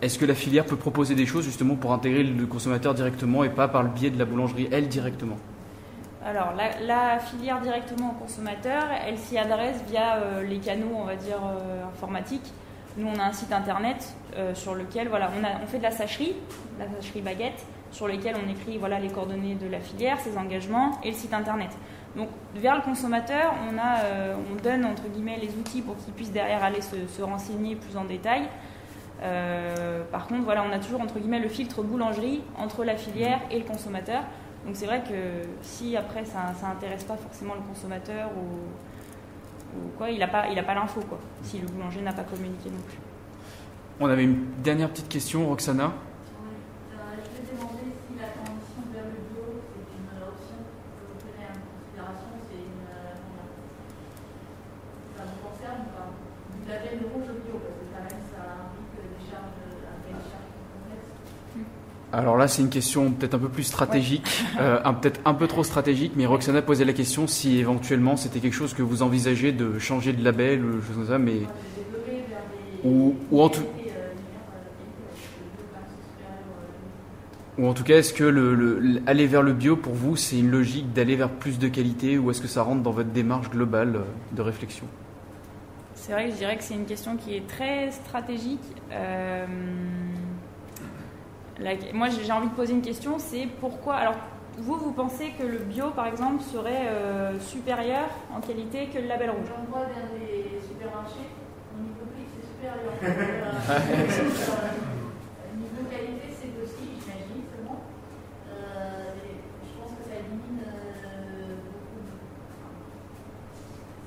est-ce 0.00 0.18
que 0.18 0.24
la 0.24 0.34
filière 0.34 0.64
peut 0.64 0.76
proposer 0.76 1.14
des 1.14 1.26
choses 1.26 1.44
justement 1.44 1.74
pour 1.74 1.92
intégrer 1.92 2.22
le 2.22 2.46
consommateur 2.46 2.94
directement 2.94 3.42
et 3.42 3.48
pas 3.48 3.66
par 3.66 3.82
le 3.82 3.88
biais 3.88 4.10
de 4.10 4.18
la 4.18 4.24
boulangerie, 4.24 4.68
elle, 4.70 4.88
directement? 4.88 5.36
Alors, 6.24 6.52
la, 6.86 7.18
filière 7.18 7.60
directement 7.60 8.10
au 8.10 8.22
consommateur, 8.22 8.84
elle 9.06 9.18
s'y 9.18 9.38
adresse 9.38 9.82
via 9.88 10.16
euh, 10.16 10.42
les 10.42 10.58
canaux, 10.58 10.92
on 10.94 11.04
va 11.04 11.16
dire, 11.16 11.38
euh, 11.42 11.84
informatiques. 11.92 12.52
Nous, 12.96 13.08
on 13.08 13.18
a 13.18 13.24
un 13.24 13.32
site 13.32 13.52
internet 13.52 14.14
euh, 14.36 14.54
sur 14.54 14.74
lequel 14.74 15.08
voilà, 15.08 15.30
on, 15.62 15.66
fait 15.66 15.78
de 15.78 15.84
la 15.84 15.90
sacherie, 15.90 16.34
la 16.78 16.86
sacherie 17.00 17.20
baguette, 17.20 17.64
sur 17.90 18.06
lequel 18.06 18.36
on 18.36 18.50
écrit 18.50 18.78
voilà, 18.78 19.00
les 19.00 19.08
coordonnées 19.08 19.54
de 19.54 19.68
la 19.68 19.80
filière, 19.80 20.20
ses 20.20 20.36
engagements 20.36 21.00
et 21.02 21.10
le 21.10 21.16
site 21.16 21.32
internet. 21.32 21.70
Donc, 22.14 22.28
vers 22.54 22.76
le 22.76 22.82
consommateur, 22.82 23.54
on, 23.70 24.62
donne 24.62 24.84
entre 24.84 25.08
guillemets 25.08 25.38
les 25.40 25.50
outils 25.50 25.82
pour 25.82 25.96
qu'il 25.96 26.12
puisse 26.14 26.32
derrière 26.32 26.62
aller 26.62 26.80
se 26.80 27.22
renseigner 27.22 27.76
plus 27.76 27.96
en 27.96 28.04
détail. 28.04 28.48
Euh, 29.22 30.04
par 30.12 30.26
contre, 30.26 30.44
voilà, 30.44 30.64
on 30.68 30.72
a 30.72 30.78
toujours 30.78 31.00
entre 31.00 31.18
guillemets 31.18 31.40
le 31.40 31.48
filtre 31.48 31.82
boulangerie 31.82 32.42
entre 32.56 32.84
la 32.84 32.96
filière 32.96 33.40
et 33.50 33.58
le 33.58 33.64
consommateur. 33.64 34.22
Donc 34.66 34.76
c'est 34.76 34.86
vrai 34.86 35.02
que 35.02 35.48
si 35.62 35.96
après 35.96 36.24
ça, 36.24 36.52
ça 36.60 36.68
intéresse 36.68 37.04
pas 37.04 37.16
forcément 37.16 37.54
le 37.54 37.60
consommateur 37.62 38.30
ou, 38.36 39.88
quoi, 39.96 40.10
il 40.10 40.18
n'a 40.18 40.28
pas, 40.28 40.48
il 40.48 40.58
a 40.58 40.62
pas 40.62 40.74
l'info 40.74 41.00
quoi. 41.08 41.18
Si 41.42 41.58
le 41.58 41.66
boulanger 41.66 42.00
n'a 42.02 42.12
pas 42.12 42.24
communiqué 42.24 42.70
non 42.70 42.80
plus. 42.86 42.98
On 44.00 44.06
avait 44.08 44.24
une 44.24 44.46
dernière 44.62 44.90
petite 44.90 45.08
question, 45.08 45.46
Roxana. 45.48 45.86
Oui. 45.90 46.54
Euh, 46.94 46.96
je 47.18 47.30
vais 47.34 47.42
demander 47.50 47.90
si 48.06 48.14
la 48.14 48.28
transition 48.30 48.82
vers 48.94 49.04
le 49.10 49.18
bio, 49.26 49.58
c'est 49.74 49.90
une 49.90 50.22
option 50.22 50.58
que 50.62 51.02
vous 51.02 51.18
prenez 51.18 51.50
en 51.50 51.58
considération, 51.66 52.30
c'est 52.46 52.62
une. 52.62 52.86
euh, 52.94 53.18
comment 53.18 53.42
ça 55.18 55.22
vous 55.26 55.40
concerne 55.50 55.80
ou 55.82 55.90
pas 55.98 56.08
Du 56.54 56.62
label 56.70 57.10
rouge 57.10 57.26
au 57.26 57.38
bio, 57.42 57.58
parce 57.58 57.74
que 57.74 57.86
quand 57.90 58.04
même 58.06 58.22
ça 58.30 58.42
implique 58.70 59.02
des 59.02 59.22
charges, 59.26 59.58
un 59.58 59.98
cahier 60.06 60.14
de 60.14 60.26
charges 60.30 60.52
complexes. 60.70 61.14
Alors 62.18 62.36
là, 62.36 62.48
c'est 62.48 62.62
une 62.62 62.68
question 62.70 63.10
peut-être 63.12 63.34
un 63.34 63.38
peu 63.38 63.48
plus 63.48 63.62
stratégique, 63.62 64.26
euh, 64.60 64.80
peut-être 65.00 65.20
un 65.24 65.34
peu 65.34 65.46
trop 65.46 65.62
stratégique, 65.62 66.12
mais 66.16 66.26
Roxana 66.26 66.62
posait 66.62 66.84
la 66.84 66.92
question 66.92 67.26
si 67.28 67.58
éventuellement 67.58 68.16
c'était 68.16 68.40
quelque 68.40 68.54
chose 68.54 68.74
que 68.74 68.82
vous 68.82 69.02
envisagez 69.02 69.52
de 69.52 69.78
changer 69.78 70.12
de 70.12 70.24
label 70.24 70.64
ou 70.64 70.76
des 70.80 70.86
choses 70.86 70.96
comme 70.96 71.06
ça, 71.06 71.18
mais. 71.18 71.42
Ou- 72.84 73.14
ou 73.30 73.42
en 73.42 73.48
tout- 73.48 73.62
ou 77.58 77.66
en 77.66 77.74
tout 77.74 77.82
cas, 77.82 77.96
est-ce 77.98 78.12
que 78.12 78.22
le, 78.24 78.54
le- 78.54 79.02
aller 79.06 79.26
vers 79.26 79.42
le 79.42 79.52
bio 79.52 79.74
pour 79.76 79.92
vous, 79.94 80.14
c'est 80.16 80.38
une 80.38 80.50
logique 80.50 80.92
d'aller 80.92 81.16
vers 81.16 81.28
plus 81.28 81.58
de 81.58 81.66
qualité 81.68 82.16
ou 82.18 82.30
est-ce 82.30 82.40
que 82.40 82.46
ça 82.48 82.62
rentre 82.62 82.82
dans 82.82 82.92
votre 82.92 83.08
démarche 83.10 83.50
globale 83.50 84.00
de 84.32 84.42
réflexion? 84.42 84.86
C'est 85.94 86.12
vrai 86.12 86.26
que 86.26 86.32
je 86.32 86.36
dirais 86.36 86.56
que 86.56 86.62
c'est 86.62 86.74
une 86.74 86.84
question 86.86 87.16
qui 87.16 87.34
est 87.34 87.46
très 87.48 87.90
stratégique. 87.90 88.60
Euh, 88.92 89.44
la- 91.60 91.74
moi, 91.92 92.08
j'ai 92.08 92.32
envie 92.32 92.48
de 92.48 92.54
poser 92.54 92.72
une 92.72 92.82
question, 92.82 93.18
c'est 93.18 93.46
pourquoi 93.60 93.96
Alors, 93.96 94.14
vous, 94.58 94.76
vous 94.76 94.92
pensez 94.92 95.30
que 95.38 95.44
le 95.44 95.58
bio, 95.58 95.90
par 95.90 96.06
exemple, 96.06 96.42
serait 96.42 96.86
euh, 96.88 97.38
supérieur 97.40 98.08
en 98.34 98.40
qualité 98.40 98.86
que 98.86 98.98
le 98.98 99.06
label 99.06 99.30
rouge? 99.30 99.46
J'en 99.48 99.64
vois 99.70 99.86
dans 99.86 100.18
les 100.18 100.58
supermarchés, 100.66 101.28
au 101.76 101.80
niveau 101.82 102.04
prix, 102.12 102.26
c'est 102.34 102.46
supérieur. 102.46 102.92
Euh, 105.38 105.56
niveau 105.56 105.88
qualité, 105.90 106.26
c'est 106.30 106.52
aussi, 106.62 106.88
j'imagine, 107.00 107.42
seulement. 107.54 107.80
Euh, 108.50 109.14
et 109.24 109.36
je 109.64 109.80
pense 109.80 109.90
que 109.92 110.04
ça 110.08 110.14
élimine 110.18 110.62
euh, 110.66 111.54
beaucoup. 111.64 112.02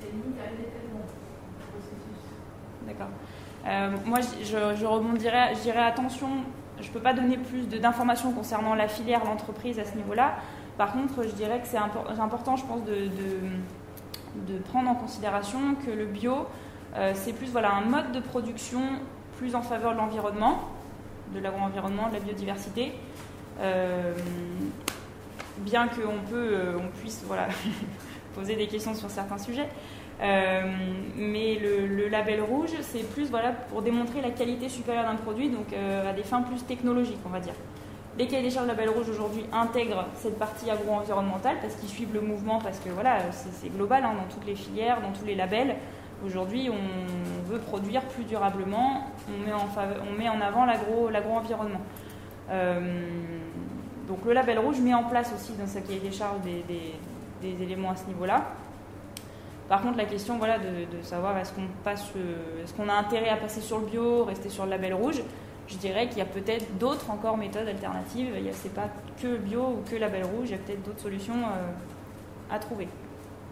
Ça 0.02 0.08
élimine 0.08 0.34
quand 0.38 0.46
même 0.46 0.58
des 0.58 0.70
traitements, 0.72 1.06
le 1.08 1.64
processus. 1.72 2.22
D'accord. 2.88 3.12
Euh, 3.68 3.96
moi, 4.06 4.20
je, 4.22 4.44
je- 4.46 4.76
je 4.80 4.86
rebondirais, 4.86 5.54
je 5.56 5.62
dirais 5.62 5.84
attention, 5.84 6.30
je 6.82 6.88
ne 6.88 6.94
peux 6.94 7.00
pas 7.00 7.14
donner 7.14 7.38
plus 7.38 7.68
d'informations 7.68 8.32
concernant 8.32 8.76
la 8.76 8.88
filière, 8.88 9.24
l'entreprise 9.26 9.80
à 9.80 9.86
ce 9.86 9.96
niveau-là. 9.96 10.36
Par 10.78 10.94
contre, 10.94 11.24
je 11.24 11.30
dirais 11.34 11.60
que 11.62 11.68
c'est 11.68 11.78
impor- 11.78 12.08
c'est 12.16 12.22
important, 12.22 12.56
je 12.56 12.66
pense, 12.66 12.84
de, 12.86 12.94
de- 14.54 14.58
prendre 14.70 14.90
en 14.90 14.96
considération 14.96 15.60
que 15.86 15.92
le 15.92 16.06
bio, 16.06 16.46
euh, 16.96 17.12
c'est 17.16 17.34
plus 17.34 17.52
voilà, 17.52 17.74
un 17.76 17.82
mode 17.82 18.12
de 18.14 18.20
production 18.20 18.82
plus 19.38 19.56
en 19.56 19.62
faveur 19.62 19.92
de 19.94 19.98
l'environnement, 19.98 20.60
de 21.34 21.40
l'agro-environnement, 21.40 22.08
de 22.10 22.14
la 22.14 22.20
biodiversité. 22.20 22.94
Euh, 23.60 24.14
bien 25.60 25.88
qu'on 25.88 26.22
peut, 26.30 26.50
euh, 26.54 26.78
puisse 27.00 27.24
voilà, 27.28 27.48
poser 28.36 28.56
des 28.56 28.68
questions 28.68 28.94
sur 28.96 29.10
certains 29.10 29.38
sujets. 29.38 29.68
Euh, 30.22 30.62
mais 31.18 31.56
le, 31.60 32.08
label 32.08 32.42
rouge, 32.42 32.72
c'est 32.82 33.10
plus 33.12 33.30
voilà, 33.30 33.52
pour 33.52 33.82
démontrer 33.82 34.22
la 34.22 34.30
qualité 34.30 34.70
supérieure 34.70 35.06
d'un 35.06 35.16
produit, 35.16 35.50
donc 35.50 35.74
euh, 35.74 36.10
à 36.10 36.14
des 36.14 36.24
fins 36.24 36.42
plus 36.42 36.64
technologiques, 36.64 37.20
on 37.26 37.30
va 37.30 37.40
dire. 37.40 37.54
Les 38.20 38.28
cahiers 38.28 38.44
des 38.44 38.52
charges 38.52 38.68
label 38.68 38.90
rouge 38.90 39.10
aujourd'hui 39.10 39.46
intègrent 39.54 40.06
cette 40.16 40.38
partie 40.38 40.70
agro-environnementale 40.70 41.56
parce 41.62 41.76
qu'ils 41.76 41.90
suivent 41.90 42.14
le 42.14 42.22
mouvement, 42.22 42.60
parce 42.60 42.80
que 42.80 42.90
voilà, 42.90 43.18
c'est 43.32 43.74
global 43.74 44.04
hein, 44.04 44.14
dans 44.16 44.32
toutes 44.34 44.46
les 44.46 44.56
filières, 44.56 45.02
dans 45.02 45.12
tous 45.12 45.26
les 45.26 45.34
labels. 45.34 45.76
Aujourd'hui, 46.24 46.70
on 46.70 47.50
veut 47.50 47.60
produire 47.60 48.02
plus 48.04 48.26
durablement, 48.26 49.08
on 49.28 50.14
met 50.18 50.28
en, 50.30 50.42
avant 50.42 50.66
l'agro- 50.66 51.10
l'agro-environnement. 51.10 51.82
Euh, 52.50 53.08
donc 54.08 54.26
le 54.26 54.34
label 54.34 54.60
rouge 54.60 54.80
met 54.82 54.94
en 54.94 55.06
place 55.06 55.32
aussi 55.34 55.54
dans 55.54 55.66
sa 55.66 55.80
cahier 55.82 56.00
des 56.00 56.12
charges 56.12 56.42
des 56.42 57.64
éléments 57.64 57.92
à 57.92 57.96
ce 57.96 58.06
niveau-là. 58.08 58.44
Par 59.72 59.82
contre, 59.82 59.96
la 59.98 60.04
question 60.04 60.38
voilà, 60.38 60.58
de, 60.60 60.98
de 60.98 61.02
savoir 61.02 61.38
est-ce 61.38 61.54
qu'on 61.54 61.66
passe, 61.86 62.04
euh, 62.18 62.62
est-ce 62.62 62.74
qu'on 62.74 62.90
a 62.90 62.94
intérêt 62.94 63.30
à 63.30 63.38
passer 63.38 63.62
sur 63.62 63.80
le 63.80 63.86
bio, 63.86 64.26
rester 64.26 64.50
sur 64.50 64.66
le 64.66 64.72
label 64.72 64.94
rouge, 64.94 65.22
je 65.70 65.78
dirais 65.78 66.10
qu'il 66.10 66.18
y 66.18 66.22
a 66.22 66.26
peut-être 66.26 66.78
d'autres 66.78 67.10
encore 67.10 67.38
méthodes 67.38 67.70
alternatives. 67.70 68.34
Il 68.38 68.46
y 68.46 68.50
a- 68.50 68.54
C'est 68.54 68.74
pas 68.74 68.90
que 69.22 69.28
le 69.28 69.38
bio 69.38 69.62
ou 69.62 69.84
que 69.90 69.94
le 69.96 70.00
label 70.02 70.26
rouge, 70.26 70.48
il 70.48 70.52
y 70.52 70.56
a 70.56 70.58
peut-être 70.58 70.84
d'autres 70.84 71.00
solutions 71.00 71.36
euh, 71.36 72.54
à 72.54 72.60
trouver. 72.60 72.90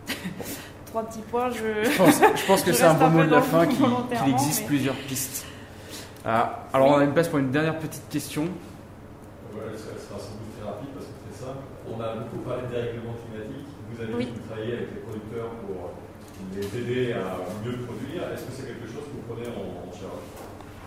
Trois 0.87 1.03
petits 1.03 1.21
points, 1.21 1.49
je. 1.51 1.83
Je 1.89 1.97
pense, 1.97 2.19
je 2.35 2.45
pense 2.45 2.63
que 2.65 2.73
c'est 2.73 2.83
un 2.83 2.95
bon 2.95 3.09
mot 3.11 3.23
de 3.23 3.29
la 3.29 3.41
fin 3.41 3.65
qui- 3.67 3.77
qu'il 3.77 4.33
existe 4.33 4.61
mais- 4.63 4.67
plusieurs 4.67 4.95
pistes. 4.95 5.45
Ah, 6.25 6.65
alors 6.73 6.89
on 6.89 6.97
a 6.97 7.03
une 7.05 7.13
place 7.13 7.29
pour 7.29 7.39
une 7.39 7.51
dernière 7.51 7.77
petite 7.79 8.09
question. 8.09 8.43
Voilà, 9.53 9.71
ça 9.77 9.85
sera 9.95 10.19
sans 10.19 10.35
doute 10.35 10.51
très 10.59 10.67
rapide 10.69 10.89
parce 10.93 11.05
que 11.05 11.11
c'est 11.15 11.31
très 11.39 11.45
simple. 11.47 11.63
On 11.87 12.01
a 12.01 12.15
beaucoup 12.17 12.43
parlé 12.43 12.63
de 12.63 12.67
dérèglement 12.75 13.13
climatique. 13.23 13.67
Vous 13.91 14.01
avez 14.03 14.13
Oui. 14.13 14.27
travaillez 14.47 14.73
avec 14.73 14.89
les 14.95 15.01
producteurs 15.01 15.49
pour 15.65 15.88
les 16.59 16.79
aider 16.79 17.13
à 17.13 17.37
mieux 17.65 17.77
produire. 17.77 18.23
Est-ce 18.33 18.43
que 18.43 18.51
c'est 18.51 18.67
quelque 18.67 18.87
chose 18.87 19.03
que 19.05 19.15
vous 19.15 19.33
prenez 19.33 19.47
en, 19.47 19.87
en 19.87 19.91
charge 19.91 20.21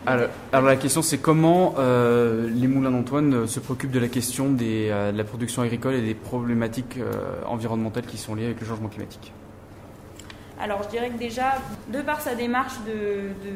Alors, 0.07 0.29
alors 0.53 0.67
la 0.67 0.77
question 0.77 1.03
c'est 1.03 1.19
comment 1.19 1.75
euh, 1.79 2.49
les 2.51 2.69
moulins 2.69 2.91
d'Antoine 2.91 3.35
euh, 3.35 3.47
se 3.47 3.61
préoccupent 3.61 3.93
de 3.93 4.01
la 4.01 4.09
question 4.09 4.51
des, 4.51 4.89
euh, 4.91 5.13
de 5.13 5.19
la 5.19 5.25
production 5.25 5.63
agricole 5.63 5.95
et 5.95 6.03
des 6.03 6.15
problématiques 6.15 6.99
euh, 6.99 7.13
environnementales 7.47 8.07
qui 8.07 8.19
sont 8.19 8.35
liées 8.35 8.47
avec 8.47 8.61
le 8.61 8.67
changement 8.67 8.89
climatique? 8.89 9.33
Alors, 10.61 10.83
je 10.85 10.89
dirais 10.91 11.11
que 11.11 11.19
déjà, 11.19 11.55
de 11.93 12.03
par 12.03 12.21
sa 12.21 12.35
démarche 12.37 12.75
de, 12.87 13.31
de 13.49 13.55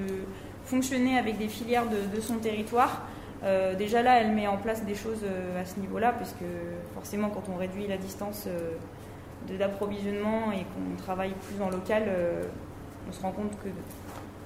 fonctionner 0.64 1.18
avec 1.18 1.38
des 1.38 1.46
filières 1.46 1.84
de, 1.86 2.16
de 2.16 2.20
son 2.20 2.36
territoire, 2.38 3.02
euh, 3.44 3.76
déjà 3.76 4.02
là, 4.02 4.20
elle 4.20 4.32
met 4.32 4.48
en 4.48 4.56
place 4.56 4.84
des 4.84 4.96
choses 4.96 5.22
à 5.60 5.64
ce 5.64 5.78
niveau-là, 5.78 6.12
parce 6.18 6.32
que 6.32 6.44
forcément, 6.94 7.28
quand 7.28 7.44
on 7.54 7.58
réduit 7.58 7.86
la 7.86 7.96
distance 7.96 8.46
euh, 8.48 8.70
d'approvisionnement 9.54 10.52
et 10.52 10.64
qu'on 10.64 10.96
travaille 11.02 11.32
plus 11.32 11.62
en 11.62 11.70
local, 11.70 12.04
euh, 12.08 12.42
on 13.08 13.12
se 13.12 13.20
rend 13.22 13.32
compte 13.32 13.52
que, 13.62 13.68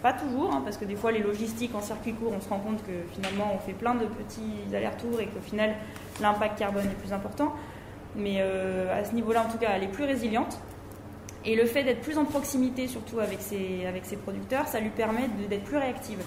pas 0.02 0.12
toujours, 0.12 0.52
hein, 0.54 0.62
parce 0.64 0.76
que 0.76 0.84
des 0.84 0.96
fois, 0.96 1.12
les 1.12 1.20
logistiques 1.20 1.74
en 1.74 1.80
circuit 1.80 2.12
court, 2.12 2.32
on 2.36 2.40
se 2.40 2.48
rend 2.48 2.58
compte 2.58 2.82
que 2.84 2.92
finalement, 3.12 3.52
on 3.54 3.58
fait 3.58 3.72
plein 3.72 3.94
de 3.94 4.06
petits 4.06 4.74
allers-retours 4.74 5.20
et 5.20 5.26
qu'au 5.26 5.40
final, 5.40 5.74
l'impact 6.20 6.58
carbone 6.58 6.84
est 6.86 7.00
plus 7.00 7.12
important. 7.12 7.54
Mais 8.16 8.38
euh, 8.40 8.98
à 8.98 9.04
ce 9.04 9.14
niveau-là, 9.14 9.44
en 9.46 9.50
tout 9.50 9.58
cas, 9.58 9.70
elle 9.76 9.84
est 9.84 9.92
plus 9.92 10.04
résiliente. 10.04 10.58
Et 11.44 11.56
le 11.56 11.64
fait 11.64 11.84
d'être 11.84 12.00
plus 12.00 12.18
en 12.18 12.24
proximité, 12.24 12.86
surtout 12.86 13.18
avec 13.20 13.40
ses, 13.40 13.86
avec 13.86 14.04
ses 14.04 14.16
producteurs, 14.16 14.66
ça 14.68 14.80
lui 14.80 14.90
permet 14.90 15.28
d'être 15.48 15.64
plus 15.64 15.78
réactive. 15.78 16.18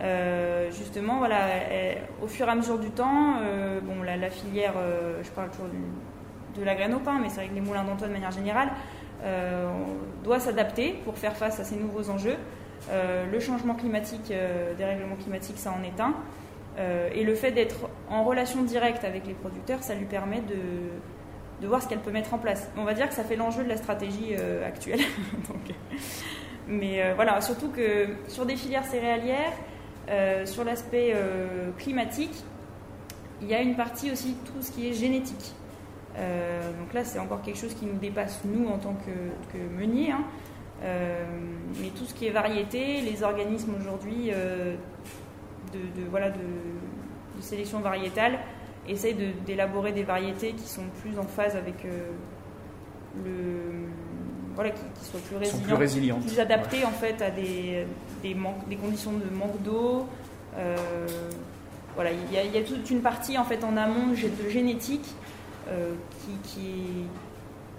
Euh, 0.00 0.70
justement, 0.70 1.18
voilà, 1.18 1.46
au 2.22 2.26
fur 2.26 2.46
et 2.46 2.50
à 2.50 2.54
mesure 2.54 2.78
du 2.78 2.90
temps, 2.90 3.36
bon, 3.82 4.02
la, 4.02 4.28
filière, 4.30 4.74
je 5.22 5.30
parle 5.30 5.50
toujours 5.50 5.68
du- 5.68 5.78
de 6.56 6.64
la 6.64 6.74
graine 6.74 6.94
au 6.94 6.98
pain, 6.98 7.18
mais 7.20 7.28
c'est 7.28 7.36
vrai 7.36 7.48
que 7.48 7.54
les 7.54 7.60
moulins 7.60 7.84
d'Antoine 7.84 8.10
de 8.10 8.14
manière 8.14 8.30
générale, 8.30 8.68
euh, 9.24 9.70
doit 10.24 10.40
s'adapter 10.40 11.00
pour 11.04 11.16
faire 11.16 11.36
face 11.36 11.60
à 11.60 11.64
ces 11.64 11.76
nouveaux 11.76 12.10
enjeux. 12.10 12.36
Euh, 12.90 13.24
le 13.30 13.38
changement 13.38 13.74
climatique, 13.74 14.32
euh, 14.32 14.74
dérèglement 14.74 15.14
climatique, 15.14 15.58
ça 15.58 15.72
en 15.72 15.82
est 15.84 16.00
un. 16.00 16.14
Et 17.14 17.22
le 17.22 17.34
fait 17.34 17.52
d'être 17.52 17.90
en 18.08 18.24
relation 18.24 18.62
directe 18.62 19.04
avec 19.04 19.26
les 19.26 19.34
producteurs, 19.34 19.82
ça 19.82 19.94
lui 19.94 20.06
permet 20.06 20.40
de, 21.60 21.66
voir 21.66 21.82
ce 21.82 21.88
qu'elle 21.88 22.00
peut 22.00 22.10
mettre 22.10 22.32
en 22.32 22.38
place. 22.38 22.70
On 22.78 22.84
va 22.84 22.94
dire 22.94 23.08
que 23.08 23.14
ça 23.14 23.24
fait 23.24 23.36
l'enjeu 23.36 23.62
de 23.62 23.68
la 23.68 23.76
stratégie 23.76 24.34
actuelle. 24.66 25.00
Mais 26.68 27.12
voilà, 27.12 27.42
surtout 27.42 27.68
que 27.68 28.08
sur 28.26 28.46
des 28.46 28.56
filières 28.56 28.86
céréalières, 28.86 29.52
sur 30.46 30.64
l'aspect 30.64 31.14
climatique, 31.76 32.42
il 33.42 33.48
y 33.48 33.54
a 33.54 33.60
une 33.60 33.76
partie 33.76 34.10
aussi 34.10 34.34
tout 34.46 34.62
ce 34.62 34.72
qui 34.72 34.88
est 34.88 34.94
génétique. 34.94 35.52
Euh, 36.18 36.60
donc 36.78 36.92
là, 36.92 37.04
c'est 37.04 37.18
encore 37.18 37.42
quelque 37.42 37.58
chose 37.58 37.74
qui 37.74 37.86
nous 37.86 37.98
dépasse, 37.98 38.40
nous, 38.44 38.68
en 38.68 38.78
tant 38.78 38.94
que, 38.94 39.52
que 39.52 39.58
meuniers. 39.78 40.12
hein. 40.12 40.24
Euh, 40.84 41.24
mais 41.80 41.88
tout 41.90 42.04
ce 42.04 42.12
qui 42.14 42.26
est 42.26 42.30
variété, 42.30 43.00
les 43.02 43.22
organismes 43.22 43.74
aujourd'hui 43.80 44.30
euh, 44.32 44.74
de, 45.72 46.02
voilà, 46.10 46.30
de, 46.30 46.38
sélection 47.40 47.80
variétale 47.80 48.38
essaye 48.88 49.16
d'élaborer 49.46 49.92
des 49.92 50.02
variétés 50.02 50.52
qui 50.52 50.68
sont 50.68 50.82
plus 51.00 51.18
en 51.18 51.24
phase 51.24 51.56
avec 51.56 51.74
le 53.24 53.32
voilà, 54.54 54.70
qui, 54.70 55.04
soient 55.04 55.18
plus 55.20 55.36
résilientes, 55.36 55.64
plus, 55.64 55.74
résilientes. 55.74 56.20
plus 56.20 56.38
adaptées 56.38 56.84
en 56.84 56.90
fait 56.90 57.20
à 57.22 57.30
des, 57.30 57.84
des, 58.22 58.36
des 58.68 58.76
conditions 58.76 59.12
de 59.12 59.34
manque 59.36 59.60
d'eau. 59.62 60.06
Voilà, 61.94 62.10
il 62.12 62.32
y, 62.32 62.54
y, 62.54 62.58
a 62.58 62.62
toute 62.62 62.90
une 62.90 63.00
partie 63.00 63.36
en 63.38 63.44
fait 63.44 63.64
en 63.64 63.76
amont 63.76 64.08
de 64.12 64.48
génétique 64.48 65.14
euh, 65.68 65.94
qui, 66.20 66.50
qui, 66.50 66.72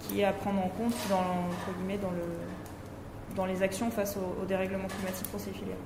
qui, 0.00 0.20
est 0.20 0.24
à 0.24 0.32
prendre 0.32 0.60
en 0.64 0.68
compte 0.68 0.94
dans, 1.08 1.16
entre 1.16 1.78
guillemets, 1.78 1.98
dans, 1.98 2.10
le, 2.10 2.24
dans 3.36 3.46
les 3.46 3.62
actions 3.62 3.90
face 3.90 4.16
au, 4.16 4.42
au 4.42 4.46
dérèglement 4.46 4.88
climatique 4.88 5.28
pour 5.28 5.40
ces 5.40 5.50
filières. 5.50 5.76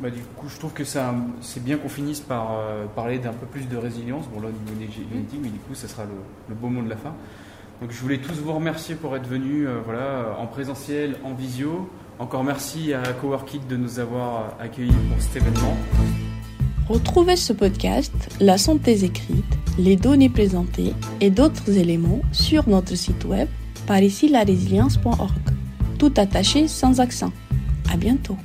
Bah, 0.00 0.10
du 0.10 0.20
coup, 0.22 0.48
je 0.48 0.58
trouve 0.58 0.72
que 0.72 0.84
c'est 0.84 1.64
bien 1.64 1.76
qu'on 1.76 1.88
finisse 1.88 2.20
par 2.20 2.52
euh, 2.52 2.86
parler 2.94 3.18
d'un 3.18 3.32
peu 3.32 3.46
plus 3.46 3.68
de 3.68 3.76
résilience. 3.76 4.26
Bon, 4.28 4.40
là, 4.40 4.48
au 4.48 4.52
niveau 4.52 4.74
mmh. 4.74 5.10
génétique, 5.10 5.40
mais 5.42 5.48
du 5.48 5.58
coup, 5.58 5.74
ça 5.74 5.88
sera 5.88 6.04
le, 6.04 6.14
le 6.48 6.54
beau 6.54 6.68
mot 6.68 6.82
de 6.82 6.88
la 6.88 6.96
fin. 6.96 7.14
Donc 7.80 7.92
je 7.92 8.00
voulais 8.00 8.18
tous 8.18 8.34
vous 8.34 8.52
remercier 8.52 8.96
pour 8.96 9.14
être 9.16 9.28
venus 9.28 9.66
euh, 9.68 9.80
voilà, 9.84 10.36
en 10.38 10.46
présentiel, 10.46 11.16
en 11.24 11.32
visio. 11.34 11.88
Encore 12.18 12.42
merci 12.42 12.92
à 12.92 13.12
Coworkit 13.12 13.60
de 13.60 13.76
nous 13.76 14.00
avoir 14.00 14.54
accueillis 14.58 14.90
pour 14.90 15.22
cet 15.22 15.36
événement. 15.36 15.76
Retrouvez 16.88 17.36
ce 17.36 17.52
podcast, 17.52 18.14
la 18.40 18.56
synthèse 18.56 19.04
écrite, 19.04 19.44
les 19.78 19.96
données 19.96 20.30
présentées 20.30 20.94
et 21.20 21.28
d'autres 21.28 21.76
éléments 21.76 22.20
sur 22.32 22.66
notre 22.66 22.94
site 22.94 23.26
web 23.26 23.46
par 23.86 24.00
ici. 24.00 24.32
Tout 25.98 26.12
attaché 26.16 26.66
sans 26.66 27.00
accent. 27.00 27.32
À 27.92 27.98
bientôt. 27.98 28.36